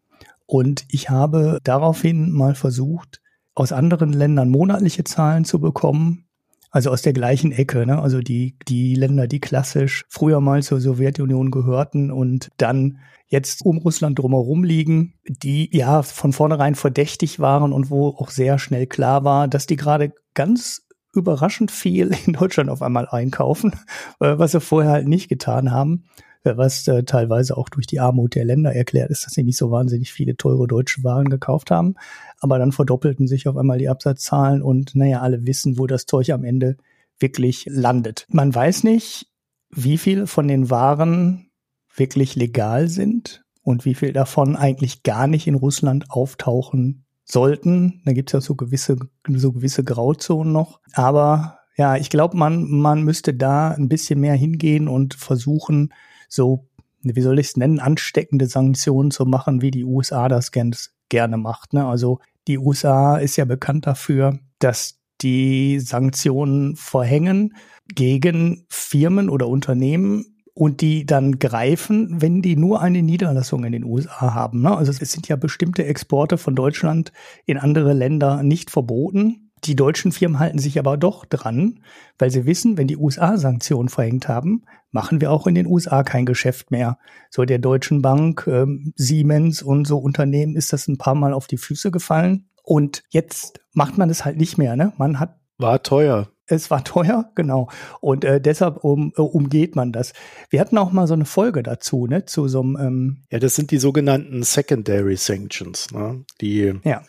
Und 0.46 0.86
ich 0.90 1.10
habe 1.10 1.60
daraufhin 1.64 2.32
mal 2.32 2.56
versucht, 2.56 3.22
aus 3.56 3.72
anderen 3.72 4.14
Ländern 4.14 4.50
monatliche 4.50 5.04
Zahlen 5.04 5.46
zu 5.46 5.60
bekommen. 5.60 6.26
Also 6.70 6.92
aus 6.92 7.02
der 7.02 7.14
gleichen 7.14 7.54
Ecke, 7.54 7.86
ne? 7.86 8.02
Also 8.02 8.20
die, 8.20 8.58
die 8.68 8.96
Länder, 8.96 9.28
die 9.28 9.40
klassisch 9.40 10.04
früher 10.10 10.42
mal 10.42 10.62
zur 10.62 10.82
Sowjetunion 10.82 11.50
gehörten 11.50 12.12
und 12.12 12.50
dann 12.58 13.00
jetzt 13.28 13.66
um 13.66 13.78
Russland 13.78 14.20
drumherum 14.20 14.66
liegen, 14.66 15.14
die 15.26 15.76
ja 15.76 16.04
von 16.04 16.34
vornherein 16.34 16.76
verdächtig 16.76 17.40
waren 17.40 17.72
und 17.72 17.90
wo 17.90 18.10
auch 18.10 18.30
sehr 18.30 18.60
schnell 18.60 18.88
klar 18.88 19.24
war, 19.24 19.48
dass 19.48 19.68
die 19.68 19.78
gerade 19.78 20.14
ganz 20.34 20.86
überraschend 21.14 21.72
viel 21.72 22.14
in 22.26 22.34
Deutschland 22.34 22.70
auf 22.70 22.82
einmal 22.82 23.08
einkaufen, 23.08 23.72
äh, 24.20 24.38
was 24.38 24.52
sie 24.52 24.60
vorher 24.60 24.92
halt 24.92 25.08
nicht 25.08 25.30
getan 25.30 25.72
haben 25.72 26.04
was 26.46 26.88
äh, 26.88 27.04
teilweise 27.04 27.58
auch 27.58 27.70
durch 27.70 27.88
die 27.88 28.00
Armut 28.00 28.36
der 28.36 28.46
Länder 28.46 28.74
erklärt 28.74 29.10
ist, 29.10 29.26
dass 29.26 29.34
sie 29.34 29.44
nicht 29.44 29.58
so 29.58 29.72
wahnsinnig 29.72 30.12
viele 30.12 30.38
teure 30.38 30.68
deutsche 30.68 31.04
Waren 31.04 31.30
gekauft 31.30 31.72
haben. 31.72 31.96
Aber 32.40 32.60
dann 32.60 32.72
verdoppelten 32.72 33.28
sich 33.28 33.48
auf 33.48 33.58
einmal 33.58 33.78
die 33.78 33.90
Absatzzahlen 33.90 34.62
und 34.62 34.96
naja, 34.96 35.22
alle 35.22 35.46
wissen, 35.46 35.78
wo 35.78 35.88
das 35.88 36.06
Zeug 36.06 36.32
am 36.32 36.44
Ende 36.44 36.78
wirklich 37.20 37.66
landet. 37.70 38.26
Man 38.30 38.54
weiß 38.54 38.84
nicht, 38.84 39.28
wie 39.72 39.98
viel 39.98 40.28
von 40.28 40.48
den 40.48 40.70
Waren 40.70 41.50
wirklich 41.96 42.36
legal 42.36 42.88
sind 42.88 43.44
und 43.62 43.86
wie 43.86 43.96
viel 43.96 44.14
davon 44.14 44.56
eigentlich 44.56 45.04
gar 45.04 45.28
nicht 45.28 45.48
in 45.48 45.56
Russland 45.56 46.12
auftauchen 46.12 47.06
sollten. 47.24 48.02
Da 48.06 48.14
gibt 48.14 48.30
es 48.30 48.34
ja 48.34 48.42
so 48.42 48.56
gewisse, 48.56 48.98
so 49.28 49.52
gewisse 49.52 49.84
Grauzonen 49.84 50.54
noch. 50.54 50.80
Aber 50.94 51.60
ja, 51.78 51.98
ich 51.98 52.10
glaube, 52.10 52.38
man, 52.38 52.70
man 52.70 53.04
müsste 53.04 53.34
da 53.34 53.72
ein 53.72 53.90
bisschen 53.90 54.20
mehr 54.20 54.36
hingehen 54.36 54.88
und 54.88 55.16
versuchen, 55.16 55.94
so, 56.30 56.68
wie 57.02 57.22
soll 57.22 57.40
ich 57.40 57.48
es 57.48 57.58
nennen, 57.58 57.80
ansteckende 57.80 58.48
Sanktionen 58.48 59.12
zu 59.12 59.26
machen, 59.26 59.62
wie 59.62 59.72
die 59.72 59.86
USA 59.86 60.28
das 60.28 60.52
gerne 60.52 61.38
macht. 61.38 61.74
Ne? 61.74 61.86
Also 61.86 62.20
die 62.48 62.58
USA 62.58 63.18
ist 63.18 63.36
ja 63.38 63.46
bekannt 63.46 63.88
dafür, 63.88 64.40
dass 64.60 65.00
die 65.22 65.80
Sanktionen 65.80 66.76
verhängen 66.76 67.56
gegen 67.94 68.66
Firmen 68.70 69.30
oder 69.30 69.48
Unternehmen 69.48 70.36
und 70.54 70.82
die 70.82 71.06
dann 71.06 71.38
greifen, 71.38 72.22
wenn 72.22 72.42
die 72.42 72.56
nur 72.56 72.82
eine 72.82 73.02
Niederlassung 73.02 73.66
in 73.66 73.74
den 73.74 73.84
USA 73.84 74.34
haben. 74.34 74.62
Ne? 74.62 74.76
Also 74.76 74.92
es 74.92 75.12
sind 75.12 75.28
ja 75.28 75.36
bestimmte 75.36 75.86
Exporte 75.86 76.38
von 76.38 76.56
Deutschland 76.56 77.12
in 77.46 77.58
andere 77.58 77.94
Länder 77.94 78.42
nicht 78.42 78.72
verboten. 78.72 79.45
Die 79.66 79.76
deutschen 79.76 80.12
Firmen 80.12 80.40
halten 80.40 80.60
sich 80.60 80.78
aber 80.78 80.96
doch 80.96 81.26
dran, 81.26 81.80
weil 82.20 82.30
sie 82.30 82.46
wissen, 82.46 82.78
wenn 82.78 82.88
die 82.88 82.98
USA 82.98 83.38
Sanktionen 83.38 83.90
verhängt 83.90 84.28
haben, 84.28 84.64
machen 84.92 85.22
wir 85.22 85.32
auch 85.32 85.48
in 85.48 85.56
den 85.56 85.66
USA 85.66 86.04
kein 86.04 86.26
Geschäft 86.26 86.70
mehr. 86.70 87.00
So 87.32 87.46
der 87.46 87.58
Deutschen 87.58 88.02
Bank, 88.04 88.46
ähm, 88.48 88.94
Siemens 88.96 89.64
und 89.64 89.86
so 89.86 89.98
Unternehmen 89.98 90.56
ist 90.56 90.72
das 90.72 90.88
ein 90.88 91.00
paar 91.00 91.16
Mal 91.16 91.34
auf 91.34 91.48
die 91.48 91.58
Füße 91.58 91.90
gefallen. 91.90 92.48
Und 92.64 93.04
jetzt 93.10 93.60
macht 93.74 93.98
man 93.98 94.10
es 94.10 94.24
halt 94.24 94.38
nicht 94.38 94.58
mehr. 94.58 94.76
Ne? 94.76 94.94
Man 94.98 95.20
hat 95.20 95.38
war 95.58 95.82
teuer. 95.82 96.30
Es 96.48 96.70
war 96.70 96.84
teuer, 96.84 97.32
genau. 97.34 97.70
Und 98.02 98.24
äh, 98.24 98.40
deshalb 98.40 98.84
um, 98.84 99.14
äh, 99.18 99.22
umgeht 99.22 99.76
man 99.76 99.92
das. 99.92 100.14
Wir 100.50 100.60
hatten 100.60 100.78
auch 100.78 100.92
mal 100.92 101.08
so 101.08 101.16
eine 101.16 101.26
Folge 101.26 101.64
dazu, 101.64 102.06
ne, 102.06 102.26
zu 102.26 102.48
so 102.48 102.62
einem. 102.62 102.78
Ähm 102.80 103.24
ja, 103.32 103.40
das 103.40 103.56
sind 103.56 103.72
die 103.72 103.80
sogenannten 103.80 104.44
Secondary 104.44 105.16
Sanctions, 105.16 105.92
ne? 105.92 106.24
Die 106.42 106.74
ja 106.84 107.02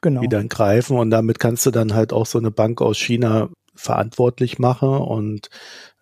genau. 0.00 0.20
die 0.20 0.28
dann 0.28 0.48
greifen 0.48 0.96
und 0.96 1.10
damit 1.10 1.38
kannst 1.38 1.66
du 1.66 1.70
dann 1.70 1.94
halt 1.94 2.12
auch 2.12 2.26
so 2.26 2.38
eine 2.38 2.50
Bank 2.50 2.80
aus 2.80 2.98
China 2.98 3.48
verantwortlich 3.78 4.58
machen 4.58 4.88
und 4.88 5.50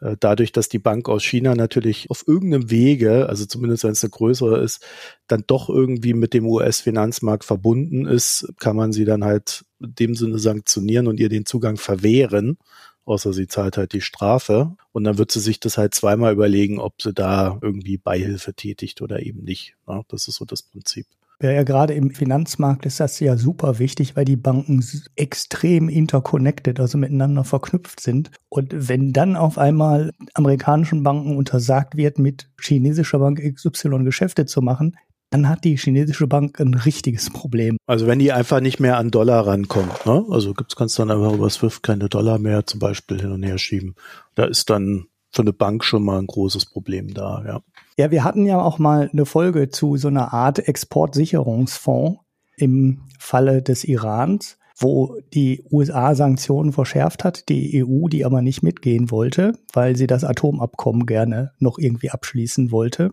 äh, 0.01 0.17
dadurch, 0.19 0.51
dass 0.51 0.69
die 0.71 0.79
Bank 0.79 1.11
aus 1.11 1.23
China 1.23 1.55
natürlich 1.55 2.11
auf 2.11 2.27
irgendeinem 2.27 2.71
Wege, 2.71 3.29
also 3.29 3.45
zumindest 3.45 3.85
wenn 3.85 3.91
es 3.91 4.03
eine 4.03 4.11
größere 4.11 4.59
ist, 4.61 4.85
dann 5.27 5.45
doch 5.47 5.69
irgendwie 5.69 6.15
mit 6.15 6.33
dem 6.33 6.47
US-Finanzmarkt 6.47 7.45
verbunden 7.45 8.07
ist, 8.07 8.51
kann 8.59 8.77
man 8.77 8.93
sie 8.93 9.05
dann 9.05 9.25
halt 9.25 9.65
in 9.81 9.95
dem 9.95 10.15
Sinne 10.15 10.39
sanktionieren 10.39 11.07
und 11.07 11.21
ihr 11.21 11.29
den 11.29 11.45
Zugang 11.45 11.77
verwehren, 11.77 12.57
außer 13.05 13.35
sie 13.35 13.47
zahlt 13.47 13.77
halt 13.77 13.93
die 13.93 14.01
Strafe 14.01 14.75
und 14.93 15.05
dann 15.05 15.19
wird 15.19 15.31
sie 15.31 15.41
sich 15.41 15.61
das 15.61 15.77
halt 15.77 15.95
zweimal 15.95 16.33
überlegen, 16.33 16.81
ob 16.81 17.03
sie 17.03 17.13
da 17.13 17.59
irgendwie 17.61 17.99
Beihilfe 17.99 18.55
tätigt 18.55 19.03
oder 19.03 19.21
eben 19.23 19.45
nicht. 19.45 19.77
Ja, 19.87 20.03
das 20.09 20.29
ist 20.29 20.37
so 20.37 20.47
das 20.47 20.63
Prinzip. 20.63 21.07
Ja, 21.43 21.63
gerade 21.65 21.93
im 21.93 22.11
Finanzmarkt 22.11 22.87
ist 22.87 22.99
das 22.99 23.21
ja 23.21 23.37
super 23.37 23.79
wichtig, 23.79 24.17
weil 24.17 24.25
die 24.25 24.37
Banken 24.37 24.83
extrem 25.17 25.91
interconnected, 25.91 26.81
also 26.81 26.97
miteinander 26.97 27.45
verknüpft 27.45 28.01
sind. 28.01 28.31
Und 28.49 28.89
wenn 28.89 29.13
dann 29.13 29.37
auf 29.37 29.59
einmal 29.59 30.13
amerikanischen 30.33 31.03
Banken 31.03 31.37
untersagt 31.37 31.97
wird, 31.97 32.19
mit 32.19 32.49
chinesischer 32.59 33.19
Bank 33.19 33.41
XY 33.41 34.05
Geschäfte 34.05 34.47
zu 34.47 34.63
machen, 34.63 34.97
dann 35.31 35.49
hat 35.49 35.65
die 35.65 35.77
chinesische 35.77 36.27
Bank 36.27 36.61
ein 36.61 36.75
richtiges 36.75 37.31
Problem. 37.31 37.77
Also 37.87 38.07
wenn 38.07 38.19
die 38.19 38.33
einfach 38.33 38.61
nicht 38.61 38.81
mehr 38.81 38.97
an 38.97 39.11
Dollar 39.11 39.47
rankommt, 39.47 40.07
ne? 40.07 40.25
Also 40.31 40.55
gibt's 40.55 40.77
kannst 40.77 40.99
dann 40.99 41.11
einfach 41.11 41.35
über 41.35 41.51
SWIFT 41.51 41.83
keine 41.83 42.09
Dollar 42.09 42.39
mehr 42.39 42.65
zum 42.65 42.81
Beispiel 42.81 43.21
hin 43.21 43.33
und 43.33 43.43
her 43.43 43.59
schieben. 43.59 43.97
Da 44.35 44.45
ist 44.45 44.71
dann 44.71 45.07
für 45.37 45.43
eine 45.43 45.53
Bank 45.53 45.85
schon 45.85 46.03
mal 46.03 46.19
ein 46.19 46.27
großes 46.27 46.67
Problem 46.67 47.13
da, 47.15 47.45
ja. 47.47 47.61
Ja, 47.99 48.11
wir 48.11 48.25
hatten 48.25 48.47
ja 48.47 48.61
auch 48.61 48.79
mal 48.79 49.09
eine 49.13 49.27
Folge 49.27 49.69
zu 49.69 49.97
so 49.97 50.09
einer 50.09 50.33
Art 50.33 50.59
Exportsicherungsfonds 50.67 52.21
im 52.57 53.03
Falle 53.19 53.63
des 53.63 53.85
Irans, 53.85 54.59
wo 54.79 55.19
die 55.35 55.63
USA 55.71 56.15
Sanktionen 56.15 56.73
verschärft 56.73 57.23
hat, 57.23 57.49
die 57.49 57.85
EU 57.85 58.09
die 58.09 58.25
aber 58.25 58.43
nicht 58.43 58.63
mitgehen 58.63 59.11
wollte, 59.11 59.59
weil 59.73 59.97
sie 59.97 60.07
das 60.07 60.25
Atomabkommen 60.25 61.07
gerne 61.07 61.53
noch 61.59 61.79
irgendwie 61.79 62.11
abschließen 62.11 62.71
wollte. 62.71 63.13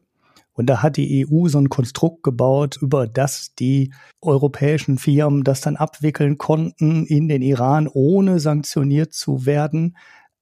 Und 0.53 0.67
da 0.67 0.83
hat 0.83 0.97
die 0.97 1.25
EU 1.27 1.47
so 1.47 1.57
ein 1.57 1.69
Konstrukt 1.69 2.23
gebaut, 2.23 2.77
über 2.79 3.07
das 3.07 3.55
die 3.55 3.91
europäischen 4.21 4.97
Firmen 4.97 5.43
das 5.43 5.61
dann 5.61 5.77
abwickeln 5.77 6.37
konnten 6.37 7.05
in 7.05 7.27
den 7.27 7.41
Iran, 7.41 7.89
ohne 7.91 8.39
sanktioniert 8.39 9.13
zu 9.13 9.45
werden 9.45 9.95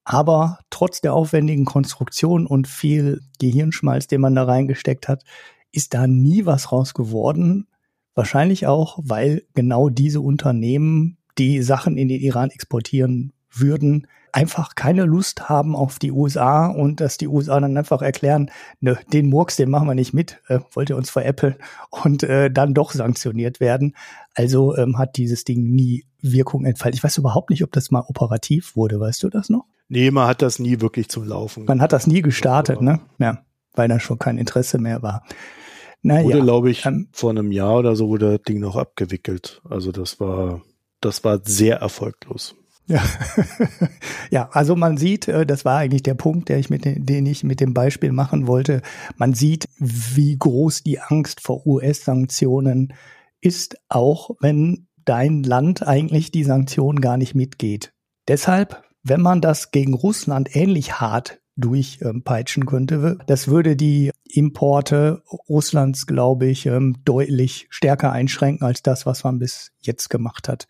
aber 0.04 0.60
trotz 0.70 1.02
der 1.02 1.14
aufwendigen 1.14 1.66
Konstruktion 1.66 2.46
und 2.48 2.68
viel 2.68 3.22
Gehirnschmalz, 3.40 4.08
den 4.08 4.22
man 4.22 4.36
da 4.36 4.44
reingesteckt 4.44 5.08
hat, 5.08 5.24
ist 5.72 5.94
da 5.94 6.08
nie 6.08 6.46
was 6.46 6.72
raus 6.72 6.94
geworden. 6.94 7.68
Wahrscheinlich 8.16 8.68
auch, 8.68 9.00
weil 9.02 9.44
genau 9.54 9.90
diese 9.90 10.22
Unternehmen, 10.22 11.18
die 11.38 11.62
Sachen 11.62 11.98
in 11.98 12.08
den 12.08 12.20
Iran 12.20 12.50
exportieren 12.50 13.32
würden, 13.50 14.08
einfach 14.34 14.76
keine 14.76 15.04
Lust 15.06 15.50
haben 15.50 15.76
auf 15.76 16.00
die 16.00 16.12
USA 16.12 16.68
und 16.68 17.02
dass 17.02 17.18
die 17.18 17.28
USA 17.28 17.60
dann 17.60 17.78
einfach 17.78 18.02
erklären, 18.02 18.50
ne, 18.80 18.98
den 19.12 19.30
Murks, 19.30 19.56
den 19.56 19.70
machen 19.70 19.88
wir 19.88 19.96
nicht 19.96 20.14
mit, 20.14 20.42
äh, 20.48 20.60
wollt 20.72 20.90
ihr 20.90 20.98
uns 20.98 21.10
veräppeln 21.10 21.56
und 21.90 22.24
äh, 22.24 22.50
dann 22.50 22.74
doch 22.74 22.92
sanktioniert 22.92 23.60
werden. 23.60 23.96
Also 24.34 24.76
ähm, 24.78 24.98
hat 24.98 25.18
dieses 25.18 25.44
Ding 25.44 25.72
nie 25.72 26.06
Wirkung 26.22 26.66
entfaltet. 26.66 27.00
Ich 27.00 27.04
weiß 27.04 27.18
überhaupt 27.18 27.50
nicht, 27.50 27.64
ob 27.64 27.72
das 27.72 27.92
mal 27.92 28.04
operativ 28.08 28.76
wurde. 28.76 29.00
Weißt 29.00 29.24
du 29.24 29.30
das 29.30 29.50
noch? 29.50 29.66
Nee, 29.90 30.12
man 30.12 30.28
hat 30.28 30.42
das 30.42 30.60
nie 30.60 30.80
wirklich 30.80 31.10
zum 31.10 31.26
Laufen. 31.26 31.66
Man 31.66 31.82
hat 31.82 31.92
das 31.92 32.08
nie 32.08 32.22
gestartet, 32.22 32.82
ne? 32.82 33.02
Ja, 33.20 33.44
weil 33.74 33.90
da 33.90 34.00
schon 34.00 34.20
kein 34.20 34.38
Interesse 34.38 34.78
mehr 34.78 35.02
war. 35.02 35.24
Naja, 36.02 36.24
wurde, 36.24 36.42
glaube 36.42 36.72
ich, 36.72 36.86
ähm, 36.86 37.10
vor 37.12 37.32
einem 37.32 37.52
Jahr 37.52 37.78
oder 37.78 37.96
so 37.96 38.08
wurde 38.08 38.38
das 38.38 38.44
Ding 38.44 38.60
noch 38.60 38.76
abgewickelt. 38.76 39.62
Also 39.70 39.92
das 39.92 40.20
war, 40.20 40.62
das 41.00 41.24
war 41.24 41.42
sehr 41.44 41.78
erfolglos. 41.78 42.56
Ja. 42.88 43.04
ja, 44.32 44.50
also 44.52 44.76
man 44.76 44.98
sieht, 44.98 45.28
äh, 45.28 45.46
das 45.46 45.64
war 45.64 45.78
eigentlich 45.78 46.04
der 46.04 46.16
Punkt, 46.16 46.50
der 46.50 46.58
ich 46.58 46.70
mit, 46.70 46.84
den 46.86 47.26
ich 47.26 47.44
mit 47.44 47.60
dem 47.60 47.74
Beispiel 47.74 48.12
machen 48.12 48.48
wollte. 48.48 48.82
Man 49.18 49.34
sieht, 49.34 49.66
wie 49.78 50.38
groß 50.38 50.84
die 50.84 51.00
Angst 51.00 51.42
vor 51.42 51.66
US-Sanktionen 51.68 52.94
ist, 53.42 53.78
auch 53.90 54.32
wenn 54.40 54.88
dein 55.04 55.44
Land 55.44 55.86
eigentlich 55.86 56.32
die 56.32 56.44
Sanktionen 56.44 57.02
gar 57.02 57.18
nicht 57.18 57.36
mitgeht. 57.36 57.94
Deshalb, 58.28 58.84
wenn 59.04 59.22
man 59.22 59.42
das 59.42 59.72
gegen 59.72 59.94
Russland 59.94 60.56
ähnlich 60.56 61.00
hart 61.00 61.42
durchpeitschen 61.58 62.66
könnte. 62.66 63.18
Das 63.28 63.48
würde 63.48 63.76
die 63.76 64.12
Importe 64.24 65.22
Russlands, 65.50 66.08
glaube 66.08 66.48
ich, 66.48 66.66
ähm, 66.66 66.98
deutlich 67.04 67.68
stärker 67.70 68.12
einschränken 68.12 68.66
als 68.66 68.82
das, 68.82 69.06
was 69.06 69.24
man 69.24 69.40
bis 69.40 69.72
jetzt 69.80 70.10
gemacht 70.10 70.48
hat. 70.48 70.68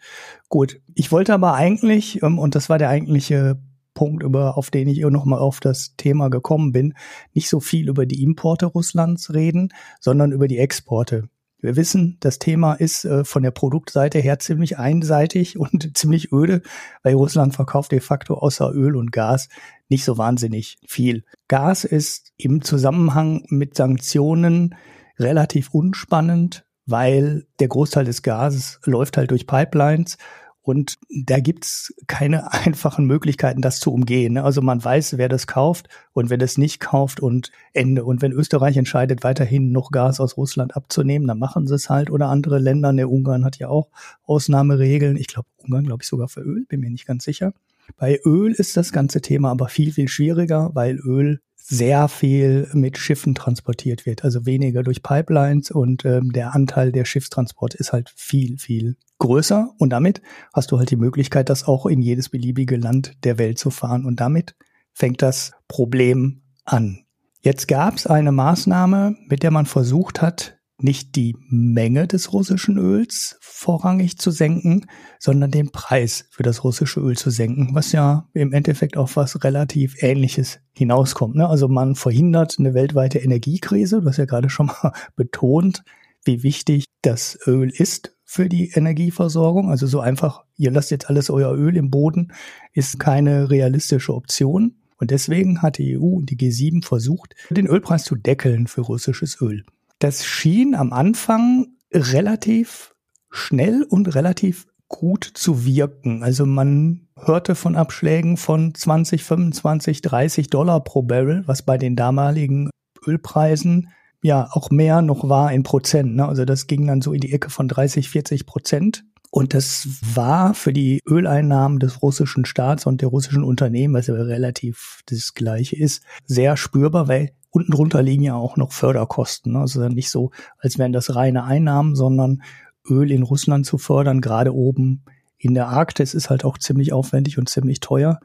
Gut, 0.50 0.82
ich 0.96 1.12
wollte 1.12 1.34
aber 1.34 1.54
eigentlich, 1.54 2.22
ähm, 2.24 2.40
und 2.40 2.56
das 2.56 2.70
war 2.70 2.78
der 2.78 2.90
eigentliche 2.90 3.62
Punkt, 3.94 4.24
über, 4.24 4.58
auf 4.58 4.72
den 4.72 4.88
ich 4.88 5.00
nochmal 5.02 5.40
auf 5.40 5.60
das 5.60 5.96
Thema 5.98 6.30
gekommen 6.30 6.72
bin, 6.72 6.94
nicht 7.34 7.50
so 7.50 7.60
viel 7.60 7.90
über 7.90 8.06
die 8.06 8.24
Importe 8.24 8.66
Russlands 8.66 9.34
reden, 9.34 9.70
sondern 10.00 10.32
über 10.32 10.48
die 10.48 10.58
Exporte. 10.58 11.30
Wir 11.62 11.76
wissen, 11.76 12.18
das 12.20 12.40
Thema 12.40 12.74
ist 12.74 13.06
äh, 13.06 13.24
von 13.24 13.44
der 13.44 13.52
Produktseite 13.52 14.20
her 14.20 14.40
ziemlich 14.40 14.78
einseitig 14.78 15.58
und 15.60 15.98
ziemlich 15.98 16.32
öde, 16.32 16.62
weil 17.04 17.14
Russland 17.14 17.56
verkauft 17.56 17.92
de 17.92 18.00
facto 18.00 18.36
außer 18.36 18.72
Öl 18.74 18.96
und 18.96 19.12
Gas 19.12 19.48
nicht 19.90 20.04
so 20.04 20.18
wahnsinnig 20.18 20.78
viel. 20.88 21.24
Gas 21.48 21.84
ist 21.84 22.34
im 22.38 22.62
Zusammenhang 22.62 23.46
mit 23.50 23.76
Sanktionen 23.76 24.76
relativ 25.20 25.70
unspannend, 25.74 26.66
weil 26.86 27.46
der 27.60 27.68
Großteil 27.68 28.06
des 28.06 28.24
Gases 28.24 28.80
läuft 28.86 29.18
halt 29.18 29.32
durch 29.32 29.46
Pipelines 29.46 30.18
und 30.62 30.98
da 31.10 31.40
gibt's 31.40 31.94
keine 32.08 32.52
einfachen 32.66 33.06
Möglichkeiten, 33.06 33.62
das 33.62 33.80
zu 33.80 33.92
umgehen. 33.92 34.34
Ne? 34.34 34.44
Also 34.44 34.62
man 34.62 34.84
weiß, 34.84 35.18
wer 35.18 35.30
das 35.30 35.48
kauft 35.48 35.90
und 36.14 36.30
wer 36.30 36.38
das 36.38 36.58
nicht 36.58 36.80
kauft 36.80 37.20
und 37.20 37.52
Ende. 37.74 38.06
Und 38.06 38.22
wenn 38.22 38.32
Österreich 38.32 38.78
entscheidet, 38.78 39.24
weiterhin 39.24 39.72
noch 39.72 39.92
Gas 39.92 40.20
aus 40.20 40.38
Russland 40.38 40.76
abzunehmen, 40.76 41.28
dann 41.28 41.40
machen 41.40 41.68
sie 41.68 41.76
es 41.76 41.90
halt. 41.90 42.12
Oder 42.12 42.28
andere 42.28 42.60
Länder, 42.60 42.94
ne, 42.94 43.08
Ungarn 43.08 43.46
hat 43.46 43.58
ja 43.58 43.70
auch 43.70 43.90
Ausnahmeregeln. 44.24 45.18
Ich 45.18 45.28
glaube, 45.28 45.48
Ungarn, 45.58 45.86
glaube 45.86 46.04
ich, 46.04 46.10
sogar 46.10 46.28
für 46.28 46.42
Öl, 46.42 46.66
bin 46.68 46.82
mir 46.82 46.92
nicht 46.92 47.08
ganz 47.08 47.24
sicher. 47.24 47.54
Bei 47.98 48.20
Öl 48.24 48.52
ist 48.54 48.78
das 48.78 48.92
ganze 48.92 49.22
Thema 49.22 49.52
aber 49.52 49.68
viel, 49.68 49.92
viel 49.92 50.08
schwieriger, 50.08 50.70
weil 50.74 50.98
Öl 50.98 51.42
sehr 51.56 52.08
viel 52.08 52.68
mit 52.74 52.98
Schiffen 52.98 53.36
transportiert 53.36 54.06
wird, 54.06 54.24
also 54.24 54.46
weniger 54.46 54.84
durch 54.84 55.04
Pipelines 55.04 55.72
und 55.72 56.06
ähm, 56.06 56.32
der 56.32 56.56
Anteil 56.56 56.92
der 56.92 57.06
Schiffstransport 57.06 57.76
ist 57.76 57.94
halt 57.94 58.12
viel, 58.16 58.58
viel 58.58 58.96
größer 59.22 59.74
und 59.78 59.92
damit 59.92 60.22
hast 60.54 60.72
du 60.72 60.78
halt 60.78 60.92
die 60.92 60.98
Möglichkeit, 60.98 61.50
das 61.50 61.66
auch 61.66 61.86
in 61.86 62.02
jedes 62.02 62.30
beliebige 62.30 62.76
Land 62.76 63.24
der 63.24 63.38
Welt 63.38 63.58
zu 63.58 63.70
fahren 63.70 64.06
und 64.06 64.20
damit 64.20 64.56
fängt 64.94 65.22
das 65.22 65.54
Problem 65.68 66.42
an. 66.66 67.06
Jetzt 67.40 67.68
gab 67.68 67.96
es 67.96 68.06
eine 68.06 68.32
Maßnahme, 68.32 69.16
mit 69.28 69.44
der 69.44 69.52
man 69.52 69.66
versucht 69.66 70.22
hat, 70.22 70.58
nicht 70.78 71.16
die 71.16 71.36
Menge 71.48 72.08
des 72.08 72.34
russischen 72.34 72.78
Öls 72.78 73.38
vorrangig 73.40 74.18
zu 74.18 74.32
senken, 74.32 74.88
sondern 75.20 75.52
den 75.52 75.72
Preis 75.72 76.26
für 76.32 76.44
das 76.44 76.64
russische 76.64 77.00
Öl 77.00 77.16
zu 77.16 77.30
senken, 77.30 77.70
was 77.74 77.92
ja 77.92 78.28
im 78.34 78.52
Endeffekt 78.52 78.98
auf 78.98 79.16
was 79.16 79.44
relativ 79.44 80.02
Ähnliches 80.02 80.60
hinauskommt. 80.74 81.36
Ne? 81.36 81.48
Also 81.48 81.68
man 81.68 81.96
verhindert 81.96 82.56
eine 82.58 82.74
weltweite 82.74 83.20
Energiekrise, 83.20 84.02
du 84.02 84.08
hast 84.08 84.18
ja 84.18 84.26
gerade 84.26 84.50
schon 84.50 84.68
mal 84.68 84.94
betont, 85.16 85.84
wie 86.26 86.44
wichtig 86.44 86.86
das 87.02 87.38
Öl 87.48 87.70
ist 87.70 88.16
für 88.32 88.48
die 88.48 88.70
Energieversorgung. 88.70 89.70
Also 89.70 89.88
so 89.88 90.00
einfach, 90.00 90.46
ihr 90.56 90.72
lasst 90.72 90.90
jetzt 90.90 91.10
alles 91.10 91.30
euer 91.30 91.54
Öl 91.54 91.76
im 91.76 91.92
Boden, 91.92 92.32
ist 92.72 92.98
keine 92.98 93.50
realistische 93.50 94.16
Option. 94.16 94.76
Und 94.98 95.12
deswegen 95.12 95.62
hat 95.62 95.78
die 95.78 95.98
EU 95.98 96.16
und 96.16 96.30
die 96.30 96.38
G7 96.38 96.86
versucht, 96.86 97.36
den 97.50 97.68
Ölpreis 97.68 98.06
zu 98.06 98.16
deckeln 98.16 98.68
für 98.68 98.82
russisches 98.82 99.42
Öl. 99.42 99.66
Das 100.00 100.26
schien 100.26 100.76
am 100.76 100.94
Anfang 100.94 101.74
relativ 101.94 102.96
schnell 103.32 103.84
und 103.84 104.16
relativ 104.16 104.66
gut 104.88 105.26
zu 105.26 105.66
wirken. 105.66 106.24
Also 106.24 106.46
man 106.46 107.10
hörte 107.18 107.54
von 107.54 107.76
Abschlägen 107.76 108.38
von 108.38 108.74
20, 108.74 109.26
25, 109.26 110.02
30 110.02 110.50
Dollar 110.50 110.82
pro 110.86 111.02
Barrel, 111.02 111.44
was 111.48 111.64
bei 111.64 111.78
den 111.78 111.98
damaligen 111.98 112.70
Ölpreisen 113.06 113.90
ja 114.22 114.48
auch 114.52 114.70
mehr 114.70 115.02
noch 115.02 115.28
war 115.28 115.52
in 115.52 115.64
Prozent. 115.64 116.16
Ne? 116.16 116.28
Also 116.28 116.46
das 116.46 116.68
ging 116.68 116.88
dann 116.88 117.02
so 117.02 117.14
in 117.14 117.22
die 117.22 117.34
Ecke 117.34 117.50
von 117.50 117.68
30, 117.68 118.10
40 118.10 118.46
Prozent. 118.46 119.04
Und 119.34 119.54
das 119.54 119.88
war 120.14 120.54
für 120.54 120.74
die 120.74 121.00
Öleinnahmen 121.08 121.80
des 121.80 122.02
russischen 122.02 122.44
Staats 122.44 122.86
und 122.86 123.02
der 123.02 123.08
russischen 123.08 123.46
Unternehmen, 123.46 123.94
was 123.94 124.08
ja 124.08 124.16
relativ 124.16 125.02
das 125.06 125.34
gleiche 125.34 125.78
ist, 125.78 126.04
sehr 126.26 126.58
spürbar, 126.58 127.08
weil 127.08 127.32
unten 127.50 127.72
drunter 127.72 128.02
liegen 128.04 128.24
ja 128.24 128.36
auch 128.36 128.58
noch 128.58 128.74
Förderkosten. 128.74 129.54
Ne? 129.54 129.60
Also 129.60 129.88
nicht 129.88 130.10
so, 130.10 130.32
als 130.60 130.78
wären 130.78 130.92
das 130.92 131.16
reine 131.16 131.46
Einnahmen, 131.46 131.96
sondern 131.96 132.44
Öl 132.90 133.10
in 133.10 133.24
Russland 133.24 133.66
zu 133.66 133.78
fördern, 133.78 134.20
gerade 134.20 134.54
oben 134.54 135.04
in 135.38 135.54
der 135.54 135.70
Arktis, 135.70 136.14
ist 136.14 136.30
halt 136.30 136.44
auch 136.44 136.58
ziemlich 136.58 136.92
aufwendig 136.92 137.38
und 137.38 137.48
ziemlich 137.48 137.80
teuer. 137.80 138.20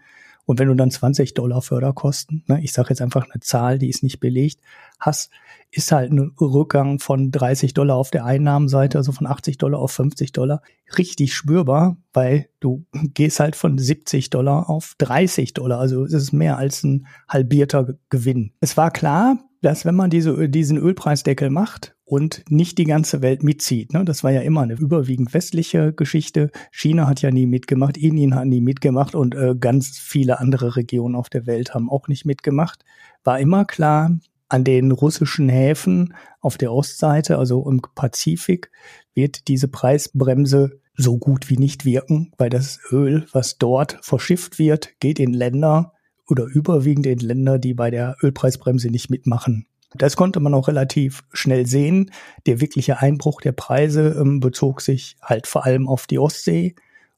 Und 0.46 0.60
wenn 0.60 0.68
du 0.68 0.74
dann 0.74 0.90
20 0.90 1.34
Dollar 1.34 1.60
Förderkosten, 1.60 2.44
ne, 2.46 2.62
ich 2.62 2.72
sage 2.72 2.90
jetzt 2.90 3.02
einfach 3.02 3.28
eine 3.28 3.40
Zahl, 3.40 3.78
die 3.78 3.90
ist 3.90 4.04
nicht 4.04 4.20
belegt, 4.20 4.60
hast, 5.00 5.30
ist 5.72 5.90
halt 5.90 6.12
ein 6.12 6.32
Rückgang 6.40 7.00
von 7.00 7.32
30 7.32 7.74
Dollar 7.74 7.96
auf 7.96 8.12
der 8.12 8.24
Einnahmenseite, 8.24 8.96
also 8.96 9.10
von 9.10 9.26
80 9.26 9.58
Dollar 9.58 9.80
auf 9.80 9.90
50 9.90 10.32
Dollar, 10.32 10.62
richtig 10.96 11.34
spürbar, 11.34 11.96
weil 12.12 12.48
du 12.60 12.86
gehst 12.92 13.40
halt 13.40 13.56
von 13.56 13.76
70 13.76 14.30
Dollar 14.30 14.70
auf 14.70 14.94
30 14.98 15.52
Dollar. 15.52 15.80
Also 15.80 16.04
es 16.04 16.12
ist 16.12 16.32
mehr 16.32 16.56
als 16.56 16.84
ein 16.84 17.08
halbierter 17.28 17.94
Gewinn. 18.08 18.52
Es 18.60 18.76
war 18.76 18.92
klar, 18.92 19.38
dass 19.62 19.84
wenn 19.84 19.96
man 19.96 20.10
diese, 20.10 20.48
diesen 20.48 20.78
Ölpreisdeckel 20.78 21.50
macht 21.50 21.95
und 22.06 22.44
nicht 22.48 22.78
die 22.78 22.84
ganze 22.84 23.20
Welt 23.20 23.42
mitzieht, 23.42 23.92
ne, 23.92 24.04
das 24.04 24.22
war 24.22 24.30
ja 24.30 24.40
immer 24.40 24.62
eine 24.62 24.74
überwiegend 24.74 25.34
westliche 25.34 25.92
Geschichte. 25.92 26.50
China 26.70 27.08
hat 27.08 27.20
ja 27.20 27.32
nie 27.32 27.46
mitgemacht, 27.46 27.98
Indien 27.98 28.36
hat 28.36 28.46
nie 28.46 28.60
mitgemacht 28.60 29.16
und 29.16 29.34
äh, 29.34 29.56
ganz 29.58 29.98
viele 29.98 30.38
andere 30.38 30.76
Regionen 30.76 31.16
auf 31.16 31.28
der 31.28 31.46
Welt 31.46 31.74
haben 31.74 31.90
auch 31.90 32.06
nicht 32.06 32.24
mitgemacht. 32.24 32.84
War 33.24 33.40
immer 33.40 33.64
klar, 33.64 34.16
an 34.48 34.62
den 34.62 34.92
russischen 34.92 35.48
Häfen 35.48 36.14
auf 36.40 36.56
der 36.56 36.72
Ostseite, 36.72 37.38
also 37.38 37.68
im 37.68 37.82
Pazifik, 37.96 38.70
wird 39.14 39.48
diese 39.48 39.66
Preisbremse 39.66 40.80
so 40.94 41.18
gut 41.18 41.50
wie 41.50 41.56
nicht 41.56 41.84
wirken, 41.84 42.32
weil 42.38 42.50
das 42.50 42.78
Öl, 42.92 43.26
was 43.32 43.58
dort 43.58 43.98
verschifft 44.00 44.60
wird, 44.60 44.98
geht 45.00 45.18
in 45.18 45.32
Länder 45.32 45.92
oder 46.28 46.44
überwiegend 46.44 47.06
in 47.06 47.18
Länder, 47.18 47.58
die 47.58 47.74
bei 47.74 47.90
der 47.90 48.16
Ölpreisbremse 48.22 48.90
nicht 48.90 49.10
mitmachen. 49.10 49.66
Das 50.02 50.16
konnte 50.16 50.40
man 50.40 50.54
auch 50.54 50.68
relativ 50.68 51.24
schnell 51.32 51.66
sehen. 51.66 52.10
Der 52.46 52.60
wirkliche 52.60 53.00
Einbruch 53.00 53.40
der 53.40 53.52
Preise 53.52 54.16
ähm, 54.20 54.40
bezog 54.40 54.80
sich 54.80 55.16
halt 55.22 55.46
vor 55.46 55.64
allem 55.64 55.88
auf 55.88 56.06
die 56.06 56.18
Ostsee 56.18 56.74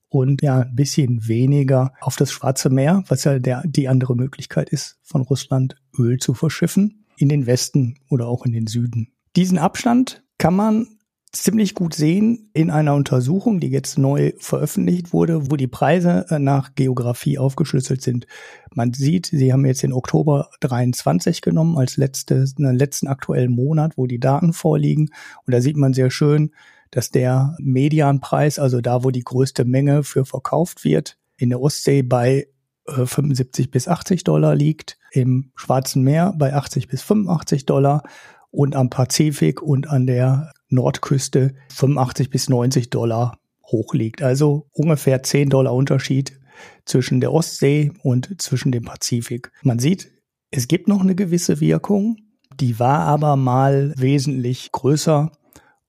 und 0.09 0.43
ja 0.43 0.61
ein 0.61 0.75
bisschen 0.75 1.27
weniger 1.29 1.93
auf 2.01 2.17
das 2.17 2.33
Schwarze 2.33 2.71
Meer, 2.71 3.05
was 3.09 3.25
ja 3.25 3.39
der, 3.39 3.63
die 3.67 3.89
andere 3.89 4.17
Möglichkeit 4.17 4.71
ist, 4.71 4.99
von 5.03 5.23
Russland 5.23 5.77
Öl 5.99 6.19
zu 6.19 6.35
verschiffen 6.35 7.05
in 7.17 7.29
den 7.29 7.47
Westen 7.47 7.99
oder 8.09 8.27
auch 8.27 8.47
in 8.47 8.53
den 8.53 8.67
Süden. 8.67 9.13
Diesen 9.37 9.59
Abstand 9.59 10.23
kann 10.39 10.55
man 10.55 10.98
ziemlich 11.33 11.75
gut 11.75 11.95
sehen 11.95 12.51
in 12.55 12.71
einer 12.71 12.95
Untersuchung, 12.95 13.61
die 13.61 13.69
jetzt 13.69 13.99
neu 13.99 14.33
veröffentlicht 14.39 15.13
wurde, 15.13 15.51
wo 15.51 15.57
die 15.57 15.67
Preise 15.67 16.27
äh, 16.31 16.39
nach 16.39 16.75
Geografie 16.75 17.39
aufgeschlüsselt 17.39 18.03
sind. 18.03 18.27
Man 18.75 18.95
sieht, 18.95 19.27
sie 19.27 19.53
haben 19.53 19.67
jetzt 19.67 19.83
den 19.83 19.93
Oktober 19.93 20.51
23 20.61 21.43
genommen 21.43 21.77
als 21.77 21.97
letztes, 21.97 22.55
den 22.55 22.77
letzten 22.77 23.09
aktuellen 23.09 23.53
Monat, 23.53 23.97
wo 23.97 24.07
die 24.07 24.21
Daten 24.21 24.53
vorliegen. 24.53 25.11
Und 25.45 25.55
da 25.55 25.61
sieht 25.61 25.77
man 25.77 25.93
sehr 25.93 26.11
schön, 26.11 26.53
dass 26.91 27.11
der 27.11 27.57
Medianpreis, 27.59 28.59
also 28.59 28.81
da, 28.81 29.05
wo 29.05 29.11
die 29.11 29.25
größte 29.25 29.65
Menge 29.65 30.05
für 30.05 30.25
verkauft 30.25 30.85
wird, 30.85 31.19
in 31.37 31.51
der 31.51 31.61
Ostsee 31.61 32.03
bei 32.03 32.49
75 32.87 33.67
äh, 33.67 33.71
bis 33.71 33.89
80 33.89 34.25
Dollar 34.25 34.55
liegt, 34.55 34.99
im 35.13 35.53
Schwarzen 35.55 36.03
Meer 36.03 36.35
bei 36.37 36.55
80 36.55 36.89
bis 36.89 37.03
85 37.03 37.67
Dollar 37.67 38.03
und 38.51 38.75
am 38.75 38.91
Pazifik 38.91 39.63
und 39.63 39.89
an 39.89 40.07
der 40.07 40.53
Nordküste 40.69 41.55
85 41.71 42.31
bis 42.31 42.49
90 42.49 42.91
Dollar 42.91 43.39
hoch 43.65 43.95
liegt. 43.95 44.23
Also 44.23 44.69
ungefähr 44.73 45.23
10 45.23 45.51
Dollar 45.51 45.75
Unterschied 45.75 46.39
zwischen 46.85 47.21
der 47.21 47.33
Ostsee 47.33 47.93
und 48.03 48.41
zwischen 48.41 48.73
dem 48.73 48.85
Pazifik. 48.85 49.53
Man 49.63 49.79
sieht, 49.79 50.11
es 50.51 50.69
gibt 50.69 50.89
noch 50.89 51.03
eine 51.03 51.15
gewisse 51.15 51.61
Wirkung, 51.61 52.17
die 52.59 52.79
war 52.79 53.01
aber 53.01 53.37
mal 53.37 53.93
wesentlich 53.97 54.73
größer 54.73 55.31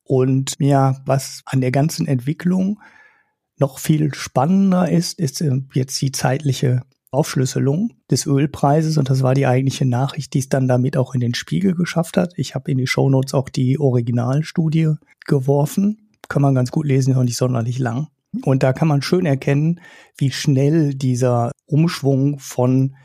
Und 0.04 0.56
ja, 0.60 0.98
was 1.06 1.42
an 1.46 1.62
der 1.62 1.72
ganzen 1.72 2.08
Entwicklung 2.08 2.80
noch 3.58 3.80
viel 3.80 4.14
spannender 4.14 4.90
ist, 4.90 5.20
ist 5.20 5.42
äh, 5.42 5.62
jetzt 5.74 6.02
die 6.02 6.12
zeitliche 6.12 6.82
Aufschlüsselung 7.12 7.94
des 8.12 8.26
Ölpreises 8.26 8.98
und 8.98 9.10
das 9.10 9.24
war 9.24 9.34
die 9.34 9.48
eigentliche 9.48 9.86
Nachricht, 9.86 10.34
die 10.34 10.40
es 10.40 10.50
dann 10.50 10.68
damit 10.68 10.96
auch 10.96 11.14
in 11.14 11.22
den 11.22 11.34
Spiegel 11.34 11.74
geschafft 11.74 12.18
hat. 12.18 12.34
Ich 12.36 12.56
habe 12.56 12.72
in 12.72 12.78
die 12.78 12.88
Shownotes 12.88 13.34
auch 13.34 13.50
die 13.50 13.80
Originalstudie 13.80 14.94
geworfen. 15.26 16.10
Kann 16.28 16.42
man 16.42 16.54
ganz 16.54 16.72
gut 16.72 16.86
lesen, 16.86 17.12
ist 17.12 17.18
auch 17.18 17.24
nicht 17.24 17.38
sonderlich 17.38 17.80
lang. 17.80 18.08
Und 18.44 18.62
da 18.62 18.74
kann 18.74 18.88
man 18.88 19.02
schön 19.02 19.26
erkennen, 19.26 19.82
wie 20.18 20.32
schnell 20.32 20.94
dieser 20.94 21.52
Umschwung 21.66 22.38
von 22.38 22.96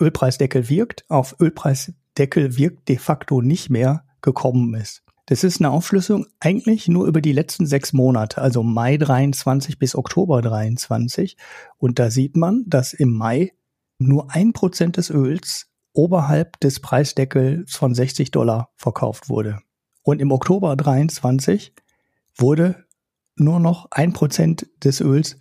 Ölpreisdeckel 0.00 0.68
wirkt 0.68 1.04
auf 1.08 1.36
Ölpreisdeckel 1.38 2.56
wirkt 2.56 2.88
de 2.88 2.98
facto 2.98 3.40
nicht 3.40 3.70
mehr 3.70 4.04
gekommen 4.20 4.74
ist. 4.74 5.02
Das 5.26 5.44
ist 5.44 5.60
eine 5.60 5.70
Aufschlüsselung 5.70 6.26
eigentlich 6.40 6.88
nur 6.88 7.06
über 7.06 7.20
die 7.20 7.32
letzten 7.32 7.66
sechs 7.66 7.92
Monate, 7.92 8.42
also 8.42 8.62
Mai 8.62 8.96
23 8.96 9.78
bis 9.78 9.94
Oktober 9.94 10.42
23. 10.42 11.36
Und 11.78 11.98
da 11.98 12.10
sieht 12.10 12.36
man, 12.36 12.64
dass 12.66 12.92
im 12.92 13.12
Mai 13.12 13.52
nur 13.98 14.32
ein 14.32 14.52
Prozent 14.52 14.96
des 14.96 15.10
Öls 15.10 15.68
oberhalb 15.92 16.58
des 16.60 16.80
Preisdeckels 16.80 17.76
von 17.76 17.94
60 17.94 18.30
Dollar 18.30 18.70
verkauft 18.76 19.28
wurde. 19.28 19.60
Und 20.02 20.20
im 20.20 20.32
Oktober 20.32 20.74
23 20.74 21.72
wurde 22.36 22.84
nur 23.36 23.60
noch 23.60 23.86
ein 23.90 24.12
Prozent 24.12 24.66
des 24.82 25.00
Öls 25.00 25.38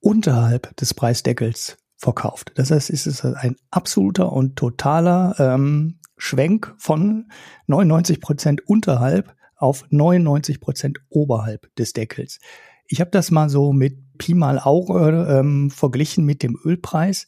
unterhalb 0.00 0.76
des 0.76 0.94
Preisdeckels 0.94 1.76
verkauft. 1.96 2.52
Das 2.56 2.70
heißt, 2.72 2.90
es 2.90 3.06
ist 3.06 3.24
ein 3.24 3.56
absoluter 3.70 4.32
und 4.32 4.56
totaler 4.56 5.36
ähm, 5.38 6.00
Schwenk 6.22 6.72
von 6.78 7.28
99 7.66 8.20
Prozent 8.20 8.66
unterhalb 8.68 9.34
auf 9.56 9.84
99 9.90 10.60
Prozent 10.60 11.00
oberhalb 11.08 11.74
des 11.74 11.94
Deckels. 11.94 12.38
Ich 12.86 13.00
habe 13.00 13.10
das 13.10 13.32
mal 13.32 13.48
so 13.48 13.72
mit 13.72 13.98
Pi 14.18 14.34
mal 14.34 14.60
Auge 14.60 15.26
ähm, 15.28 15.68
verglichen 15.70 16.24
mit 16.24 16.44
dem 16.44 16.56
Ölpreis. 16.64 17.26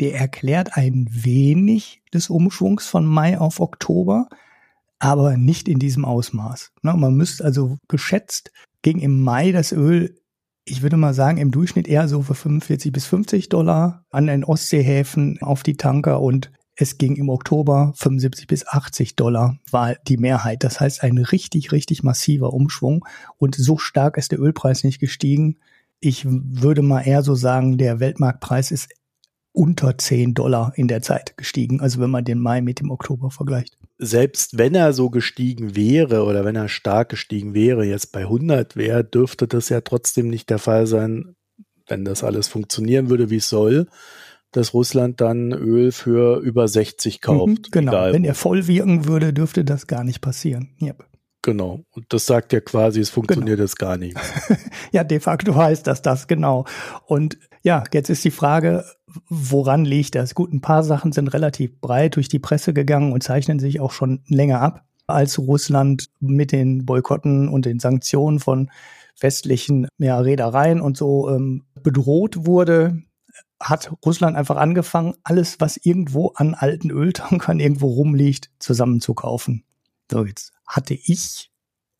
Der 0.00 0.14
erklärt 0.14 0.74
ein 0.74 1.06
wenig 1.10 2.02
des 2.14 2.30
Umschwungs 2.30 2.86
von 2.86 3.04
Mai 3.04 3.38
auf 3.38 3.60
Oktober, 3.60 4.28
aber 4.98 5.36
nicht 5.36 5.68
in 5.68 5.78
diesem 5.78 6.06
Ausmaß. 6.06 6.72
Ne, 6.82 6.94
man 6.94 7.14
müsste 7.14 7.44
also 7.44 7.76
geschätzt 7.88 8.52
ging 8.80 9.00
im 9.00 9.22
Mai 9.22 9.52
das 9.52 9.70
Öl, 9.72 10.18
ich 10.64 10.80
würde 10.80 10.96
mal 10.96 11.12
sagen, 11.12 11.36
im 11.36 11.50
Durchschnitt 11.50 11.88
eher 11.88 12.08
so 12.08 12.22
für 12.22 12.34
45 12.34 12.90
bis 12.90 13.04
50 13.04 13.50
Dollar 13.50 14.06
an 14.10 14.28
den 14.28 14.44
Ostseehäfen 14.44 15.42
auf 15.42 15.62
die 15.62 15.76
Tanker 15.76 16.22
und 16.22 16.50
es 16.76 16.98
ging 16.98 17.16
im 17.16 17.28
Oktober 17.28 17.92
75 17.96 18.46
bis 18.46 18.66
80 18.66 19.14
Dollar 19.16 19.58
war 19.70 19.94
die 20.08 20.16
Mehrheit. 20.16 20.64
Das 20.64 20.80
heißt, 20.80 21.02
ein 21.02 21.18
richtig, 21.18 21.72
richtig 21.72 22.02
massiver 22.02 22.52
Umschwung. 22.52 23.04
Und 23.38 23.54
so 23.54 23.78
stark 23.78 24.16
ist 24.16 24.32
der 24.32 24.40
Ölpreis 24.40 24.82
nicht 24.82 24.98
gestiegen. 24.98 25.58
Ich 26.00 26.24
würde 26.26 26.82
mal 26.82 27.02
eher 27.02 27.22
so 27.22 27.34
sagen, 27.34 27.78
der 27.78 28.00
Weltmarktpreis 28.00 28.72
ist 28.72 28.88
unter 29.52 29.96
10 29.96 30.34
Dollar 30.34 30.72
in 30.74 30.88
der 30.88 31.00
Zeit 31.00 31.36
gestiegen. 31.36 31.80
Also 31.80 32.00
wenn 32.00 32.10
man 32.10 32.24
den 32.24 32.40
Mai 32.40 32.60
mit 32.60 32.80
dem 32.80 32.90
Oktober 32.90 33.30
vergleicht. 33.30 33.78
Selbst 33.98 34.58
wenn 34.58 34.74
er 34.74 34.92
so 34.92 35.10
gestiegen 35.10 35.76
wäre 35.76 36.24
oder 36.24 36.44
wenn 36.44 36.56
er 36.56 36.68
stark 36.68 37.10
gestiegen 37.10 37.54
wäre, 37.54 37.84
jetzt 37.84 38.10
bei 38.10 38.22
100 38.22 38.74
wäre, 38.74 39.04
dürfte 39.04 39.46
das 39.46 39.68
ja 39.68 39.80
trotzdem 39.80 40.28
nicht 40.28 40.50
der 40.50 40.58
Fall 40.58 40.88
sein, 40.88 41.36
wenn 41.86 42.04
das 42.04 42.24
alles 42.24 42.48
funktionieren 42.48 43.10
würde, 43.10 43.30
wie 43.30 43.36
es 43.36 43.48
soll 43.48 43.86
dass 44.54 44.72
Russland 44.72 45.20
dann 45.20 45.52
Öl 45.52 45.90
für 45.90 46.38
über 46.38 46.68
60 46.68 47.20
kauft. 47.20 47.48
Mhm, 47.48 47.62
genau. 47.72 47.92
Egal. 47.92 48.12
Wenn 48.12 48.24
er 48.24 48.34
voll 48.34 48.66
wirken 48.68 49.06
würde, 49.06 49.32
dürfte 49.32 49.64
das 49.64 49.86
gar 49.88 50.04
nicht 50.04 50.20
passieren. 50.20 50.70
Yep. 50.80 51.04
Genau. 51.42 51.80
Und 51.90 52.06
das 52.08 52.24
sagt 52.24 52.52
ja 52.52 52.60
quasi, 52.60 53.00
es 53.00 53.10
funktioniert 53.10 53.56
genau. 53.58 53.64
das 53.64 53.76
gar 53.76 53.98
nicht. 53.98 54.16
ja, 54.92 55.04
de 55.04 55.20
facto 55.20 55.54
heißt 55.54 55.86
das 55.86 56.02
das, 56.02 56.28
genau. 56.28 56.64
Und 57.04 57.36
ja, 57.62 57.82
jetzt 57.92 58.08
ist 58.08 58.24
die 58.24 58.30
Frage, 58.30 58.84
woran 59.28 59.84
liegt 59.84 60.14
das? 60.14 60.34
Gut, 60.34 60.52
ein 60.52 60.60
paar 60.60 60.84
Sachen 60.84 61.12
sind 61.12 61.28
relativ 61.28 61.80
breit 61.80 62.16
durch 62.16 62.28
die 62.28 62.38
Presse 62.38 62.72
gegangen 62.72 63.12
und 63.12 63.22
zeichnen 63.22 63.58
sich 63.58 63.80
auch 63.80 63.92
schon 63.92 64.22
länger 64.28 64.60
ab, 64.60 64.84
als 65.06 65.38
Russland 65.38 66.08
mit 66.20 66.52
den 66.52 66.86
Boykotten 66.86 67.48
und 67.48 67.66
den 67.66 67.80
Sanktionen 67.80 68.38
von 68.38 68.70
westlichen 69.20 69.88
ja, 69.98 70.18
Reedereien 70.18 70.80
und 70.80 70.96
so 70.96 71.28
ähm, 71.28 71.64
bedroht 71.82 72.46
wurde 72.46 73.02
hat 73.64 73.92
Russland 74.04 74.36
einfach 74.36 74.56
angefangen, 74.56 75.14
alles, 75.22 75.60
was 75.60 75.78
irgendwo 75.78 76.28
an 76.34 76.54
alten 76.54 76.90
Öltankern 76.90 77.60
irgendwo 77.60 77.88
rumliegt, 77.88 78.50
zusammenzukaufen. 78.58 79.64
So, 80.10 80.24
jetzt 80.24 80.52
hatte 80.66 80.94
ich 80.94 81.50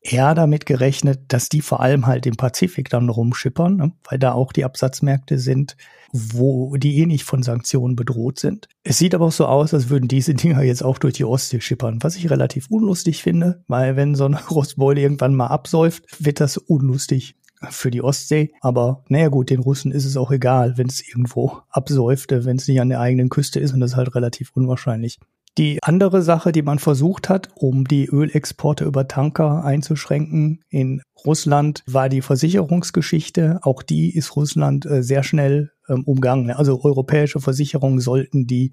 eher 0.04 0.34
damit 0.34 0.66
gerechnet, 0.66 1.20
dass 1.28 1.48
die 1.48 1.62
vor 1.62 1.80
allem 1.80 2.06
halt 2.06 2.26
im 2.26 2.36
Pazifik 2.36 2.90
dann 2.90 3.08
rumschippern, 3.08 3.76
ne? 3.76 3.92
weil 4.08 4.18
da 4.18 4.32
auch 4.32 4.52
die 4.52 4.64
Absatzmärkte 4.64 5.38
sind, 5.38 5.76
wo 6.12 6.76
die 6.76 6.98
eh 6.98 7.06
nicht 7.06 7.24
von 7.24 7.42
Sanktionen 7.42 7.96
bedroht 7.96 8.38
sind. 8.38 8.68
Es 8.82 8.98
sieht 8.98 9.14
aber 9.14 9.26
auch 9.26 9.32
so 9.32 9.46
aus, 9.46 9.72
als 9.72 9.88
würden 9.88 10.06
diese 10.06 10.34
Dinger 10.34 10.62
jetzt 10.62 10.84
auch 10.84 10.98
durch 10.98 11.14
die 11.14 11.24
Ostsee 11.24 11.60
schippern, 11.60 11.98
was 12.02 12.16
ich 12.16 12.30
relativ 12.30 12.66
unlustig 12.68 13.22
finde, 13.22 13.64
weil 13.66 13.96
wenn 13.96 14.14
so 14.14 14.26
eine 14.26 14.46
Rostbeule 14.50 15.00
irgendwann 15.00 15.34
mal 15.34 15.46
absäuft, 15.46 16.04
wird 16.20 16.40
das 16.40 16.58
unlustig 16.58 17.36
für 17.70 17.90
die 17.90 18.02
Ostsee. 18.02 18.52
Aber 18.60 19.04
naja 19.08 19.28
gut, 19.28 19.50
den 19.50 19.60
Russen 19.60 19.92
ist 19.92 20.04
es 20.04 20.16
auch 20.16 20.30
egal, 20.30 20.76
wenn 20.76 20.88
es 20.88 21.06
irgendwo 21.06 21.58
absäufte, 21.70 22.44
wenn 22.44 22.56
es 22.56 22.68
nicht 22.68 22.80
an 22.80 22.88
der 22.88 23.00
eigenen 23.00 23.28
Küste 23.28 23.60
ist 23.60 23.72
und 23.72 23.80
das 23.80 23.92
ist 23.92 23.96
halt 23.96 24.14
relativ 24.14 24.50
unwahrscheinlich. 24.54 25.18
Die 25.56 25.78
andere 25.82 26.22
Sache, 26.22 26.50
die 26.50 26.62
man 26.62 26.80
versucht 26.80 27.28
hat, 27.28 27.48
um 27.54 27.86
die 27.86 28.06
Ölexporte 28.06 28.84
über 28.84 29.06
Tanker 29.06 29.64
einzuschränken 29.64 30.64
in 30.68 31.00
Russland, 31.24 31.84
war 31.86 32.08
die 32.08 32.22
Versicherungsgeschichte. 32.22 33.60
Auch 33.62 33.82
die 33.82 34.12
ist 34.16 34.34
Russland 34.34 34.84
äh, 34.84 35.04
sehr 35.04 35.22
schnell 35.22 35.70
ähm, 35.88 36.02
umgangen. 36.04 36.50
Also 36.50 36.82
europäische 36.82 37.38
Versicherungen 37.38 38.00
sollten 38.00 38.48
die 38.48 38.72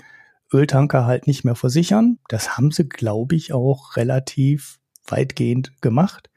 Öltanker 0.51 1.05
halt 1.05 1.27
nicht 1.27 1.45
mehr 1.45 1.55
versichern. 1.55 2.17
Das 2.29 2.57
haben 2.57 2.71
sie, 2.71 2.89
glaube 2.89 3.35
ich, 3.35 3.53
auch 3.53 3.95
relativ 3.95 4.79
weitgehend 5.07 5.71
gemacht. 5.81 6.30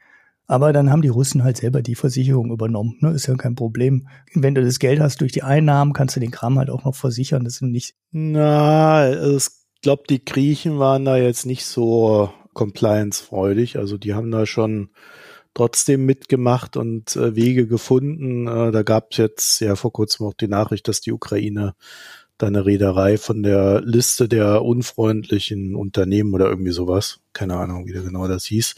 Aber 0.47 0.73
dann 0.73 0.91
haben 0.91 1.01
die 1.01 1.09
Russen 1.09 1.43
halt 1.43 1.57
selber 1.57 1.81
die 1.81 1.95
Versicherung 1.95 2.51
übernommen. 2.51 2.97
Ne? 2.99 3.11
Ist 3.11 3.27
ja 3.27 3.35
kein 3.35 3.55
Problem. 3.55 4.07
Wenn 4.33 4.53
du 4.53 4.63
das 4.63 4.79
Geld 4.79 4.99
hast 4.99 5.21
durch 5.21 5.31
die 5.31 5.43
Einnahmen, 5.43 5.93
kannst 5.93 6.15
du 6.15 6.19
den 6.19 6.31
Kram 6.31 6.59
halt 6.59 6.69
auch 6.69 6.83
noch 6.83 6.95
versichern. 6.95 7.43
Das 7.43 7.55
ist 7.55 7.61
nicht. 7.63 7.95
Na, 8.11 9.35
ich 9.35 9.47
glaube, 9.81 10.03
die 10.09 10.23
Griechen 10.23 10.77
waren 10.77 11.05
da 11.05 11.17
jetzt 11.17 11.45
nicht 11.45 11.65
so 11.65 12.31
compliance-freudig. 12.53 13.77
Also 13.77 13.97
die 13.97 14.13
haben 14.13 14.31
da 14.31 14.45
schon 14.45 14.89
trotzdem 15.55 16.05
mitgemacht 16.05 16.77
und 16.77 17.15
äh, 17.15 17.35
Wege 17.35 17.65
gefunden. 17.65 18.47
Äh, 18.47 18.71
da 18.71 18.83
gab 18.83 19.11
es 19.11 19.17
jetzt 19.17 19.61
ja 19.61 19.75
vor 19.75 19.91
kurzem 19.91 20.27
auch 20.27 20.33
die 20.33 20.47
Nachricht, 20.47 20.87
dass 20.87 21.01
die 21.01 21.11
Ukraine 21.11 21.75
da 22.37 22.47
eine 22.47 22.65
Reederei 22.65 23.17
von 23.17 23.43
der 23.43 23.81
Liste 23.81 24.27
der 24.27 24.61
unfreundlichen 24.61 25.75
Unternehmen 25.75 26.33
oder 26.33 26.49
irgendwie 26.49 26.71
sowas, 26.71 27.21
keine 27.31 27.55
Ahnung, 27.55 27.87
wie 27.87 27.93
da 27.93 28.01
genau 28.01 28.27
das 28.27 28.45
hieß, 28.45 28.75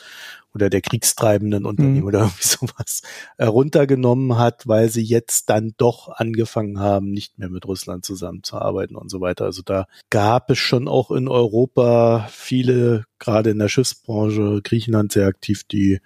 oder 0.54 0.70
der 0.70 0.82
kriegstreibenden 0.82 1.66
Unternehmen 1.66 2.00
mhm. 2.00 2.06
oder 2.06 2.20
irgendwie 2.22 2.44
sowas 2.44 3.02
äh, 3.38 3.46
runtergenommen 3.46 4.38
hat, 4.38 4.68
weil 4.68 4.90
sie 4.90 5.04
jetzt 5.04 5.50
dann 5.50 5.74
doch 5.78 6.10
angefangen 6.10 6.80
haben, 6.80 7.12
nicht 7.12 7.38
mehr 7.38 7.50
mit 7.50 7.66
Russland 7.66 8.06
zusammenzuarbeiten 8.06 8.96
und 8.96 9.10
so 9.10 9.22
weiter. 9.22 9.46
Also 9.46 9.62
da 9.64 9.88
gab 10.10 10.50
es 10.50 10.58
schon 10.58 10.88
auch 10.88 11.12
in 11.12 11.28
Europa 11.28 12.28
viele, 12.32 13.06
gerade 13.20 13.52
in 13.52 13.60
der 13.60 13.70
Schiffsbranche, 13.70 14.62
Griechenland 14.64 15.12
sehr 15.12 15.28
aktiv, 15.28 15.64
die 15.64 16.00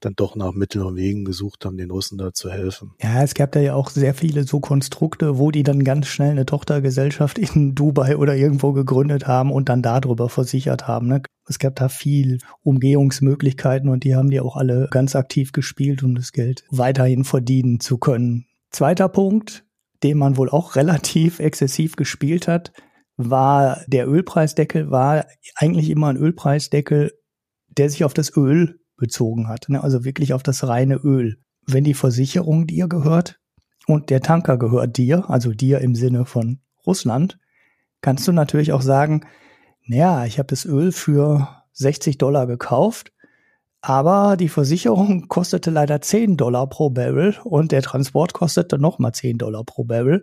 dann 0.00 0.14
doch 0.14 0.36
nach 0.36 0.52
Mitteln 0.52 0.84
und 0.84 0.96
Wegen 0.96 1.24
gesucht 1.24 1.64
haben, 1.64 1.76
den 1.76 1.90
Russen 1.90 2.18
da 2.18 2.32
zu 2.32 2.50
helfen. 2.50 2.92
Ja, 3.00 3.22
es 3.22 3.34
gab 3.34 3.52
da 3.52 3.60
ja 3.60 3.74
auch 3.74 3.90
sehr 3.90 4.14
viele 4.14 4.44
so 4.44 4.60
Konstrukte, 4.60 5.38
wo 5.38 5.50
die 5.50 5.62
dann 5.62 5.84
ganz 5.84 6.06
schnell 6.06 6.30
eine 6.30 6.46
Tochtergesellschaft 6.46 7.38
in 7.38 7.74
Dubai 7.74 8.16
oder 8.16 8.36
irgendwo 8.36 8.72
gegründet 8.72 9.26
haben 9.26 9.50
und 9.50 9.68
dann 9.68 9.82
darüber 9.82 10.28
versichert 10.28 10.86
haben. 10.86 11.08
Ne? 11.08 11.22
Es 11.48 11.58
gab 11.58 11.76
da 11.76 11.88
viel 11.88 12.38
Umgehungsmöglichkeiten 12.62 13.88
und 13.88 14.04
die 14.04 14.14
haben 14.14 14.30
die 14.30 14.40
auch 14.40 14.56
alle 14.56 14.88
ganz 14.90 15.16
aktiv 15.16 15.52
gespielt, 15.52 16.02
um 16.02 16.14
das 16.14 16.32
Geld 16.32 16.64
weiterhin 16.70 17.24
verdienen 17.24 17.80
zu 17.80 17.98
können. 17.98 18.46
Zweiter 18.70 19.08
Punkt, 19.08 19.64
den 20.02 20.18
man 20.18 20.36
wohl 20.36 20.50
auch 20.50 20.76
relativ 20.76 21.38
exzessiv 21.38 21.96
gespielt 21.96 22.48
hat, 22.48 22.72
war 23.16 23.80
der 23.86 24.06
Ölpreisdeckel, 24.08 24.90
war 24.90 25.24
eigentlich 25.54 25.88
immer 25.88 26.08
ein 26.08 26.18
Ölpreisdeckel, 26.18 27.12
der 27.68 27.88
sich 27.88 28.04
auf 28.04 28.12
das 28.12 28.36
Öl 28.36 28.80
bezogen 28.96 29.48
hat. 29.48 29.68
Ne? 29.68 29.82
Also 29.82 30.04
wirklich 30.04 30.32
auf 30.32 30.42
das 30.42 30.66
reine 30.66 30.96
Öl. 30.96 31.38
Wenn 31.66 31.84
die 31.84 31.94
Versicherung 31.94 32.66
dir 32.66 32.88
gehört 32.88 33.38
und 33.86 34.10
der 34.10 34.20
Tanker 34.20 34.56
gehört 34.58 34.96
dir, 34.96 35.28
also 35.30 35.52
dir 35.52 35.80
im 35.80 35.94
Sinne 35.94 36.24
von 36.24 36.60
Russland, 36.86 37.38
kannst 38.00 38.26
du 38.28 38.32
natürlich 38.32 38.72
auch 38.72 38.82
sagen, 38.82 39.26
naja, 39.86 40.24
ich 40.24 40.38
habe 40.38 40.48
das 40.48 40.64
Öl 40.64 40.92
für 40.92 41.48
60 41.72 42.18
Dollar 42.18 42.46
gekauft, 42.46 43.12
aber 43.80 44.36
die 44.36 44.48
Versicherung 44.48 45.28
kostete 45.28 45.70
leider 45.70 46.00
10 46.00 46.36
Dollar 46.36 46.68
pro 46.68 46.90
Barrel 46.90 47.36
und 47.44 47.72
der 47.72 47.82
Transport 47.82 48.32
kostete 48.32 48.78
nochmal 48.78 49.12
10 49.12 49.38
Dollar 49.38 49.64
pro 49.64 49.84
Barrel. 49.84 50.22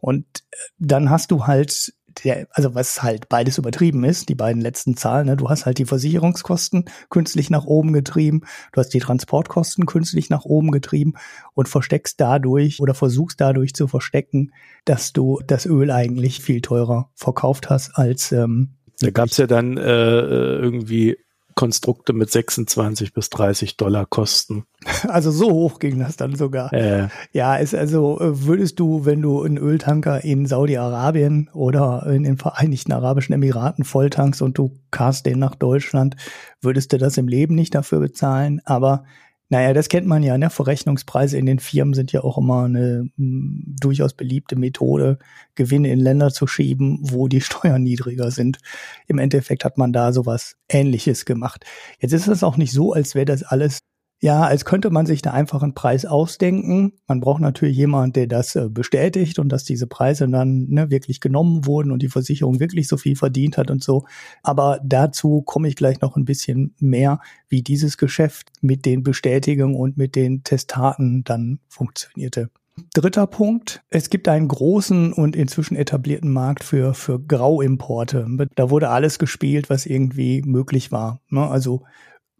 Und 0.00 0.24
äh, 0.50 0.56
dann 0.78 1.10
hast 1.10 1.30
du 1.30 1.46
halt 1.46 1.94
der, 2.22 2.46
also 2.52 2.74
was 2.74 3.02
halt 3.02 3.28
beides 3.28 3.58
übertrieben 3.58 4.04
ist, 4.04 4.28
die 4.28 4.34
beiden 4.34 4.60
letzten 4.62 4.96
Zahlen, 4.96 5.26
ne? 5.26 5.36
du 5.36 5.48
hast 5.48 5.66
halt 5.66 5.78
die 5.78 5.84
Versicherungskosten 5.84 6.84
künstlich 7.10 7.50
nach 7.50 7.64
oben 7.64 7.92
getrieben, 7.92 8.42
du 8.72 8.80
hast 8.80 8.90
die 8.90 9.00
Transportkosten 9.00 9.86
künstlich 9.86 10.30
nach 10.30 10.44
oben 10.44 10.70
getrieben 10.70 11.14
und 11.54 11.68
versteckst 11.68 12.20
dadurch 12.20 12.80
oder 12.80 12.94
versuchst 12.94 13.40
dadurch 13.40 13.74
zu 13.74 13.88
verstecken, 13.88 14.52
dass 14.84 15.12
du 15.12 15.40
das 15.46 15.66
Öl 15.66 15.90
eigentlich 15.90 16.40
viel 16.40 16.60
teurer 16.60 17.10
verkauft 17.14 17.70
hast 17.70 17.96
als 17.96 18.32
ähm, 18.32 18.76
da 19.00 19.10
gab's 19.10 19.36
ja 19.38 19.48
dann 19.48 19.76
äh, 19.76 19.82
äh 19.82 20.58
irgendwie 20.60 21.16
Konstrukte 21.54 22.12
mit 22.12 22.30
26 22.30 23.12
bis 23.12 23.30
30 23.30 23.76
Dollar 23.76 24.06
kosten. 24.06 24.64
Also 25.08 25.30
so 25.30 25.50
hoch 25.50 25.78
ging 25.78 25.98
das 25.98 26.16
dann 26.16 26.36
sogar. 26.36 26.72
Äh. 26.72 27.08
Ja, 27.32 27.56
ist 27.56 27.74
also, 27.74 28.18
würdest 28.20 28.78
du, 28.80 29.06
wenn 29.06 29.22
du 29.22 29.42
einen 29.42 29.56
Öltanker 29.56 30.24
in 30.24 30.46
Saudi-Arabien 30.46 31.48
oder 31.54 32.06
in 32.06 32.24
den 32.24 32.36
Vereinigten 32.36 32.92
Arabischen 32.92 33.32
Emiraten 33.32 33.84
volltankst 33.84 34.42
und 34.42 34.58
du 34.58 34.72
cast 34.90 35.26
den 35.26 35.38
nach 35.38 35.54
Deutschland, 35.54 36.16
würdest 36.60 36.92
du 36.92 36.98
das 36.98 37.16
im 37.16 37.28
Leben 37.28 37.54
nicht 37.54 37.74
dafür 37.74 38.00
bezahlen. 38.00 38.60
Aber 38.64 39.04
naja, 39.50 39.74
das 39.74 39.88
kennt 39.88 40.06
man 40.06 40.22
ja, 40.22 40.38
ne? 40.38 40.50
Verrechnungspreise 40.50 41.38
in 41.38 41.46
den 41.46 41.58
Firmen 41.58 41.94
sind 41.94 42.12
ja 42.12 42.22
auch 42.22 42.38
immer 42.38 42.64
eine 42.64 43.08
hm, 43.16 43.76
durchaus 43.80 44.14
beliebte 44.14 44.56
Methode, 44.56 45.18
Gewinne 45.54 45.90
in 45.92 46.00
Länder 46.00 46.30
zu 46.30 46.46
schieben, 46.46 46.98
wo 47.02 47.28
die 47.28 47.40
Steuern 47.42 47.82
niedriger 47.82 48.30
sind. 48.30 48.58
Im 49.06 49.18
Endeffekt 49.18 49.64
hat 49.64 49.78
man 49.78 49.92
da 49.92 50.12
sowas 50.12 50.56
ähnliches 50.68 51.24
gemacht. 51.24 51.64
Jetzt 52.00 52.12
ist 52.12 52.26
es 52.26 52.42
auch 52.42 52.56
nicht 52.56 52.72
so, 52.72 52.92
als 52.92 53.14
wäre 53.14 53.26
das 53.26 53.42
alles 53.42 53.80
ja, 54.24 54.40
als 54.40 54.64
könnte 54.64 54.88
man 54.88 55.04
sich 55.04 55.20
da 55.20 55.32
einfach 55.32 55.62
einen 55.62 55.74
Preis 55.74 56.06
ausdenken. 56.06 56.94
Man 57.06 57.20
braucht 57.20 57.42
natürlich 57.42 57.76
jemanden, 57.76 58.14
der 58.14 58.26
das 58.26 58.56
äh, 58.56 58.70
bestätigt 58.70 59.38
und 59.38 59.50
dass 59.50 59.64
diese 59.64 59.86
Preise 59.86 60.26
dann 60.26 60.64
ne, 60.70 60.90
wirklich 60.90 61.20
genommen 61.20 61.66
wurden 61.66 61.92
und 61.92 62.00
die 62.00 62.08
Versicherung 62.08 62.58
wirklich 62.58 62.88
so 62.88 62.96
viel 62.96 63.16
verdient 63.16 63.58
hat 63.58 63.70
und 63.70 63.84
so. 63.84 64.06
Aber 64.42 64.80
dazu 64.82 65.42
komme 65.42 65.68
ich 65.68 65.76
gleich 65.76 66.00
noch 66.00 66.16
ein 66.16 66.24
bisschen 66.24 66.74
mehr, 66.78 67.20
wie 67.50 67.60
dieses 67.60 67.98
Geschäft 67.98 68.48
mit 68.62 68.86
den 68.86 69.02
Bestätigungen 69.02 69.76
und 69.76 69.98
mit 69.98 70.16
den 70.16 70.42
Testaten 70.42 71.22
dann 71.24 71.58
funktionierte. 71.68 72.48
Dritter 72.94 73.26
Punkt. 73.26 73.82
Es 73.90 74.08
gibt 74.08 74.26
einen 74.26 74.48
großen 74.48 75.12
und 75.12 75.36
inzwischen 75.36 75.76
etablierten 75.76 76.32
Markt 76.32 76.64
für, 76.64 76.94
für 76.94 77.20
Grauimporte. 77.20 78.26
Da 78.54 78.70
wurde 78.70 78.88
alles 78.88 79.18
gespielt, 79.18 79.68
was 79.68 79.84
irgendwie 79.84 80.40
möglich 80.40 80.92
war. 80.92 81.20
Ne? 81.28 81.46
Also 81.46 81.82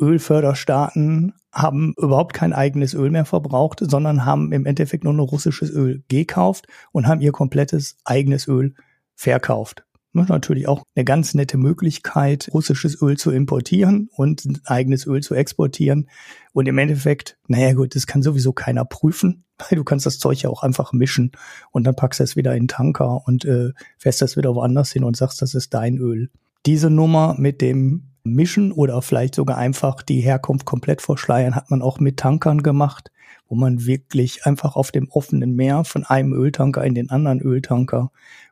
Ölförderstaaten 0.01 1.35
haben 1.55 1.94
überhaupt 1.96 2.34
kein 2.34 2.52
eigenes 2.52 2.94
Öl 2.94 3.11
mehr 3.11 3.24
verbraucht, 3.24 3.80
sondern 3.80 4.24
haben 4.24 4.52
im 4.52 4.66
Endeffekt 4.66 5.05
nur 5.05 5.14
noch 5.14 5.32
russisches 5.32 5.70
Öl 5.70 6.02
gekauft 6.09 6.66
und 6.92 7.07
haben 7.07 7.20
ihr 7.20 7.32
komplettes 7.32 7.96
eigenes 8.05 8.48
Öl 8.48 8.74
verkauft. 9.14 9.84
Das 10.14 10.24
ist 10.24 10.30
natürlich 10.30 10.68
auch 10.68 10.84
eine 10.94 11.05
ganz 11.05 11.34
nette 11.34 11.59
Möglichkeit, 11.59 12.48
russisches 12.55 13.02
Öl 13.02 13.16
zu 13.16 13.32
importieren 13.32 14.09
und 14.14 14.44
eigenes 14.64 15.07
Öl 15.07 15.22
zu 15.22 15.34
exportieren. 15.34 16.09
Und 16.52 16.68
im 16.68 16.78
Endeffekt, 16.78 17.36
naja 17.48 17.72
gut, 17.72 17.96
das 17.96 18.07
kann 18.07 18.22
sowieso 18.22 18.52
keiner 18.52 18.84
prüfen, 18.84 19.44
weil 19.59 19.76
du 19.76 19.84
kannst 19.84 20.07
das 20.07 20.18
Zeug 20.18 20.40
ja 20.42 20.50
auch 20.50 20.62
einfach 20.62 20.92
mischen 20.92 21.32
und 21.72 21.84
dann 21.84 21.96
packst 21.96 22.20
du 22.20 22.24
es 22.24 22.36
wieder 22.36 22.55
in 22.55 22.64
den 22.64 22.68
Tanker 22.68 23.26
und 23.26 23.44
äh, 23.44 23.72
fährst 23.98 24.22
das 24.22 24.36
wieder 24.36 24.55
woanders 24.55 24.92
hin 24.92 25.02
und 25.02 25.16
sagst, 25.16 25.42
das 25.42 25.55
ist 25.55 25.74
dein 25.74 25.98
Öl. 25.98 26.30
Diese 26.64 26.90
Nummer 26.90 27.34
mit 27.36 27.61
dem 27.61 28.13
mischen 28.24 28.72
oder 28.72 29.00
vielleicht 29.02 29.34
sogar 29.34 29.58
einfach 29.58 30.02
die 30.02 30.20
Herkunft 30.20 30.64
komplett 30.64 31.02
verschleiern, 31.02 31.54
hat 31.54 31.70
man 31.70 31.82
auch 31.82 32.00
mit 32.00 32.16
Tankern 32.16 32.62
gemacht, 32.62 33.12
wo 33.48 33.54
man 33.54 33.84
wirklich 33.84 34.46
einfach 34.46 34.76
auf 34.76 34.90
dem 34.90 35.08
offenen 35.10 35.54
Meer 35.54 35.84
von 35.84 36.04
einem 36.04 36.32
Öltanker 36.32 36.82
in 36.84 36.94
den 36.94 37.10
anderen 37.10 37.40
Öltanker 37.40 38.10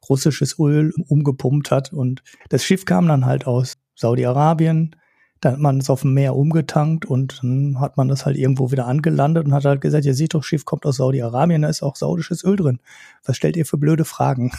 russisches 0.09 0.59
Öl 0.59 0.93
umgepumpt 1.09 1.71
hat. 1.71 1.93
Und 1.93 2.23
das 2.51 2.65
Schiff 2.65 2.85
kam 2.85 3.09
dann 3.09 3.25
halt 3.25 3.47
aus 3.47 3.79
Saudi-Arabien, 3.95 4.95
dann 5.41 5.55
hat 5.55 5.61
man 5.61 5.79
es 5.79 5.91
auf 5.91 6.03
dem 6.03 6.15
Meer 6.15 6.37
umgetankt 6.37 7.05
und 7.05 7.41
dann 7.43 7.81
hat 7.81 7.97
man 7.97 8.07
das 8.07 8.25
halt 8.27 8.37
irgendwo 8.37 8.71
wieder 8.71 8.87
angelandet 8.87 9.47
und 9.47 9.55
hat 9.55 9.65
halt 9.65 9.81
gesagt, 9.81 10.05
ihr 10.05 10.15
seht 10.15 10.35
doch, 10.35 10.45
Schiff 10.45 10.65
kommt 10.65 10.87
aus 10.87 10.97
Saudi-Arabien, 10.97 11.63
da 11.63 11.69
ist 11.69 11.83
auch 11.83 11.97
saudisches 11.97 12.45
Öl 12.45 12.57
drin. 12.57 12.79
Was 13.25 13.39
stellt 13.39 13.57
ihr 13.57 13.67
für 13.67 13.79
blöde 13.79 14.05
Fragen? 14.05 14.53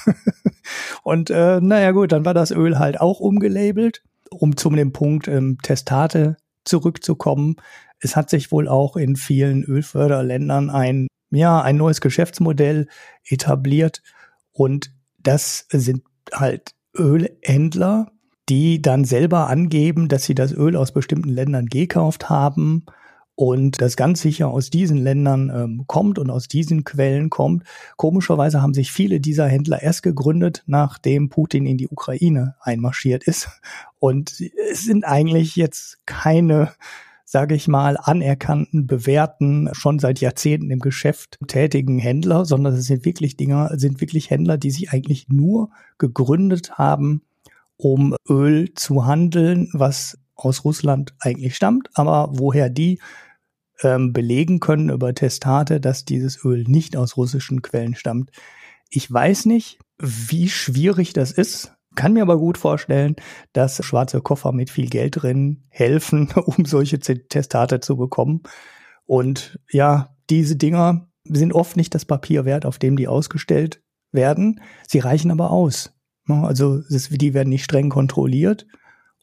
und 1.04 1.30
äh, 1.30 1.62
naja 1.62 1.92
gut, 1.92 2.12
dann 2.12 2.26
war 2.26 2.34
das 2.34 2.52
Öl 2.52 2.80
halt 2.80 3.00
auch 3.00 3.22
umgelabelt 3.22 4.04
um 4.34 4.58
zu 4.58 4.70
dem 4.70 4.92
Punkt 4.92 5.28
ähm, 5.28 5.58
Testate 5.62 6.38
zurückzukommen, 6.66 7.56
es 8.00 8.16
hat 8.16 8.30
sich 8.30 8.52
wohl 8.52 8.68
auch 8.68 8.96
in 8.98 9.16
vielen 9.16 9.64
Ölförderländern 9.64 10.70
ein, 10.70 11.08
ja, 11.32 11.62
ein 11.62 11.78
neues 11.78 12.02
Geschäftsmodell 12.02 12.88
etabliert. 13.26 14.02
Und 14.52 14.92
das 15.20 15.66
sind 15.70 16.04
halt 16.34 16.72
Ölhändler, 16.96 18.12
die 18.50 18.82
dann 18.82 19.06
selber 19.06 19.48
angeben, 19.50 20.10
dass 20.10 20.26
sie 20.26 20.36
das 20.36 20.52
Öl 20.52 20.76
aus 20.76 20.92
bestimmten 20.92 21.30
Ländern 21.30 21.68
gekauft 21.68 22.30
haben 22.30 22.86
und 23.36 23.82
das 23.82 23.96
ganz 23.96 24.22
sicher 24.22 24.50
aus 24.50 24.70
diesen 24.70 24.98
Ländern 24.98 25.52
ähm, 25.54 25.84
kommt 25.88 26.20
und 26.20 26.30
aus 26.30 26.48
diesen 26.48 26.84
Quellen 26.84 27.30
kommt. 27.30 27.64
Komischerweise 27.98 28.62
haben 28.62 28.74
sich 28.74 28.92
viele 28.92 29.20
dieser 29.20 29.48
Händler 29.48 29.82
erst 29.82 30.04
gegründet, 30.04 30.64
nachdem 30.68 31.30
Putin 31.30 31.66
in 31.66 31.78
die 31.78 31.88
Ukraine 31.88 32.56
einmarschiert 32.62 33.24
ist. 33.24 33.50
Und 34.00 34.40
es 34.72 34.84
sind 34.84 35.04
eigentlich 35.04 35.56
jetzt 35.56 36.06
keine, 36.06 36.74
sage 37.26 37.56
ich 37.56 37.68
mal, 37.68 37.98
anerkannten, 37.98 38.86
bewährten, 38.86 39.70
schon 39.74 39.98
seit 39.98 40.20
Jahrzehnten 40.20 40.70
im 40.70 40.80
Geschäft 40.80 41.40
tätigen 41.48 41.98
Händler, 41.98 42.46
sondern 42.46 42.74
es 42.76 42.86
sind 42.86 43.04
wirklich 43.04 43.36
Dinger, 43.36 43.72
sind 43.80 44.00
wirklich 44.00 44.30
Händler, 44.30 44.58
die 44.58 44.72
sich 44.72 44.92
eigentlich 44.92 45.30
nur 45.30 45.72
gegründet 45.98 46.78
haben, 46.78 47.24
um 47.78 48.16
Öl 48.30 48.74
zu 48.76 49.08
handeln, 49.08 49.70
was 49.74 50.20
aus 50.36 50.66
Russland 50.66 51.14
eigentlich 51.20 51.56
stammt, 51.56 51.90
aber 51.94 52.30
woher 52.32 52.70
die 52.70 53.00
ähm, 53.82 54.14
belegen 54.14 54.60
können 54.60 54.90
über 54.90 55.14
Testate, 55.14 55.80
dass 55.80 56.06
dieses 56.06 56.44
Öl 56.44 56.64
nicht 56.68 56.96
aus 56.96 57.18
russischen 57.18 57.62
Quellen 57.62 57.96
stammt. 57.96 58.32
Ich 58.90 59.12
weiß 59.12 59.46
nicht, 59.46 59.80
wie 59.98 60.50
schwierig 60.50 61.14
das 61.14 61.32
ist, 61.32 61.74
kann 61.96 62.14
mir 62.14 62.24
aber 62.24 62.38
gut 62.38 62.58
vorstellen, 62.58 63.16
dass 63.52 63.84
schwarze 63.84 64.22
Koffer 64.22 64.52
mit 64.52 64.70
viel 64.70 64.90
Geld 64.90 65.22
drin 65.22 65.64
helfen, 65.70 66.30
um 66.46 66.66
solche 66.66 67.00
Testate 67.00 67.80
zu 67.80 67.98
bekommen. 67.98 68.42
Und 69.06 69.60
ja, 69.70 70.16
diese 70.30 70.56
Dinger 70.56 71.10
sind 71.26 71.54
oft 71.54 71.78
nicht 71.78 71.94
das 71.94 72.06
Papier 72.06 72.46
wert, 72.46 72.66
auf 72.66 72.80
dem 72.80 72.98
die 72.98 73.08
ausgestellt 73.08 73.82
werden. 74.12 74.62
Sie 74.88 75.00
reichen 75.00 75.32
aber 75.32 75.52
aus. 75.52 75.94
Also 76.28 76.82
die 76.90 77.34
werden 77.34 77.50
nicht 77.50 77.66
streng 77.66 77.90
kontrolliert 77.90 78.66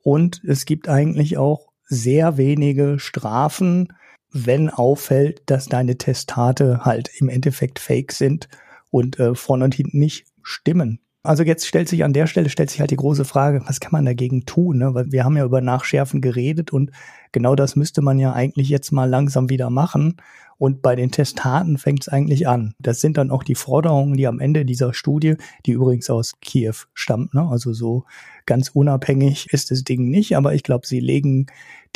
und 0.03 0.43
es 0.45 0.65
gibt 0.65 0.89
eigentlich 0.89 1.39
auch 1.39 1.69
sehr 1.85 2.37
wenige 2.37 2.99
Strafen, 2.99 3.93
wenn 4.33 4.71
auffällt, 4.71 5.43
dass 5.47 5.67
deine 5.67 5.99
Testate 5.99 6.85
halt 6.85 7.11
im 7.19 7.29
Endeffekt 7.29 7.79
fake 7.79 8.13
sind 8.13 8.49
und 8.91 9.19
äh, 9.19 9.35
vorne 9.35 9.65
und 9.65 9.75
hinten 9.75 9.99
nicht 9.99 10.27
stimmen. 10.43 11.01
Also 11.23 11.43
jetzt 11.43 11.67
stellt 11.67 11.89
sich 11.89 12.03
an 12.03 12.15
der 12.15 12.27
Stelle 12.27 12.49
stellt 12.49 12.71
sich 12.71 12.81
halt 12.81 12.91
die 12.91 12.97
große 12.97 13.27
Frage, 13.27 13.63
was 13.67 13.81
kann 13.81 13.93
man 13.93 14.07
dagegen 14.07 14.47
tun? 14.47 14.79
Ne? 14.79 14.95
Weil 14.95 15.13
wir 15.13 15.25
haben 15.25 15.37
ja 15.37 15.45
über 15.45 15.61
Nachschärfen 15.61 16.23
geredet 16.23 16.73
und 16.73 16.93
genau 17.33 17.55
das 17.55 17.77
müsste 17.77 18.01
man 18.01 18.19
ja 18.19 18.33
eigentlich 18.33 18.71
jetzt 18.71 18.91
mal 18.91 19.09
langsam 19.09 19.51
wieder 19.51 19.69
machen. 19.69 20.17
Und 20.61 20.83
bei 20.83 20.95
den 20.95 21.11
Testaten 21.11 21.79
fängt 21.79 22.03
es 22.03 22.09
eigentlich 22.11 22.47
an. 22.47 22.75
Das 22.79 23.01
sind 23.01 23.17
dann 23.17 23.31
auch 23.31 23.45
die 23.45 23.55
Forderungen, 23.55 24.19
die 24.19 24.27
am 24.27 24.41
Ende 24.41 24.67
dieser 24.67 24.93
Studie, 24.93 25.37
die 25.65 25.71
übrigens 25.71 26.11
aus 26.11 26.35
Kiew 26.43 26.75
stammt, 26.93 27.33
ne? 27.33 27.49
also 27.51 27.73
so 27.73 28.05
ganz 28.45 28.69
unabhängig 28.69 29.47
ist 29.55 29.71
das 29.71 29.85
Ding 29.85 30.11
nicht, 30.11 30.37
aber 30.37 30.55
ich 30.55 30.63
glaube, 30.63 30.87
sie 30.87 31.01
legen 31.01 31.47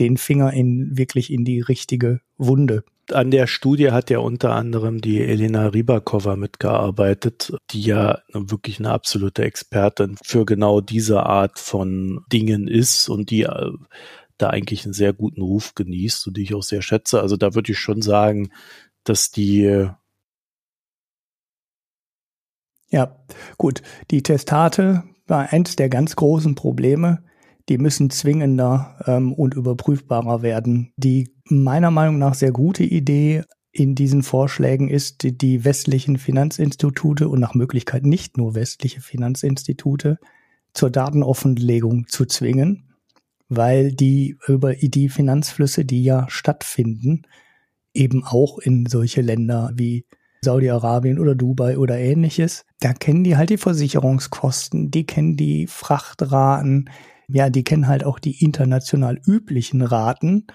den 0.01 0.17
Finger 0.17 0.51
in 0.55 0.97
wirklich 0.97 1.31
in 1.31 1.45
die 1.45 1.61
richtige 1.61 2.21
Wunde. 2.39 2.85
An 3.12 3.31
der 3.31 3.47
Studie 3.47 3.91
hat 3.91 4.09
ja 4.09 4.21
unter 4.21 4.55
anderem 4.55 5.03
die 5.03 5.21
Elena 5.21 5.67
Rybakova 5.67 6.37
mitgearbeitet, 6.37 7.53
die 7.71 7.83
ja 7.83 8.21
wirklich 8.33 8.79
eine 8.79 8.93
absolute 8.93 9.45
Expertin 9.45 10.17
für 10.25 10.47
genau 10.47 10.81
diese 10.81 11.25
Art 11.25 11.59
von 11.59 12.25
Dingen 12.33 12.67
ist 12.67 13.11
und 13.11 13.29
die 13.29 13.43
äh, 13.43 13.73
da 14.39 14.51
eigentlich 14.51 14.85
einen 14.85 14.95
sehr 14.95 15.12
guten 15.12 15.43
Ruf 15.43 15.74
genießt 15.74 16.26
und 16.26 16.37
die 16.37 16.43
ich 16.43 16.55
auch 16.55 16.62
sehr 16.62 16.82
schätze. 16.82 17.20
Also 17.20 17.37
da 17.37 17.55
würde 17.55 17.72
ich 17.72 17.78
schon 17.78 18.03
sagen, 18.03 18.51
dass 19.05 19.30
die 19.30 19.89
ja, 22.95 23.16
gut. 23.59 23.82
Die 24.12 24.22
Testate 24.22 25.03
war 25.26 25.53
eins 25.53 25.74
der 25.74 25.89
ganz 25.89 26.14
großen 26.14 26.55
Probleme. 26.55 27.24
Die 27.68 27.76
müssen 27.76 28.09
zwingender 28.11 28.97
ähm, 29.07 29.32
und 29.32 29.55
überprüfbarer 29.55 30.43
werden. 30.43 30.93
Die 30.97 31.35
meiner 31.49 31.91
Meinung 31.91 32.18
nach 32.18 32.35
sehr 32.35 32.53
gute 32.53 32.85
Idee 32.85 33.43
in 33.72 33.97
diesen 33.97 34.22
Vorschlägen 34.22 34.89
ist, 34.89 35.24
die, 35.24 35.37
die 35.37 35.64
westlichen 35.64 36.18
Finanzinstitute 36.18 37.28
und 37.28 37.41
nach 37.41 37.55
Möglichkeit 37.55 38.05
nicht 38.05 38.37
nur 38.37 38.55
westliche 38.55 39.01
Finanzinstitute 39.01 40.18
zur 40.72 40.91
Datenoffenlegung 40.91 42.07
zu 42.07 42.26
zwingen, 42.26 42.93
weil 43.49 43.92
die 43.92 44.36
über 44.47 44.74
die 44.74 45.09
Finanzflüsse, 45.09 45.84
die 45.84 46.03
ja 46.03 46.26
stattfinden, 46.28 47.22
eben 47.92 48.24
auch 48.24 48.59
in 48.59 48.86
solche 48.86 49.20
Länder 49.20 49.70
wie 49.74 50.07
Saudi-Arabien 50.42 51.18
oder 51.18 51.34
Dubai 51.34 51.78
oder 51.78 51.99
ähnliches. 51.99 52.64
Da 52.80 52.92
kennen 52.92 53.24
die 53.24 53.36
halt 53.36 53.51
die 53.51 53.57
Versicherungskosten, 53.57 54.90
die 54.90 55.07
kennen 55.07 55.36
die 55.36 55.66
Frachtraten, 55.66 56.90
ja, 57.28 57.51
die 57.51 57.64
kennen 57.64 57.88
halt 57.88 58.05
auch 58.05 58.18
die 58.18 58.45
international 58.45 59.20
üblichen 59.26 59.82
Raten 59.82 60.47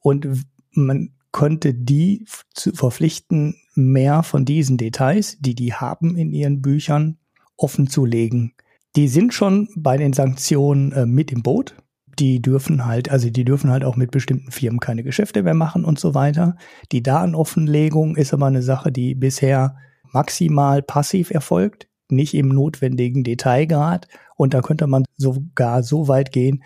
und 0.00 0.26
man 0.72 1.10
konnte 1.30 1.74
die 1.74 2.24
zu 2.54 2.72
verpflichten, 2.72 3.56
mehr 3.74 4.22
von 4.22 4.44
diesen 4.44 4.76
Details, 4.76 5.36
die 5.40 5.54
die 5.54 5.74
haben 5.74 6.16
in 6.16 6.32
ihren 6.32 6.62
Büchern, 6.62 7.18
offen 7.56 7.88
zu 7.88 8.04
legen. 8.04 8.54
Die 8.96 9.08
sind 9.08 9.34
schon 9.34 9.68
bei 9.76 9.96
den 9.96 10.12
Sanktionen 10.12 10.92
äh, 10.92 11.06
mit 11.06 11.32
im 11.32 11.42
Boot. 11.42 11.74
Die 12.18 12.40
dürfen 12.40 12.86
halt, 12.86 13.10
also 13.10 13.30
die 13.30 13.44
dürfen 13.44 13.70
halt 13.70 13.84
auch 13.84 13.96
mit 13.96 14.10
bestimmten 14.10 14.50
Firmen 14.50 14.80
keine 14.80 15.02
Geschäfte 15.02 15.42
mehr 15.42 15.54
machen 15.54 15.84
und 15.84 15.98
so 15.98 16.14
weiter. 16.14 16.56
Die 16.92 17.02
Datenoffenlegung 17.02 18.16
ist 18.16 18.32
aber 18.32 18.46
eine 18.46 18.62
Sache, 18.62 18.92
die 18.92 19.14
bisher 19.14 19.76
maximal 20.12 20.82
passiv 20.82 21.30
erfolgt, 21.30 21.88
nicht 22.08 22.34
im 22.34 22.48
notwendigen 22.48 23.24
Detailgrad. 23.24 24.06
Und 24.36 24.54
da 24.54 24.60
könnte 24.60 24.86
man 24.86 25.04
sogar 25.16 25.82
so 25.82 26.08
weit 26.08 26.32
gehen, 26.32 26.62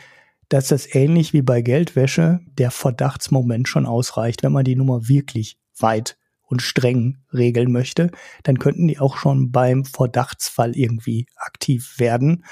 dass 0.48 0.68
das 0.68 0.94
ähnlich 0.94 1.32
wie 1.32 1.42
bei 1.42 1.60
Geldwäsche 1.62 2.40
der 2.58 2.70
Verdachtsmoment 2.70 3.68
schon 3.68 3.86
ausreicht. 3.86 4.42
Wenn 4.42 4.52
man 4.52 4.64
die 4.64 4.76
Nummer 4.76 5.08
wirklich 5.08 5.58
weit 5.78 6.16
und 6.42 6.62
streng 6.62 7.18
regeln 7.32 7.70
möchte, 7.72 8.10
dann 8.42 8.58
könnten 8.58 8.88
die 8.88 8.98
auch 8.98 9.16
schon 9.16 9.52
beim 9.52 9.84
Verdachtsfall 9.84 10.76
irgendwie 10.76 11.26
aktiv 11.36 11.98
werden 11.98 12.44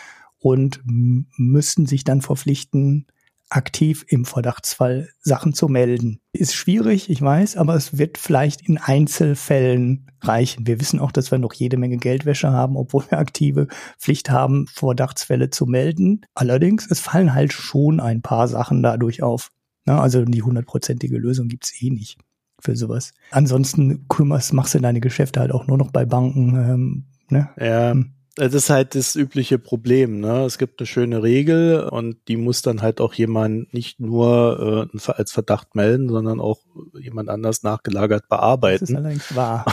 und 0.46 0.80
müssten 0.86 1.86
sich 1.86 2.04
dann 2.04 2.20
verpflichten, 2.20 3.08
aktiv 3.48 4.06
im 4.08 4.24
Verdachtsfall 4.24 5.08
Sachen 5.18 5.54
zu 5.54 5.66
melden. 5.66 6.20
Ist 6.32 6.54
schwierig, 6.54 7.10
ich 7.10 7.20
weiß, 7.20 7.56
aber 7.56 7.74
es 7.74 7.98
wird 7.98 8.16
vielleicht 8.16 8.62
in 8.68 8.78
Einzelfällen 8.78 10.06
reichen. 10.20 10.64
Wir 10.64 10.78
wissen 10.80 11.00
auch, 11.00 11.10
dass 11.10 11.32
wir 11.32 11.38
noch 11.38 11.52
jede 11.52 11.78
Menge 11.78 11.96
Geldwäsche 11.96 12.52
haben, 12.52 12.76
obwohl 12.76 13.02
wir 13.10 13.18
aktive 13.18 13.66
Pflicht 13.98 14.30
haben, 14.30 14.68
Verdachtsfälle 14.68 15.50
zu 15.50 15.66
melden. 15.66 16.20
Allerdings, 16.36 16.88
es 16.88 17.00
fallen 17.00 17.34
halt 17.34 17.52
schon 17.52 17.98
ein 17.98 18.22
paar 18.22 18.46
Sachen 18.46 18.84
dadurch 18.84 19.24
auf. 19.24 19.50
Na, 19.84 20.00
also 20.00 20.24
die 20.24 20.42
hundertprozentige 20.42 21.18
Lösung 21.18 21.48
gibt's 21.48 21.72
eh 21.82 21.90
nicht 21.90 22.20
für 22.60 22.76
sowas. 22.76 23.14
Ansonsten 23.32 24.06
kümmerst, 24.06 24.52
machst 24.52 24.76
du 24.76 24.78
deine 24.78 25.00
Geschäfte 25.00 25.40
halt 25.40 25.50
auch 25.50 25.66
nur 25.66 25.76
noch 25.76 25.90
bei 25.90 26.04
Banken. 26.04 26.54
Ähm, 26.54 27.04
ne? 27.30 27.50
Ja. 27.58 27.96
Das 28.36 28.52
ist 28.52 28.68
halt 28.68 28.94
das 28.94 29.16
übliche 29.16 29.58
Problem. 29.58 30.20
Ne? 30.20 30.44
Es 30.44 30.58
gibt 30.58 30.78
eine 30.78 30.86
schöne 30.86 31.22
Regel 31.22 31.88
und 31.88 32.18
die 32.28 32.36
muss 32.36 32.60
dann 32.60 32.82
halt 32.82 33.00
auch 33.00 33.14
jemand 33.14 33.72
nicht 33.72 33.98
nur 33.98 34.90
äh, 34.92 35.12
als 35.12 35.32
Verdacht 35.32 35.74
melden, 35.74 36.10
sondern 36.10 36.38
auch 36.38 36.60
jemand 37.00 37.30
anders 37.30 37.62
nachgelagert 37.62 38.28
bearbeiten. 38.28 38.80
Das 38.80 38.90
ist 38.90 38.96
allerdings 38.96 39.34
wahr. 39.34 39.64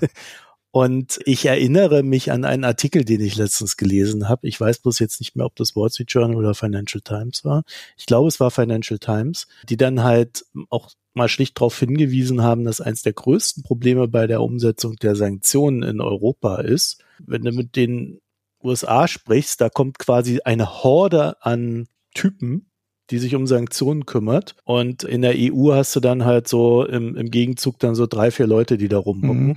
und 0.72 1.18
ich 1.24 1.46
erinnere 1.46 2.02
mich 2.02 2.30
an 2.30 2.44
einen 2.44 2.64
Artikel, 2.64 3.02
den 3.02 3.22
ich 3.22 3.36
letztens 3.36 3.78
gelesen 3.78 4.28
habe. 4.28 4.46
Ich 4.46 4.60
weiß 4.60 4.80
bloß 4.80 4.98
jetzt 4.98 5.18
nicht 5.18 5.34
mehr, 5.34 5.46
ob 5.46 5.56
das 5.56 5.74
Wall 5.74 5.88
Street 5.88 6.12
Journal 6.12 6.36
oder 6.36 6.54
Financial 6.54 7.00
Times 7.00 7.46
war. 7.46 7.64
Ich 7.96 8.04
glaube, 8.04 8.28
es 8.28 8.38
war 8.40 8.50
Financial 8.50 8.98
Times, 8.98 9.46
die 9.70 9.78
dann 9.78 10.04
halt 10.04 10.44
auch 10.68 10.90
mal 11.16 11.28
schlicht 11.28 11.58
darauf 11.58 11.78
hingewiesen 11.78 12.42
haben, 12.42 12.64
dass 12.64 12.80
eins 12.80 13.02
der 13.02 13.12
größten 13.12 13.62
Probleme 13.62 14.08
bei 14.08 14.26
der 14.26 14.42
Umsetzung 14.42 14.96
der 14.96 15.16
Sanktionen 15.16 15.82
in 15.82 16.00
Europa 16.00 16.60
ist, 16.60 17.02
wenn 17.18 17.42
du 17.42 17.52
mit 17.52 17.76
den 17.76 18.20
USA 18.62 19.08
sprichst, 19.08 19.60
da 19.60 19.68
kommt 19.68 19.98
quasi 19.98 20.40
eine 20.44 20.82
Horde 20.82 21.42
an 21.42 21.86
Typen, 22.14 22.70
die 23.10 23.18
sich 23.18 23.34
um 23.34 23.46
Sanktionen 23.46 24.06
kümmert. 24.06 24.56
Und 24.64 25.04
in 25.04 25.22
der 25.22 25.34
EU 25.36 25.72
hast 25.72 25.94
du 25.94 26.00
dann 26.00 26.24
halt 26.24 26.48
so 26.48 26.84
im, 26.84 27.16
im 27.16 27.30
Gegenzug 27.30 27.78
dann 27.78 27.94
so 27.94 28.06
drei, 28.06 28.30
vier 28.30 28.46
Leute, 28.46 28.76
die 28.76 28.88
da 28.88 28.98
rumhocken. 28.98 29.46
Mhm. 29.46 29.56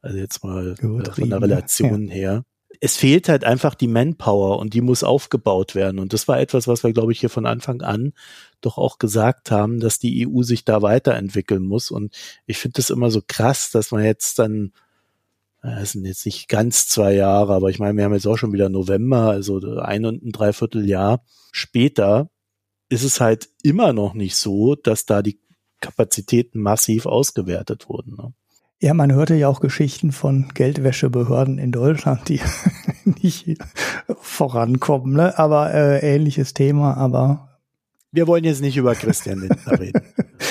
Also 0.00 0.18
jetzt 0.18 0.42
mal 0.42 0.72
äh, 0.72 1.12
von 1.12 1.30
der 1.30 1.40
Relation 1.40 2.08
ja. 2.08 2.14
her 2.14 2.44
es 2.84 2.96
fehlt 2.96 3.28
halt 3.28 3.44
einfach 3.44 3.76
die 3.76 3.86
Manpower 3.86 4.58
und 4.58 4.74
die 4.74 4.80
muss 4.80 5.04
aufgebaut 5.04 5.76
werden. 5.76 6.00
Und 6.00 6.12
das 6.12 6.26
war 6.26 6.40
etwas, 6.40 6.66
was 6.66 6.82
wir, 6.82 6.92
glaube 6.92 7.12
ich, 7.12 7.20
hier 7.20 7.30
von 7.30 7.46
Anfang 7.46 7.80
an 7.80 8.12
doch 8.60 8.76
auch 8.76 8.98
gesagt 8.98 9.52
haben, 9.52 9.78
dass 9.78 10.00
die 10.00 10.26
EU 10.26 10.42
sich 10.42 10.64
da 10.64 10.82
weiterentwickeln 10.82 11.62
muss. 11.62 11.92
Und 11.92 12.12
ich 12.44 12.58
finde 12.58 12.78
das 12.78 12.90
immer 12.90 13.12
so 13.12 13.22
krass, 13.24 13.70
dass 13.70 13.92
man 13.92 14.02
jetzt 14.02 14.40
dann, 14.40 14.72
es 15.62 15.92
sind 15.92 16.06
jetzt 16.06 16.26
nicht 16.26 16.48
ganz 16.48 16.88
zwei 16.88 17.14
Jahre, 17.14 17.54
aber 17.54 17.70
ich 17.70 17.78
meine, 17.78 17.96
wir 17.96 18.04
haben 18.04 18.14
jetzt 18.14 18.26
auch 18.26 18.36
schon 18.36 18.52
wieder 18.52 18.68
November, 18.68 19.30
also 19.30 19.60
ein 19.78 20.04
und 20.04 20.24
ein 20.24 20.32
Dreivierteljahr 20.32 21.24
später 21.52 22.30
ist 22.88 23.04
es 23.04 23.20
halt 23.20 23.48
immer 23.62 23.92
noch 23.92 24.12
nicht 24.12 24.34
so, 24.34 24.74
dass 24.74 25.06
da 25.06 25.22
die 25.22 25.38
Kapazitäten 25.80 26.58
massiv 26.58 27.06
ausgewertet 27.06 27.88
wurden. 27.88 28.16
Ne? 28.16 28.34
Ja, 28.82 28.94
man 28.94 29.12
hörte 29.12 29.36
ja 29.36 29.46
auch 29.46 29.60
Geschichten 29.60 30.10
von 30.10 30.48
Geldwäschebehörden 30.54 31.58
in 31.58 31.70
Deutschland, 31.70 32.28
die 32.28 32.40
nicht 33.22 33.56
vorankommen, 34.20 35.14
ne? 35.14 35.38
aber 35.38 35.72
äh, 35.72 36.00
ähnliches 36.00 36.52
Thema, 36.52 36.96
aber. 36.96 37.60
Wir 38.10 38.26
wollen 38.26 38.42
jetzt 38.42 38.60
nicht 38.60 38.76
über 38.76 38.96
Christian 38.96 39.38
Lindner 39.38 39.78
reden. 39.78 40.02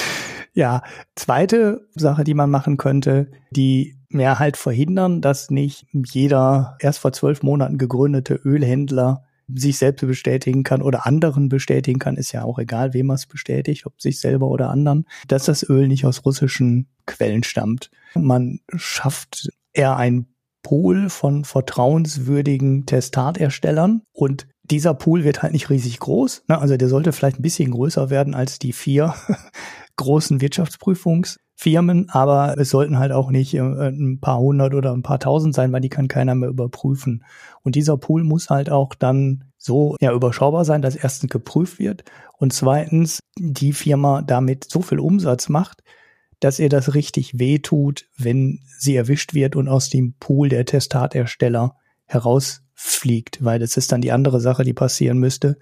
ja, 0.54 0.82
zweite 1.14 1.90
Sache, 1.94 2.24
die 2.24 2.34
man 2.34 2.50
machen 2.50 2.78
könnte, 2.78 3.30
die 3.50 3.98
mehr 4.08 4.40
halt 4.40 4.56
verhindern, 4.56 5.20
dass 5.20 5.50
nicht 5.50 5.88
jeder 5.92 6.78
erst 6.80 7.00
vor 7.00 7.12
zwölf 7.12 7.44
Monaten 7.44 7.78
gegründete 7.78 8.36
Ölhändler 8.36 9.26
sich 9.56 9.78
selbst 9.78 10.06
bestätigen 10.06 10.64
kann 10.64 10.82
oder 10.82 11.06
anderen 11.06 11.50
bestätigen 11.50 12.00
kann, 12.00 12.18
ist 12.18 12.32
ja 12.32 12.44
auch 12.44 12.60
egal, 12.60 12.94
wem 12.94 13.10
er 13.10 13.16
es 13.16 13.26
bestätigt, 13.26 13.86
ob 13.86 14.02
sich 14.02 14.20
selber 14.20 14.48
oder 14.48 14.70
anderen, 14.70 15.06
dass 15.28 15.46
das 15.46 15.68
Öl 15.68 15.88
nicht 15.88 16.06
aus 16.06 16.26
russischen 16.26 16.88
Quellen 17.06 17.44
stammt. 17.44 17.92
Man 18.16 18.60
schafft 18.76 19.50
eher 19.74 19.98
ein 19.98 20.28
Pool 20.64 21.10
von 21.10 21.44
vertrauenswürdigen 21.44 22.86
Testaterstellern 22.86 24.04
und 24.12 24.48
dieser 24.64 24.94
Pool 24.94 25.24
wird 25.24 25.42
halt 25.42 25.54
nicht 25.54 25.70
riesig 25.70 26.00
groß. 26.00 26.44
Ne? 26.48 26.60
Also 26.60 26.78
der 26.78 26.88
sollte 26.88 27.12
vielleicht 27.12 27.40
ein 27.40 27.44
bisschen 27.44 27.72
größer 27.72 28.10
werden 28.10 28.34
als 28.34 28.60
die 28.60 28.74
vier 28.74 29.16
großen 29.98 30.40
Wirtschaftsprüfungsfirmen, 31.62 32.10
aber 32.10 32.56
es 32.58 32.70
sollten 32.70 33.00
halt 33.00 33.12
auch 33.12 33.30
nicht 33.30 33.54
äh, 33.54 33.60
ein 33.60 34.20
paar 34.20 34.40
hundert 34.40 34.74
oder 34.74 34.94
ein 34.94 35.04
paar 35.04 35.20
tausend 35.20 35.54
sein, 35.54 35.72
weil 35.72 35.82
die 35.82 35.90
kann 35.90 36.08
keiner 36.08 36.36
mehr 36.36 36.50
überprüfen. 36.50 37.24
Und 37.64 37.76
dieser 37.76 37.98
Pool 37.98 38.24
muss 38.24 38.50
halt 38.50 38.70
auch 38.70 38.96
dann 38.96 39.46
so 39.58 39.96
ja, 40.02 40.12
überschaubar 40.12 40.66
sein, 40.66 40.82
dass 40.82 40.96
erstens 40.96 41.30
geprüft 41.30 41.80
wird 41.80 42.04
und 42.38 42.54
zweitens 42.54 43.20
die 43.38 43.74
Firma 43.74 44.22
damit 44.22 44.66
so 44.70 44.82
viel 44.82 45.00
Umsatz 45.00 45.50
macht, 45.50 45.84
dass 46.40 46.60
ihr 46.60 46.70
das 46.70 46.96
richtig 46.96 47.38
wehtut, 47.38 48.08
wenn 48.18 48.60
sie 48.80 48.96
erwischt 48.96 49.34
wird 49.36 49.56
und 49.56 49.68
aus 49.68 49.90
dem 49.90 50.16
Pool 50.20 50.50
der 50.50 50.66
Testatersteller 50.66 51.76
herausfliegt, 52.06 53.44
weil 53.44 53.60
das 53.60 53.78
ist 53.78 53.92
dann 53.92 54.02
die 54.02 54.12
andere 54.12 54.42
Sache, 54.42 54.64
die 54.64 54.74
passieren 54.74 55.20
müsste. 55.20 55.58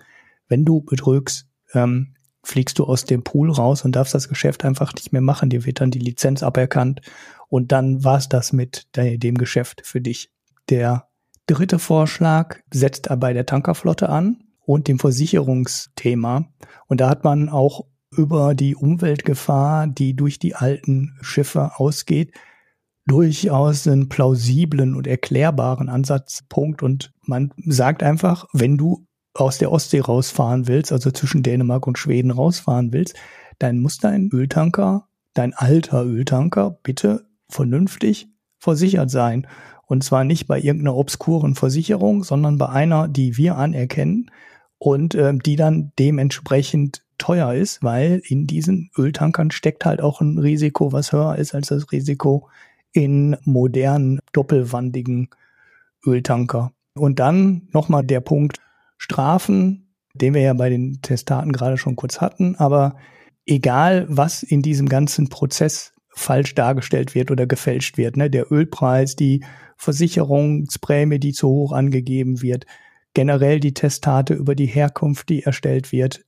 Wenn 0.47 0.63
du 0.63 0.81
betrügst, 0.81 1.47
ähm, 1.73 2.15
fliegst 2.49 2.79
du 2.79 2.85
aus 2.85 3.05
dem 3.05 3.23
Pool 3.23 3.51
raus 3.51 3.85
und 3.85 3.95
darfst 3.95 4.13
das 4.13 4.27
Geschäft 4.27 4.65
einfach 4.65 4.93
nicht 4.93 5.13
mehr 5.13 5.21
machen. 5.21 5.49
Dir 5.49 5.65
wird 5.65 5.81
dann 5.81 5.91
die 5.91 5.99
Lizenz 5.99 6.43
aberkannt 6.43 7.01
und 7.47 7.71
dann 7.71 8.03
war's 8.03 8.27
das 8.27 8.53
mit 8.53 8.87
dem 8.95 9.37
Geschäft 9.37 9.81
für 9.85 10.01
dich. 10.01 10.31
Der 10.69 11.07
dritte 11.45 11.79
Vorschlag 11.79 12.57
setzt 12.71 13.07
bei 13.19 13.33
der 13.33 13.45
Tankerflotte 13.45 14.09
an 14.09 14.43
und 14.65 14.87
dem 14.87 14.99
Versicherungsthema. 14.99 16.47
Und 16.87 17.01
da 17.01 17.09
hat 17.09 17.23
man 17.23 17.49
auch 17.49 17.85
über 18.15 18.55
die 18.55 18.75
Umweltgefahr, 18.75 19.87
die 19.87 20.15
durch 20.15 20.39
die 20.39 20.55
alten 20.55 21.17
Schiffe 21.21 21.71
ausgeht, 21.77 22.33
durchaus 23.05 23.87
einen 23.87 24.09
plausiblen 24.09 24.95
und 24.95 25.07
erklärbaren 25.07 25.89
Ansatzpunkt. 25.89 26.83
Und 26.83 27.11
man 27.25 27.51
sagt 27.65 28.03
einfach, 28.03 28.45
wenn 28.53 28.77
du 28.77 29.07
aus 29.39 29.57
der 29.57 29.71
Ostsee 29.71 29.99
rausfahren 29.99 30.67
willst, 30.67 30.91
also 30.91 31.11
zwischen 31.11 31.43
Dänemark 31.43 31.87
und 31.87 31.97
Schweden 31.97 32.31
rausfahren 32.31 32.91
willst, 32.91 33.15
dann 33.57 33.79
muss 33.79 33.97
dein 33.97 34.29
Öltanker, 34.31 35.07
dein 35.33 35.53
alter 35.53 36.03
Öltanker, 36.05 36.77
bitte 36.83 37.25
vernünftig 37.49 38.29
versichert 38.59 39.09
sein. 39.09 39.47
Und 39.85 40.03
zwar 40.03 40.23
nicht 40.23 40.47
bei 40.47 40.59
irgendeiner 40.59 40.95
obskuren 40.95 41.55
Versicherung, 41.55 42.23
sondern 42.23 42.57
bei 42.57 42.69
einer, 42.69 43.07
die 43.07 43.37
wir 43.37 43.57
anerkennen 43.57 44.29
und 44.77 45.15
äh, 45.15 45.33
die 45.33 45.55
dann 45.55 45.91
dementsprechend 45.97 47.03
teuer 47.17 47.53
ist, 47.53 47.83
weil 47.83 48.21
in 48.25 48.47
diesen 48.47 48.91
Öltankern 48.97 49.51
steckt 49.51 49.85
halt 49.85 50.01
auch 50.01 50.21
ein 50.21 50.37
Risiko, 50.37 50.91
was 50.91 51.11
höher 51.11 51.35
ist 51.37 51.53
als 51.53 51.67
das 51.67 51.91
Risiko 51.91 52.49
in 52.91 53.35
modernen, 53.43 54.19
doppelwandigen 54.31 55.29
Öltanker. 56.05 56.71
Und 56.95 57.19
dann 57.19 57.67
nochmal 57.71 58.03
der 58.03 58.21
Punkt 58.21 58.59
Strafen, 58.99 59.95
den 60.13 60.33
wir 60.33 60.41
ja 60.41 60.53
bei 60.53 60.69
den 60.69 61.01
Testaten 61.01 61.51
gerade 61.51 61.77
schon 61.77 61.95
kurz 61.95 62.21
hatten, 62.21 62.55
aber 62.57 62.97
egal, 63.45 64.05
was 64.09 64.43
in 64.43 64.61
diesem 64.61 64.89
ganzen 64.89 65.29
Prozess 65.29 65.93
falsch 66.09 66.53
dargestellt 66.53 67.15
wird 67.15 67.31
oder 67.31 67.47
gefälscht 67.47 67.97
wird, 67.97 68.17
ne, 68.17 68.29
der 68.29 68.51
Ölpreis, 68.51 69.15
die 69.15 69.43
Versicherungsprämie, 69.77 71.19
die 71.19 71.31
zu 71.31 71.47
hoch 71.47 71.71
angegeben 71.71 72.41
wird, 72.41 72.65
generell 73.13 73.61
die 73.61 73.73
Testate 73.73 74.33
über 74.33 74.53
die 74.53 74.65
Herkunft, 74.65 75.29
die 75.29 75.43
erstellt 75.43 75.93
wird, 75.93 76.25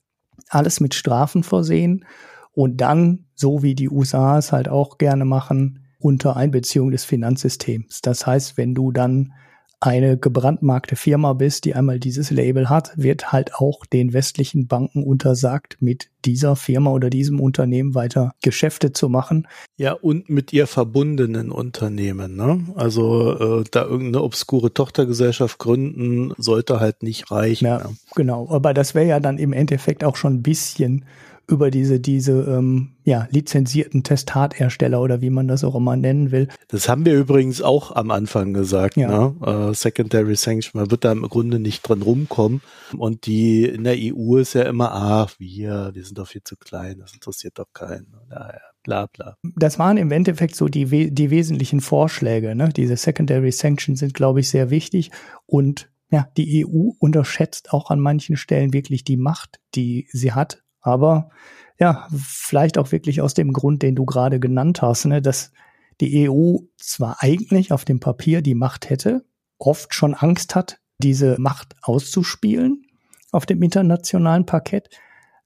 alles 0.48 0.80
mit 0.80 0.94
Strafen 0.94 1.42
versehen 1.42 2.06
und 2.52 2.80
dann, 2.80 3.26
so 3.34 3.62
wie 3.62 3.74
die 3.74 3.90
USA 3.90 4.38
es 4.38 4.50
halt 4.50 4.68
auch 4.68 4.96
gerne 4.96 5.26
machen, 5.26 5.86
unter 5.98 6.36
Einbeziehung 6.36 6.90
des 6.90 7.04
Finanzsystems. 7.04 8.00
Das 8.00 8.26
heißt, 8.26 8.56
wenn 8.56 8.74
du 8.74 8.92
dann 8.92 9.34
eine 9.82 10.16
gebrandmarkte 10.16 10.94
Firma 10.94 11.32
bist, 11.32 11.64
die 11.64 11.74
einmal 11.74 11.98
dieses 11.98 12.30
Label 12.30 12.70
hat, 12.70 12.92
wird 12.94 13.32
halt 13.32 13.56
auch 13.56 13.84
den 13.84 14.12
westlichen 14.12 14.68
Banken 14.68 15.02
untersagt, 15.02 15.76
mit 15.80 16.08
dieser 16.24 16.54
Firma 16.54 16.92
oder 16.92 17.10
diesem 17.10 17.40
Unternehmen 17.40 17.96
weiter 17.96 18.32
Geschäfte 18.42 18.92
zu 18.92 19.08
machen. 19.08 19.48
Ja, 19.76 19.94
und 19.94 20.30
mit 20.30 20.52
ihr 20.52 20.68
verbundenen 20.68 21.50
Unternehmen. 21.50 22.36
Ne? 22.36 22.64
Also 22.76 23.60
äh, 23.60 23.64
da 23.72 23.82
irgendeine 23.82 24.22
obskure 24.22 24.72
Tochtergesellschaft 24.72 25.58
gründen, 25.58 26.32
sollte 26.38 26.78
halt 26.78 27.02
nicht 27.02 27.32
reichen. 27.32 27.64
Ja, 27.64 27.78
ja. 27.78 27.90
genau. 28.14 28.48
Aber 28.50 28.74
das 28.74 28.94
wäre 28.94 29.08
ja 29.08 29.18
dann 29.18 29.38
im 29.38 29.52
Endeffekt 29.52 30.04
auch 30.04 30.14
schon 30.14 30.34
ein 30.34 30.42
bisschen 30.42 31.04
über 31.48 31.70
diese, 31.70 32.00
diese 32.00 32.32
ähm, 32.42 32.92
ja, 33.04 33.28
lizenzierten 33.30 34.02
Testatersteller 34.04 35.00
oder 35.00 35.20
wie 35.20 35.30
man 35.30 35.48
das 35.48 35.64
auch 35.64 35.74
immer 35.74 35.96
nennen 35.96 36.30
will. 36.30 36.48
Das 36.68 36.88
haben 36.88 37.04
wir 37.04 37.14
übrigens 37.14 37.62
auch 37.62 37.94
am 37.94 38.10
Anfang 38.10 38.54
gesagt, 38.54 38.96
ja. 38.96 39.08
ne? 39.08 39.34
Uh, 39.40 39.72
Secondary 39.72 40.36
Sanction, 40.36 40.80
man 40.80 40.90
wird 40.90 41.04
da 41.04 41.12
im 41.12 41.22
Grunde 41.22 41.58
nicht 41.58 41.82
dran 41.82 42.02
rumkommen. 42.02 42.62
Und 42.96 43.26
die 43.26 43.64
in 43.64 43.84
der 43.84 43.96
EU 43.98 44.36
ist 44.36 44.54
ja 44.54 44.62
immer, 44.62 44.92
ach, 44.92 45.34
wir, 45.38 45.90
wir 45.94 46.04
sind 46.04 46.18
doch 46.18 46.28
viel 46.28 46.42
zu 46.44 46.56
klein, 46.56 46.98
das 47.00 47.14
interessiert 47.14 47.58
doch 47.58 47.72
keinen. 47.72 48.14
Naja, 48.28 48.60
bla 48.82 49.06
bla. 49.06 49.36
Das 49.56 49.78
waren 49.78 49.96
im 49.96 50.12
Endeffekt 50.12 50.54
so 50.54 50.68
die, 50.68 51.10
die 51.10 51.30
wesentlichen 51.30 51.80
Vorschläge. 51.80 52.54
Ne? 52.54 52.68
Diese 52.68 52.96
Secondary 52.96 53.52
Sanctions 53.52 54.00
sind, 54.00 54.14
glaube 54.14 54.40
ich, 54.40 54.48
sehr 54.48 54.70
wichtig. 54.70 55.10
Und 55.46 55.90
ja, 56.10 56.28
die 56.36 56.66
EU 56.66 56.90
unterschätzt 56.98 57.72
auch 57.72 57.90
an 57.90 57.98
manchen 57.98 58.36
Stellen 58.36 58.72
wirklich 58.74 59.02
die 59.02 59.16
Macht, 59.16 59.60
die 59.74 60.08
sie 60.12 60.32
hat 60.32 60.61
aber 60.82 61.30
ja, 61.78 62.06
vielleicht 62.12 62.78
auch 62.78 62.92
wirklich 62.92 63.20
aus 63.20 63.34
dem 63.34 63.52
Grund, 63.52 63.82
den 63.82 63.96
du 63.96 64.04
gerade 64.04 64.38
genannt 64.38 64.82
hast, 64.82 65.06
ne, 65.06 65.22
dass 65.22 65.52
die 66.00 66.28
EU 66.28 66.58
zwar 66.76 67.16
eigentlich 67.20 67.72
auf 67.72 67.84
dem 67.84 68.00
Papier 68.00 68.42
die 68.42 68.54
Macht 68.54 68.90
hätte, 68.90 69.24
oft 69.58 69.94
schon 69.94 70.14
Angst 70.14 70.54
hat, 70.54 70.80
diese 70.98 71.36
Macht 71.40 71.74
auszuspielen 71.82 72.84
auf 73.30 73.46
dem 73.46 73.62
internationalen 73.62 74.46
Parkett, 74.46 74.90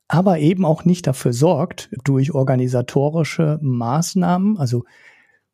aber 0.09 0.39
eben 0.39 0.65
auch 0.65 0.85
nicht 0.85 1.07
dafür 1.07 1.33
sorgt, 1.33 1.91
durch 2.05 2.33
organisatorische 2.33 3.59
Maßnahmen, 3.63 4.59
also 4.59 4.85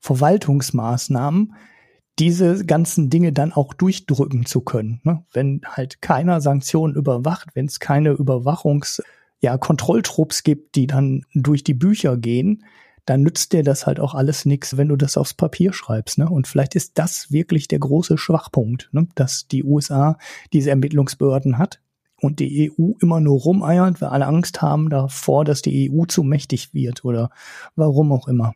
Verwaltungsmaßnahmen, 0.01 1.55
diese 2.19 2.65
ganzen 2.65 3.09
Dinge 3.09 3.33
dann 3.33 3.53
auch 3.53 3.75
durchdrücken 3.75 4.47
zu 4.47 4.61
können. 4.63 5.01
Ne? 5.05 5.25
Wenn 5.33 5.63
halt 5.65 6.03
keiner 6.03 6.41
Sanktionen 6.41 6.95
überwacht, 6.95 7.51
wenn 7.55 7.67
es 7.67 7.81
keine 7.81 8.13
Überwachungs- 8.13 9.03
ja, 9.43 9.59
Kontrolltrupps 9.59 10.45
gibt, 10.45 10.77
die 10.77 10.87
dann 10.87 11.27
durch 11.35 11.65
die 11.65 11.75
Bücher 11.75 12.17
gehen, 12.17 12.65
dann 13.05 13.23
nützt 13.23 13.53
dir 13.53 13.65
das 13.65 13.87
halt 13.87 13.99
auch 13.99 14.15
alles 14.15 14.45
nichts, 14.45 14.77
wenn 14.77 14.89
du 14.89 14.97
das 14.97 15.17
aufs 15.17 15.35
Papier 15.35 15.73
schreibst. 15.73 16.19
Ne? 16.19 16.29
Und 16.29 16.47
vielleicht 16.47 16.77
ist 16.77 16.93
das 16.99 17.33
wirklich 17.33 17.67
der 17.67 17.81
große 17.81 18.17
Schwachpunkt, 18.17 18.89
ne? 18.93 19.09
dass 19.17 19.49
die 19.49 19.65
USA 19.65 20.17
diese 20.53 20.71
Ermittlungsbehörden 20.71 21.59
hat 21.59 21.81
und 22.21 22.39
die 22.39 22.71
EU 22.71 22.93
immer 23.01 23.21
nur 23.21 23.41
rumeiert, 23.41 24.01
weil 24.01 24.11
alle 24.11 24.27
Angst 24.27 24.63
haben 24.63 24.89
davor, 24.89 25.45
dass 25.45 25.63
die 25.63 25.91
EU 25.91 26.05
zu 26.05 26.23
mächtig 26.23 26.73
wird 26.73 27.05
oder 27.05 27.31
warum 27.75 28.13
auch 28.13 28.29
immer. 28.29 28.55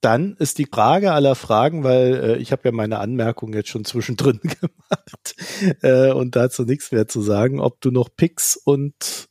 Dann 0.00 0.36
ist 0.38 0.58
die 0.58 0.68
Frage 0.70 1.12
aller 1.12 1.34
Fragen, 1.34 1.82
weil 1.82 2.14
äh, 2.14 2.36
ich 2.36 2.52
habe 2.52 2.62
ja 2.66 2.72
meine 2.72 3.00
Anmerkung 3.00 3.52
jetzt 3.52 3.68
schon 3.68 3.84
zwischendrin 3.84 4.40
gemacht 4.42 5.34
äh, 5.82 6.12
und 6.12 6.36
dazu 6.36 6.62
nichts 6.62 6.92
mehr 6.92 7.08
zu 7.08 7.20
sagen, 7.20 7.60
ob 7.60 7.80
du 7.80 7.90
noch 7.90 8.08
Picks 8.16 8.56
und 8.56 9.28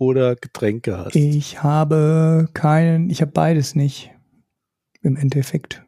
oder 0.00 0.34
Getränke 0.34 0.96
hast? 0.96 1.14
Ich 1.14 1.62
habe 1.62 2.48
keinen, 2.54 3.10
ich 3.10 3.20
habe 3.20 3.30
beides 3.32 3.74
nicht. 3.74 4.10
Im 5.02 5.16
Endeffekt. 5.16 5.84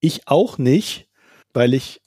Ich 0.00 0.28
auch 0.28 0.58
nicht, 0.58 1.08
weil 1.52 1.74
ich 1.74 2.00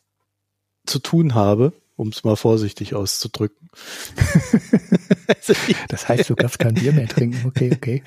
zu 0.86 1.00
tun 1.00 1.36
habe, 1.36 1.74
um 1.96 2.10
es 2.10 2.24
mal 2.24 2.36
vorsichtig 2.36 2.96
auszudrücken. 2.96 3.70
das 5.90 6.08
heißt, 6.08 6.30
du 6.30 6.36
darfst 6.36 6.60
kein 6.60 6.76
Bier 6.76 6.94
mehr 6.94 7.08
trinken. 7.08 7.46
Okay, 7.46 7.72
okay. 7.76 8.04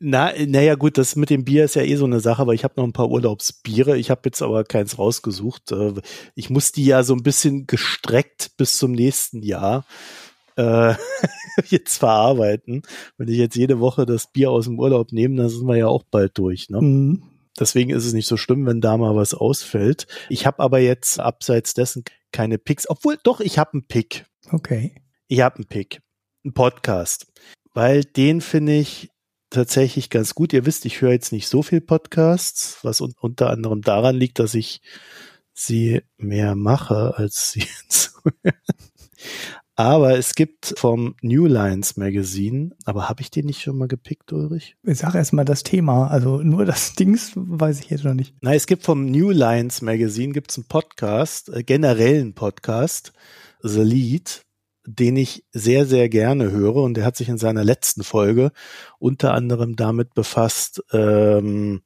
Na, 0.00 0.32
naja, 0.46 0.74
gut, 0.76 0.98
das 0.98 1.16
mit 1.16 1.30
dem 1.30 1.44
Bier 1.44 1.64
ist 1.64 1.74
ja 1.74 1.82
eh 1.82 1.96
so 1.96 2.04
eine 2.04 2.20
Sache, 2.20 2.42
aber 2.42 2.54
ich 2.54 2.62
habe 2.62 2.74
noch 2.76 2.84
ein 2.84 2.92
paar 2.92 3.10
Urlaubsbiere. 3.10 3.98
Ich 3.98 4.10
habe 4.10 4.22
jetzt 4.26 4.42
aber 4.42 4.62
keins 4.62 4.98
rausgesucht. 4.98 5.72
Äh, 5.72 5.94
ich 6.36 6.50
muss 6.50 6.70
die 6.70 6.84
ja 6.84 7.02
so 7.02 7.14
ein 7.14 7.24
bisschen 7.24 7.66
gestreckt 7.66 8.56
bis 8.56 8.76
zum 8.78 8.92
nächsten 8.92 9.42
Jahr 9.42 9.84
äh, 10.58 10.94
jetzt 11.68 11.98
verarbeiten. 11.98 12.82
Wenn 13.16 13.28
ich 13.28 13.38
jetzt 13.38 13.56
jede 13.56 13.80
Woche 13.80 14.04
das 14.04 14.30
Bier 14.30 14.50
aus 14.50 14.66
dem 14.66 14.78
Urlaub 14.78 15.12
nehme, 15.12 15.36
dann 15.36 15.48
sind 15.48 15.66
wir 15.66 15.76
ja 15.76 15.86
auch 15.86 16.02
bald 16.02 16.36
durch. 16.36 16.68
Ne? 16.68 16.80
Mhm. 16.82 17.22
Deswegen 17.58 17.90
ist 17.90 18.04
es 18.04 18.12
nicht 18.12 18.26
so 18.26 18.36
schlimm, 18.36 18.66
wenn 18.66 18.80
da 18.80 18.96
mal 18.96 19.16
was 19.16 19.34
ausfällt. 19.34 20.06
Ich 20.28 20.46
habe 20.46 20.60
aber 20.60 20.78
jetzt 20.78 21.18
abseits 21.18 21.74
dessen 21.74 22.04
keine 22.32 22.58
Picks, 22.58 22.88
obwohl 22.88 23.18
doch, 23.22 23.40
ich 23.40 23.58
habe 23.58 23.72
einen 23.72 23.86
Pick. 23.86 24.26
Okay. 24.50 24.94
Ich 25.28 25.40
habe 25.40 25.56
einen 25.56 25.66
Pick, 25.66 26.00
einen 26.44 26.54
Podcast, 26.54 27.26
weil 27.74 28.04
den 28.04 28.40
finde 28.40 28.76
ich 28.76 29.10
tatsächlich 29.50 30.10
ganz 30.10 30.34
gut. 30.34 30.52
Ihr 30.52 30.66
wisst, 30.66 30.84
ich 30.86 31.00
höre 31.00 31.12
jetzt 31.12 31.32
nicht 31.32 31.48
so 31.48 31.62
viel 31.62 31.80
Podcasts, 31.80 32.78
was 32.82 33.00
un 33.00 33.14
unter 33.20 33.50
anderem 33.50 33.82
daran 33.82 34.16
liegt, 34.16 34.38
dass 34.38 34.54
ich 34.54 34.80
sie 35.52 36.02
mehr 36.16 36.54
mache, 36.54 37.14
als 37.16 37.52
sie 37.52 37.66
zu 37.88 38.10
hören. 38.42 38.54
Aber 39.78 40.18
es 40.18 40.34
gibt 40.34 40.74
vom 40.76 41.14
New 41.22 41.46
Lines 41.46 41.96
Magazine, 41.96 42.72
aber 42.84 43.08
habe 43.08 43.20
ich 43.20 43.30
den 43.30 43.46
nicht 43.46 43.62
schon 43.62 43.78
mal 43.78 43.86
gepickt, 43.86 44.32
Ulrich? 44.32 44.74
Ich 44.82 44.98
sag 44.98 45.14
erst 45.14 45.32
mal 45.32 45.44
das 45.44 45.62
Thema, 45.62 46.08
also 46.08 46.38
nur 46.38 46.64
das 46.64 46.94
Dings 46.98 47.30
weiß 47.36 47.78
ich 47.78 47.90
jetzt 47.90 48.02
noch 48.02 48.14
nicht. 48.14 48.34
Na, 48.40 48.52
es 48.54 48.66
gibt 48.66 48.82
vom 48.82 49.06
New 49.06 49.30
Lines 49.30 49.80
Magazine 49.80 50.32
gibt's 50.32 50.58
einen 50.58 50.66
Podcast, 50.66 51.50
äh, 51.50 51.62
generellen 51.62 52.34
Podcast, 52.34 53.12
The 53.62 53.82
Lead, 53.82 54.42
den 54.84 55.16
ich 55.16 55.44
sehr, 55.52 55.86
sehr 55.86 56.08
gerne 56.08 56.50
höre 56.50 56.82
und 56.82 56.94
der 56.94 57.04
hat 57.04 57.16
sich 57.16 57.28
in 57.28 57.38
seiner 57.38 57.62
letzten 57.62 58.02
Folge 58.02 58.50
unter 58.98 59.32
anderem 59.32 59.76
damit 59.76 60.12
befasst, 60.12 60.82
ähm, 60.92 61.82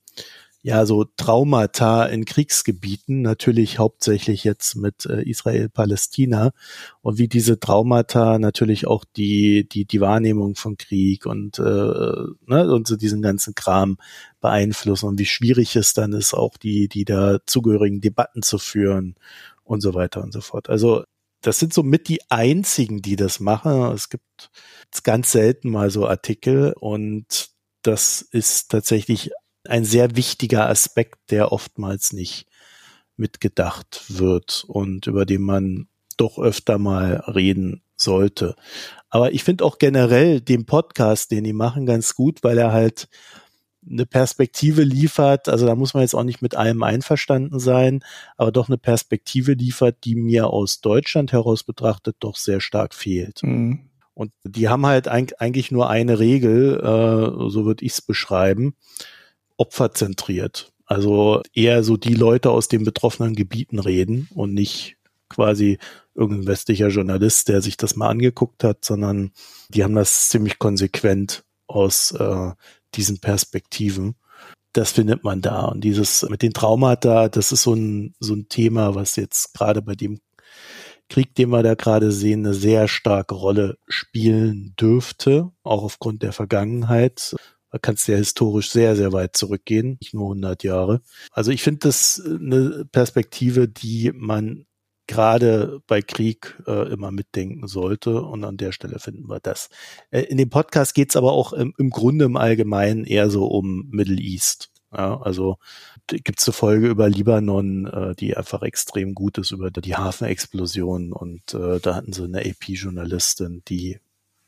ja 0.62 0.86
so 0.86 1.04
Traumata 1.04 2.04
in 2.06 2.24
Kriegsgebieten, 2.24 3.22
natürlich 3.22 3.78
hauptsächlich 3.78 4.44
jetzt 4.44 4.76
mit 4.76 5.06
äh, 5.06 5.22
Israel-Palästina 5.22 6.52
und 7.00 7.18
wie 7.18 7.28
diese 7.28 7.58
Traumata 7.58 8.38
natürlich 8.38 8.86
auch 8.86 9.04
die 9.16 9.68
die 9.68 9.84
die 9.84 10.00
Wahrnehmung 10.00 10.54
von 10.54 10.76
Krieg 10.76 11.26
und 11.26 11.58
äh, 11.58 11.62
ne, 11.62 12.72
und 12.72 12.86
so 12.86 12.96
diesen 12.96 13.22
ganzen 13.22 13.54
Kram 13.54 13.98
beeinflussen 14.40 15.08
und 15.08 15.18
wie 15.18 15.26
schwierig 15.26 15.74
es 15.76 15.94
dann 15.94 16.12
ist, 16.12 16.32
auch 16.32 16.56
die 16.56 16.88
die 16.88 17.04
da 17.04 17.38
zugehörigen 17.46 18.00
Debatten 18.00 18.42
zu 18.42 18.58
führen 18.58 19.16
und 19.64 19.80
so 19.80 19.94
weiter 19.94 20.22
und 20.22 20.32
so 20.32 20.40
fort. 20.40 20.70
Also 20.70 21.04
das 21.42 21.58
sind 21.58 21.74
so 21.74 21.82
mit 21.82 22.08
die 22.08 22.20
einzigen, 22.30 23.02
die 23.02 23.16
das 23.16 23.40
machen. 23.40 23.82
Es 23.92 24.08
gibt 24.10 24.50
ganz 25.02 25.32
selten 25.32 25.70
mal 25.70 25.90
so 25.90 26.06
Artikel 26.06 26.72
und 26.78 27.50
das 27.82 28.22
ist 28.22 28.70
tatsächlich 28.70 29.32
ein 29.64 29.84
sehr 29.84 30.16
wichtiger 30.16 30.68
Aspekt, 30.68 31.30
der 31.30 31.52
oftmals 31.52 32.12
nicht 32.12 32.46
mitgedacht 33.16 34.04
wird 34.08 34.64
und 34.66 35.06
über 35.06 35.24
den 35.26 35.42
man 35.42 35.88
doch 36.16 36.38
öfter 36.38 36.78
mal 36.78 37.22
reden 37.26 37.82
sollte. 37.96 38.56
Aber 39.10 39.32
ich 39.32 39.44
finde 39.44 39.64
auch 39.64 39.78
generell 39.78 40.40
den 40.40 40.66
Podcast, 40.66 41.30
den 41.30 41.44
die 41.44 41.52
machen, 41.52 41.86
ganz 41.86 42.14
gut, 42.14 42.42
weil 42.42 42.58
er 42.58 42.72
halt 42.72 43.08
eine 43.88 44.06
Perspektive 44.06 44.82
liefert. 44.82 45.48
Also 45.48 45.66
da 45.66 45.74
muss 45.74 45.94
man 45.94 46.02
jetzt 46.02 46.14
auch 46.14 46.22
nicht 46.22 46.42
mit 46.42 46.54
allem 46.54 46.82
einverstanden 46.82 47.58
sein, 47.58 48.04
aber 48.36 48.52
doch 48.52 48.68
eine 48.68 48.78
Perspektive 48.78 49.52
liefert, 49.52 50.04
die 50.04 50.14
mir 50.14 50.48
aus 50.48 50.80
Deutschland 50.80 51.32
heraus 51.32 51.64
betrachtet 51.64 52.16
doch 52.20 52.36
sehr 52.36 52.60
stark 52.60 52.94
fehlt. 52.94 53.42
Mhm. 53.42 53.90
Und 54.14 54.32
die 54.44 54.68
haben 54.68 54.86
halt 54.86 55.08
eigentlich 55.08 55.70
nur 55.70 55.88
eine 55.88 56.18
Regel, 56.18 56.78
äh, 56.78 57.50
so 57.50 57.64
würde 57.64 57.84
ich 57.84 57.92
es 57.92 58.02
beschreiben 58.02 58.76
opferzentriert. 59.62 60.72
Also 60.86 61.40
eher 61.54 61.84
so 61.84 61.96
die 61.96 62.14
Leute 62.14 62.50
aus 62.50 62.68
den 62.68 62.84
betroffenen 62.84 63.34
Gebieten 63.34 63.78
reden 63.78 64.28
und 64.34 64.52
nicht 64.52 64.96
quasi 65.28 65.78
irgendein 66.14 66.48
westlicher 66.48 66.88
Journalist, 66.88 67.48
der 67.48 67.62
sich 67.62 67.76
das 67.76 67.96
mal 67.96 68.08
angeguckt 68.08 68.64
hat, 68.64 68.84
sondern 68.84 69.30
die 69.70 69.84
haben 69.84 69.94
das 69.94 70.28
ziemlich 70.28 70.58
konsequent 70.58 71.44
aus 71.66 72.12
äh, 72.12 72.50
diesen 72.94 73.20
Perspektiven. 73.20 74.16
Das 74.74 74.92
findet 74.92 75.24
man 75.24 75.40
da. 75.40 75.66
Und 75.66 75.82
dieses 75.82 76.28
mit 76.28 76.42
den 76.42 76.52
Traumata, 76.52 77.28
das 77.28 77.52
ist 77.52 77.62
so 77.62 77.74
ein, 77.74 78.14
so 78.20 78.34
ein 78.34 78.48
Thema, 78.48 78.94
was 78.94 79.16
jetzt 79.16 79.54
gerade 79.54 79.80
bei 79.80 79.94
dem 79.94 80.20
Krieg, 81.08 81.34
den 81.34 81.50
wir 81.50 81.62
da 81.62 81.74
gerade 81.74 82.10
sehen, 82.10 82.44
eine 82.44 82.54
sehr 82.54 82.88
starke 82.88 83.34
Rolle 83.34 83.78
spielen 83.86 84.74
dürfte, 84.80 85.50
auch 85.62 85.84
aufgrund 85.84 86.22
der 86.22 86.32
Vergangenheit. 86.32 87.34
Da 87.72 87.78
kannst 87.78 88.06
du 88.06 88.12
ja 88.12 88.18
historisch 88.18 88.70
sehr, 88.70 88.96
sehr 88.96 89.12
weit 89.12 89.34
zurückgehen, 89.34 89.96
nicht 90.00 90.12
nur 90.12 90.26
100 90.26 90.62
Jahre. 90.62 91.00
Also 91.30 91.50
ich 91.50 91.62
finde 91.62 91.80
das 91.80 92.22
eine 92.24 92.84
Perspektive, 92.92 93.66
die 93.66 94.12
man 94.14 94.66
gerade 95.06 95.80
bei 95.86 96.02
Krieg 96.02 96.56
äh, 96.66 96.92
immer 96.92 97.10
mitdenken 97.10 97.66
sollte. 97.66 98.22
Und 98.22 98.44
an 98.44 98.56
der 98.56 98.72
Stelle 98.72 98.98
finden 98.98 99.28
wir 99.28 99.40
das. 99.40 99.68
Äh, 100.10 100.22
in 100.22 100.36
dem 100.36 100.50
Podcast 100.50 100.94
geht 100.94 101.10
es 101.10 101.16
aber 101.16 101.32
auch 101.32 101.52
im, 101.52 101.74
im, 101.78 101.90
Grunde 101.90 102.26
im 102.26 102.36
Allgemeinen 102.36 103.04
eher 103.04 103.30
so 103.30 103.46
um 103.46 103.88
Middle 103.90 104.20
East. 104.20 104.70
Ja, 104.92 105.20
also 105.22 105.56
gibt's 106.06 106.46
eine 106.46 106.52
Folge 106.52 106.88
über 106.88 107.08
Libanon, 107.08 107.86
äh, 107.86 108.14
die 108.14 108.36
einfach 108.36 108.62
extrem 108.62 109.14
gut 109.14 109.38
ist, 109.38 109.50
über 109.50 109.70
die 109.70 109.96
Hafenexplosion. 109.96 111.12
Und 111.12 111.54
äh, 111.54 111.80
da 111.80 111.94
hatten 111.94 112.12
sie 112.12 112.24
eine 112.24 112.40
AP-Journalistin, 112.40 113.62
die 113.66 113.98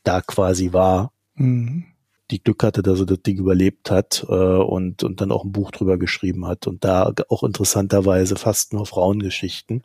da 0.03 0.21
quasi 0.21 0.75
war, 0.75 1.13
mhm. 1.35 1.87
Die 2.31 2.43
Glück 2.43 2.63
hatte, 2.63 2.83
dass 2.83 2.99
sie 2.99 3.07
das 3.07 3.23
Ding 3.23 3.39
überlebt 3.39 3.91
hat 3.91 4.25
äh, 4.29 4.33
und, 4.33 5.03
und 5.03 5.21
dann 5.21 5.33
auch 5.33 5.45
ein 5.45 5.53
Buch 5.53 5.71
drüber 5.71 5.99
geschrieben 5.99 6.47
hat. 6.47 6.67
Und 6.67 6.85
da 6.85 7.13
auch 7.29 7.43
interessanterweise 7.43 8.37
fast 8.37 8.73
nur 8.73 8.87
Frauengeschichten, 8.87 9.85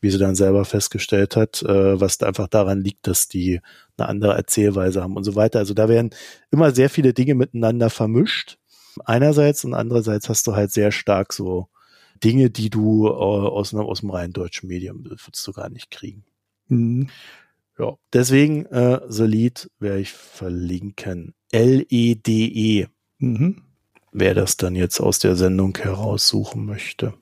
wie 0.00 0.10
sie 0.10 0.18
dann 0.18 0.34
selber 0.34 0.64
festgestellt 0.64 1.36
hat, 1.36 1.62
äh, 1.62 2.00
was 2.00 2.20
einfach 2.22 2.48
daran 2.48 2.80
liegt, 2.80 3.06
dass 3.06 3.28
die 3.28 3.60
eine 3.96 4.08
andere 4.08 4.34
Erzählweise 4.34 5.02
haben 5.02 5.16
und 5.16 5.24
so 5.24 5.34
weiter. 5.34 5.60
Also 5.60 5.74
da 5.74 5.88
werden 5.88 6.10
immer 6.50 6.72
sehr 6.72 6.90
viele 6.90 7.14
Dinge 7.14 7.34
miteinander 7.34 7.90
vermischt 7.90 8.58
einerseits 9.04 9.64
und 9.64 9.74
andererseits 9.74 10.28
hast 10.28 10.46
du 10.46 10.54
halt 10.54 10.72
sehr 10.72 10.92
stark 10.92 11.32
so 11.32 11.68
Dinge, 12.22 12.50
die 12.50 12.70
du 12.70 13.06
äh, 13.06 13.10
aus, 13.10 13.72
ne, 13.72 13.80
aus 13.80 14.00
dem 14.00 14.10
rein 14.10 14.32
deutschen 14.32 14.68
Medium 14.68 15.04
würdest 15.04 15.46
du 15.46 15.52
gar 15.52 15.68
nicht 15.68 15.90
kriegen. 15.90 16.24
Mhm. 16.68 17.08
Ja, 17.78 17.94
deswegen 18.12 18.66
äh, 18.66 19.00
The 19.08 19.24
Lead 19.24 19.70
werde 19.78 20.00
ich 20.00 20.12
verlinken. 20.12 21.34
L-E-D-E. 21.52 22.84
-E. 22.84 22.88
Mhm. 23.18 23.62
Wer 24.12 24.34
das 24.34 24.56
dann 24.56 24.74
jetzt 24.74 25.00
aus 25.00 25.18
der 25.18 25.36
Sendung 25.36 25.76
heraussuchen 25.76 26.64
möchte. 26.64 27.14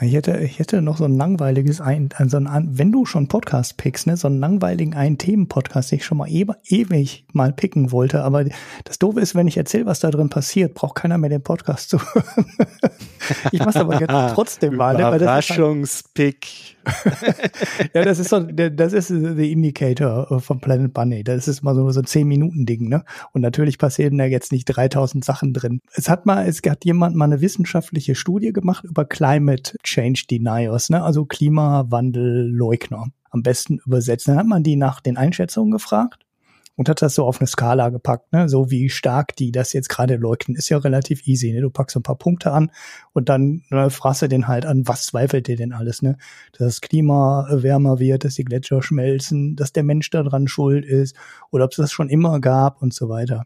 Ich 0.00 0.14
hätte, 0.14 0.38
ich 0.38 0.60
hätte 0.60 0.80
noch 0.80 0.96
so 0.96 1.04
ein 1.04 1.16
langweiliges 1.16 1.80
ein, 1.80 2.10
also 2.14 2.36
ein, 2.36 2.78
wenn 2.78 2.92
du 2.92 3.04
schon 3.04 3.26
Podcast 3.26 3.76
pickst, 3.78 4.06
ne, 4.06 4.16
so 4.16 4.28
einen 4.28 4.38
langweiligen 4.38 4.94
ein 4.94 5.18
Themen-Podcast, 5.18 5.90
den 5.90 5.98
ich 5.98 6.04
schon 6.04 6.18
mal 6.18 6.28
e 6.28 6.46
ewig 6.68 7.26
mal 7.32 7.52
picken 7.52 7.90
wollte, 7.90 8.22
aber 8.22 8.44
das 8.84 9.00
Doofe 9.00 9.18
ist, 9.18 9.34
wenn 9.34 9.48
ich 9.48 9.56
erzähle, 9.56 9.86
was 9.86 9.98
da 9.98 10.12
drin 10.12 10.30
passiert, 10.30 10.74
braucht 10.74 10.94
keiner 10.94 11.18
mehr 11.18 11.30
den 11.30 11.42
Podcast 11.42 11.90
zu 11.90 11.98
hören. 12.14 12.46
ich 13.50 13.58
mach's 13.58 13.74
aber 13.74 13.98
jetzt 13.98 14.08
trotzdem 14.34 14.76
mal. 14.76 14.94
Ne, 14.94 15.00
Überraschungspick. 15.00 16.77
ja, 17.94 18.04
das 18.04 18.18
ist 18.18 18.30
so, 18.30 18.40
das 18.40 18.92
ist 18.92 19.08
the 19.08 19.52
Indicator 19.52 20.40
von 20.40 20.60
Planet 20.60 20.92
Bunny. 20.92 21.24
Das 21.24 21.48
ist 21.48 21.62
mal 21.62 21.74
so, 21.74 21.90
so 21.90 22.00
ein 22.00 22.06
10-Minuten-Ding, 22.06 22.88
ne? 22.88 23.04
Und 23.32 23.42
natürlich 23.42 23.78
passieren 23.78 24.18
da 24.18 24.24
jetzt 24.24 24.52
nicht 24.52 24.64
3000 24.64 25.24
Sachen 25.24 25.52
drin. 25.52 25.80
Es 25.92 26.08
hat 26.08 26.26
mal, 26.26 26.46
es 26.46 26.60
hat 26.68 26.84
jemand 26.84 27.16
mal 27.16 27.26
eine 27.26 27.40
wissenschaftliche 27.40 28.14
Studie 28.14 28.52
gemacht 28.52 28.84
über 28.84 29.04
Climate 29.04 29.76
Change 29.82 30.24
Deniers, 30.30 30.90
ne? 30.90 31.02
also 31.02 31.24
Klimawandelleugner 31.24 33.06
am 33.30 33.42
besten 33.42 33.78
übersetzt. 33.84 34.28
Dann 34.28 34.38
hat 34.38 34.46
man 34.46 34.62
die 34.62 34.76
nach 34.76 35.00
den 35.00 35.16
Einschätzungen 35.16 35.70
gefragt 35.70 36.24
und 36.78 36.88
hat 36.88 37.02
das 37.02 37.16
so 37.16 37.24
auf 37.24 37.40
eine 37.40 37.48
Skala 37.48 37.88
gepackt, 37.88 38.32
ne? 38.32 38.48
so 38.48 38.70
wie 38.70 38.88
stark 38.88 39.34
die 39.34 39.50
das 39.50 39.72
jetzt 39.72 39.88
gerade 39.88 40.14
leugnen, 40.14 40.56
ist 40.56 40.68
ja 40.68 40.78
relativ 40.78 41.26
easy. 41.26 41.52
Ne? 41.52 41.60
Du 41.60 41.70
packst 41.70 41.94
so 41.94 41.98
ein 41.98 42.04
paar 42.04 42.16
Punkte 42.16 42.52
an 42.52 42.70
und 43.12 43.28
dann 43.28 43.64
ne, 43.68 43.90
fragst 43.90 44.22
du 44.22 44.28
den 44.28 44.46
halt 44.46 44.64
an, 44.64 44.86
was 44.86 45.06
zweifelt 45.06 45.48
dir 45.48 45.56
denn 45.56 45.72
alles, 45.72 46.02
ne? 46.02 46.16
Dass 46.52 46.68
das 46.68 46.80
Klima 46.80 47.48
wärmer 47.50 47.98
wird, 47.98 48.24
dass 48.24 48.36
die 48.36 48.44
Gletscher 48.44 48.80
schmelzen, 48.80 49.56
dass 49.56 49.72
der 49.72 49.82
Mensch 49.82 50.08
daran 50.10 50.46
schuld 50.46 50.86
ist 50.86 51.16
oder 51.50 51.64
ob 51.64 51.72
es 51.72 51.78
das 51.78 51.90
schon 51.90 52.10
immer 52.10 52.40
gab 52.40 52.80
und 52.80 52.94
so 52.94 53.08
weiter. 53.08 53.42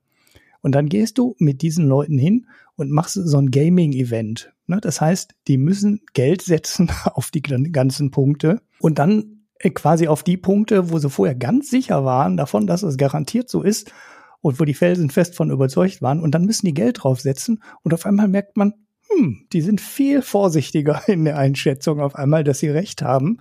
Und 0.61 0.75
dann 0.75 0.91
gehst 0.91 1.17
du 1.17 1.35
mit 1.39 1.63
diesen 1.63 1.87
Leuten 1.87 2.19
hin 2.19 2.47
und 2.77 2.91
machst 2.91 3.15
so 3.15 3.39
ein 3.39 3.51
Gaming-Event. 3.51 4.53
Ne? 4.67 4.79
Das 4.83 5.01
heißt, 5.01 5.35
die 5.49 5.57
müssen 5.57 6.03
Geld 6.13 6.43
setzen 6.43 6.91
auf 7.05 7.31
die 7.31 7.41
ganzen 7.41 8.11
Punkte 8.11 8.61
und 8.79 8.99
dann 8.99 9.21
äh, 9.21 9.42
quasi 9.71 10.09
auf 10.09 10.23
die 10.23 10.37
Punkte, 10.37 10.91
wo 10.91 10.99
sie 10.99 11.11
vorher 11.11 11.35
ganz 11.35 11.71
sicher 11.71 12.05
waren 12.05 12.37
davon, 12.37 12.67
dass 12.67 12.83
es 12.83 12.97
garantiert 12.97 13.49
so 13.49 13.63
ist 13.63 13.93
und 14.41 14.61
wo 14.61 14.65
die 14.65 14.75
Felsen 14.75 15.11
fest 15.11 15.37
von 15.37 15.51
überzeugt 15.51 16.03
waren 16.03 16.21
und 16.21 16.33
dann 16.35 16.45
müssen 16.45 16.67
die 16.67 16.75
Geld 16.75 17.03
draufsetzen 17.03 17.63
und 17.83 17.95
auf 17.95 18.07
einmal 18.07 18.29
merkt 18.29 18.57
man, 18.57 18.75
hm, 19.09 19.47
die 19.53 19.61
sind 19.61 19.81
viel 19.81 20.23
vorsichtiger 20.23 21.03
in 21.07 21.25
der 21.25 21.39
Einschätzung 21.39 22.01
auf 22.01 22.17
einmal, 22.17 22.45
dass 22.45 22.59
sie 22.59 22.69
recht 22.69 23.03
haben 23.03 23.39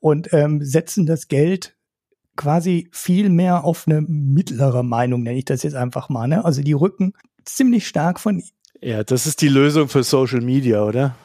und 0.00 0.32
ähm, 0.32 0.62
setzen 0.62 1.06
das 1.06 1.28
Geld 1.28 1.76
quasi 2.36 2.88
viel 2.90 3.28
mehr 3.28 3.64
auf 3.64 3.86
eine 3.86 4.02
mittlere 4.02 4.82
Meinung, 4.82 5.22
nenne 5.22 5.38
ich 5.38 5.44
das 5.44 5.62
jetzt 5.62 5.76
einfach 5.76 6.08
mal. 6.08 6.26
Ne? 6.26 6.44
Also 6.44 6.62
die 6.62 6.72
rücken 6.72 7.12
ziemlich 7.44 7.86
stark 7.86 8.18
von 8.18 8.42
ja, 8.84 9.02
das 9.02 9.26
ist 9.26 9.40
die 9.40 9.48
Lösung 9.48 9.88
für 9.88 10.02
Social 10.02 10.42
Media, 10.42 10.84
oder? 10.84 11.16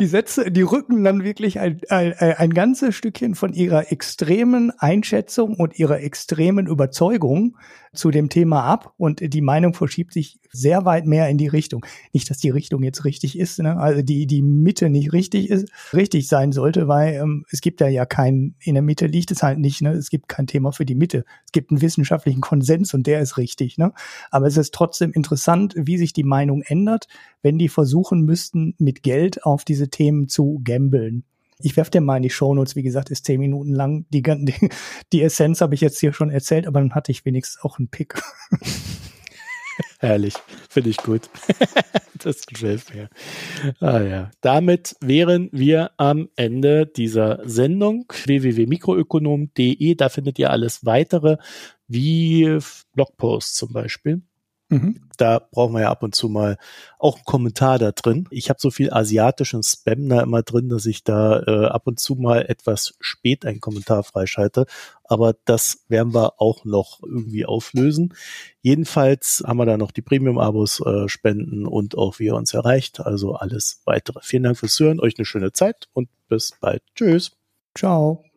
die 0.00 0.06
Sätze, 0.06 0.50
die 0.50 0.62
rücken 0.62 1.04
dann 1.04 1.24
wirklich 1.24 1.60
ein, 1.60 1.80
ein, 1.90 2.14
ein 2.14 2.54
ganzes 2.54 2.94
Stückchen 2.94 3.34
von 3.34 3.52
ihrer 3.52 3.92
extremen 3.92 4.72
Einschätzung 4.78 5.56
und 5.56 5.78
ihrer 5.78 6.00
extremen 6.00 6.66
Überzeugung 6.66 7.58
zu 7.92 8.10
dem 8.10 8.28
Thema 8.28 8.64
ab 8.64 8.94
und 8.96 9.32
die 9.32 9.40
Meinung 9.40 9.74
verschiebt 9.74 10.12
sich 10.12 10.38
sehr 10.50 10.84
weit 10.84 11.06
mehr 11.06 11.28
in 11.28 11.38
die 11.38 11.48
Richtung. 11.48 11.84
Nicht, 12.12 12.30
dass 12.30 12.38
die 12.38 12.50
Richtung 12.50 12.82
jetzt 12.82 13.04
richtig 13.04 13.38
ist, 13.38 13.58
ne? 13.58 13.76
also 13.76 14.02
die, 14.02 14.26
die 14.26 14.42
Mitte 14.42 14.88
nicht 14.90 15.12
richtig 15.12 15.50
ist, 15.50 15.70
richtig 15.92 16.28
sein 16.28 16.52
sollte, 16.52 16.88
weil 16.88 17.14
ähm, 17.14 17.44
es 17.50 17.60
gibt 17.60 17.80
ja 17.80 17.88
ja 17.88 18.06
kein, 18.06 18.54
in 18.60 18.74
der 18.74 18.82
Mitte 18.82 19.06
liegt 19.06 19.30
es 19.30 19.42
halt 19.42 19.58
nicht, 19.58 19.82
ne? 19.82 19.92
es 19.92 20.10
gibt 20.10 20.28
kein 20.28 20.46
Thema 20.46 20.72
für 20.72 20.84
die 20.84 20.94
Mitte. 20.94 21.24
Es 21.44 21.52
gibt 21.52 21.70
einen 21.70 21.80
wissenschaftlichen 21.80 22.40
Konsens 22.40 22.94
und 22.94 23.06
der 23.06 23.20
ist 23.20 23.36
richtig. 23.36 23.78
Ne? 23.78 23.92
Aber 24.30 24.46
es 24.46 24.56
ist 24.56 24.74
trotzdem 24.74 25.12
interessant, 25.12 25.74
wie 25.76 25.98
sich 25.98 26.12
die 26.12 26.24
Meinung 26.24 26.62
ändert, 26.62 27.06
wenn 27.42 27.58
die 27.58 27.68
versuchen 27.68 28.22
müssten, 28.22 28.74
mit 28.78 29.02
Geld 29.02 29.44
auf 29.44 29.64
diese 29.64 29.88
Themen 29.88 30.28
zu 30.28 30.60
gambeln. 30.64 31.24
Ich 31.60 31.76
werfe 31.76 31.90
dir 31.90 32.00
mal 32.00 32.16
in 32.16 32.22
die 32.22 32.30
Shownotes, 32.30 32.76
wie 32.76 32.82
gesagt, 32.82 33.10
ist 33.10 33.24
zehn 33.24 33.40
Minuten 33.40 33.74
lang. 33.74 34.06
Die, 34.10 34.22
die, 34.22 34.70
die 35.12 35.22
Essenz 35.22 35.60
habe 35.60 35.74
ich 35.74 35.80
jetzt 35.80 35.98
hier 36.00 36.12
schon 36.12 36.30
erzählt, 36.30 36.66
aber 36.66 36.80
dann 36.80 36.94
hatte 36.94 37.12
ich 37.12 37.24
wenigstens 37.24 37.62
auch 37.62 37.78
einen 37.78 37.88
Pick. 37.88 38.20
Herrlich, 40.00 40.34
finde 40.68 40.90
ich 40.90 40.98
gut. 40.98 41.28
das 42.24 42.46
gefällt 42.46 42.94
mir. 42.94 43.08
Ah 43.80 44.00
ja, 44.00 44.30
damit 44.40 44.96
wären 45.00 45.48
wir 45.52 45.90
am 45.96 46.28
Ende 46.36 46.86
dieser 46.86 47.40
Sendung 47.48 48.06
www.mikroökonom.de. 48.08 49.94
Da 49.96 50.08
findet 50.08 50.38
ihr 50.38 50.50
alles 50.50 50.84
weitere, 50.84 51.38
wie 51.88 52.58
Blogposts 52.92 53.54
zum 53.54 53.72
Beispiel. 53.72 54.22
Mhm. 54.70 55.00
Da 55.16 55.38
brauchen 55.38 55.74
wir 55.74 55.80
ja 55.80 55.90
ab 55.90 56.02
und 56.02 56.14
zu 56.14 56.28
mal 56.28 56.58
auch 56.98 57.16
einen 57.16 57.24
Kommentar 57.24 57.78
da 57.78 57.90
drin. 57.92 58.28
Ich 58.30 58.50
habe 58.50 58.60
so 58.60 58.70
viel 58.70 58.92
asiatischen 58.92 59.62
Spam 59.62 60.08
da 60.08 60.20
immer 60.20 60.42
drin, 60.42 60.68
dass 60.68 60.86
ich 60.86 61.04
da 61.04 61.40
äh, 61.40 61.66
ab 61.66 61.86
und 61.86 61.98
zu 61.98 62.14
mal 62.16 62.44
etwas 62.46 62.94
spät 63.00 63.46
einen 63.46 63.60
Kommentar 63.60 64.04
freischalte. 64.04 64.66
Aber 65.04 65.34
das 65.46 65.84
werden 65.88 66.14
wir 66.14 66.40
auch 66.40 66.64
noch 66.64 67.02
irgendwie 67.02 67.46
auflösen. 67.46 68.14
Jedenfalls 68.60 69.42
haben 69.46 69.56
wir 69.56 69.66
da 69.66 69.78
noch 69.78 69.90
die 69.90 70.02
Premium-Abos, 70.02 70.80
äh, 70.84 71.08
Spenden 71.08 71.66
und 71.66 71.96
auch 71.96 72.18
wie 72.18 72.26
ihr 72.26 72.36
uns 72.36 72.52
erreicht. 72.52 73.00
Also 73.00 73.34
alles 73.34 73.80
weitere. 73.86 74.20
Vielen 74.22 74.42
Dank 74.42 74.58
fürs 74.58 74.78
Hören, 74.78 75.00
euch 75.00 75.14
eine 75.18 75.24
schöne 75.24 75.52
Zeit 75.52 75.88
und 75.94 76.08
bis 76.28 76.52
bald. 76.60 76.82
Tschüss. 76.94 77.32
Ciao. 77.74 78.27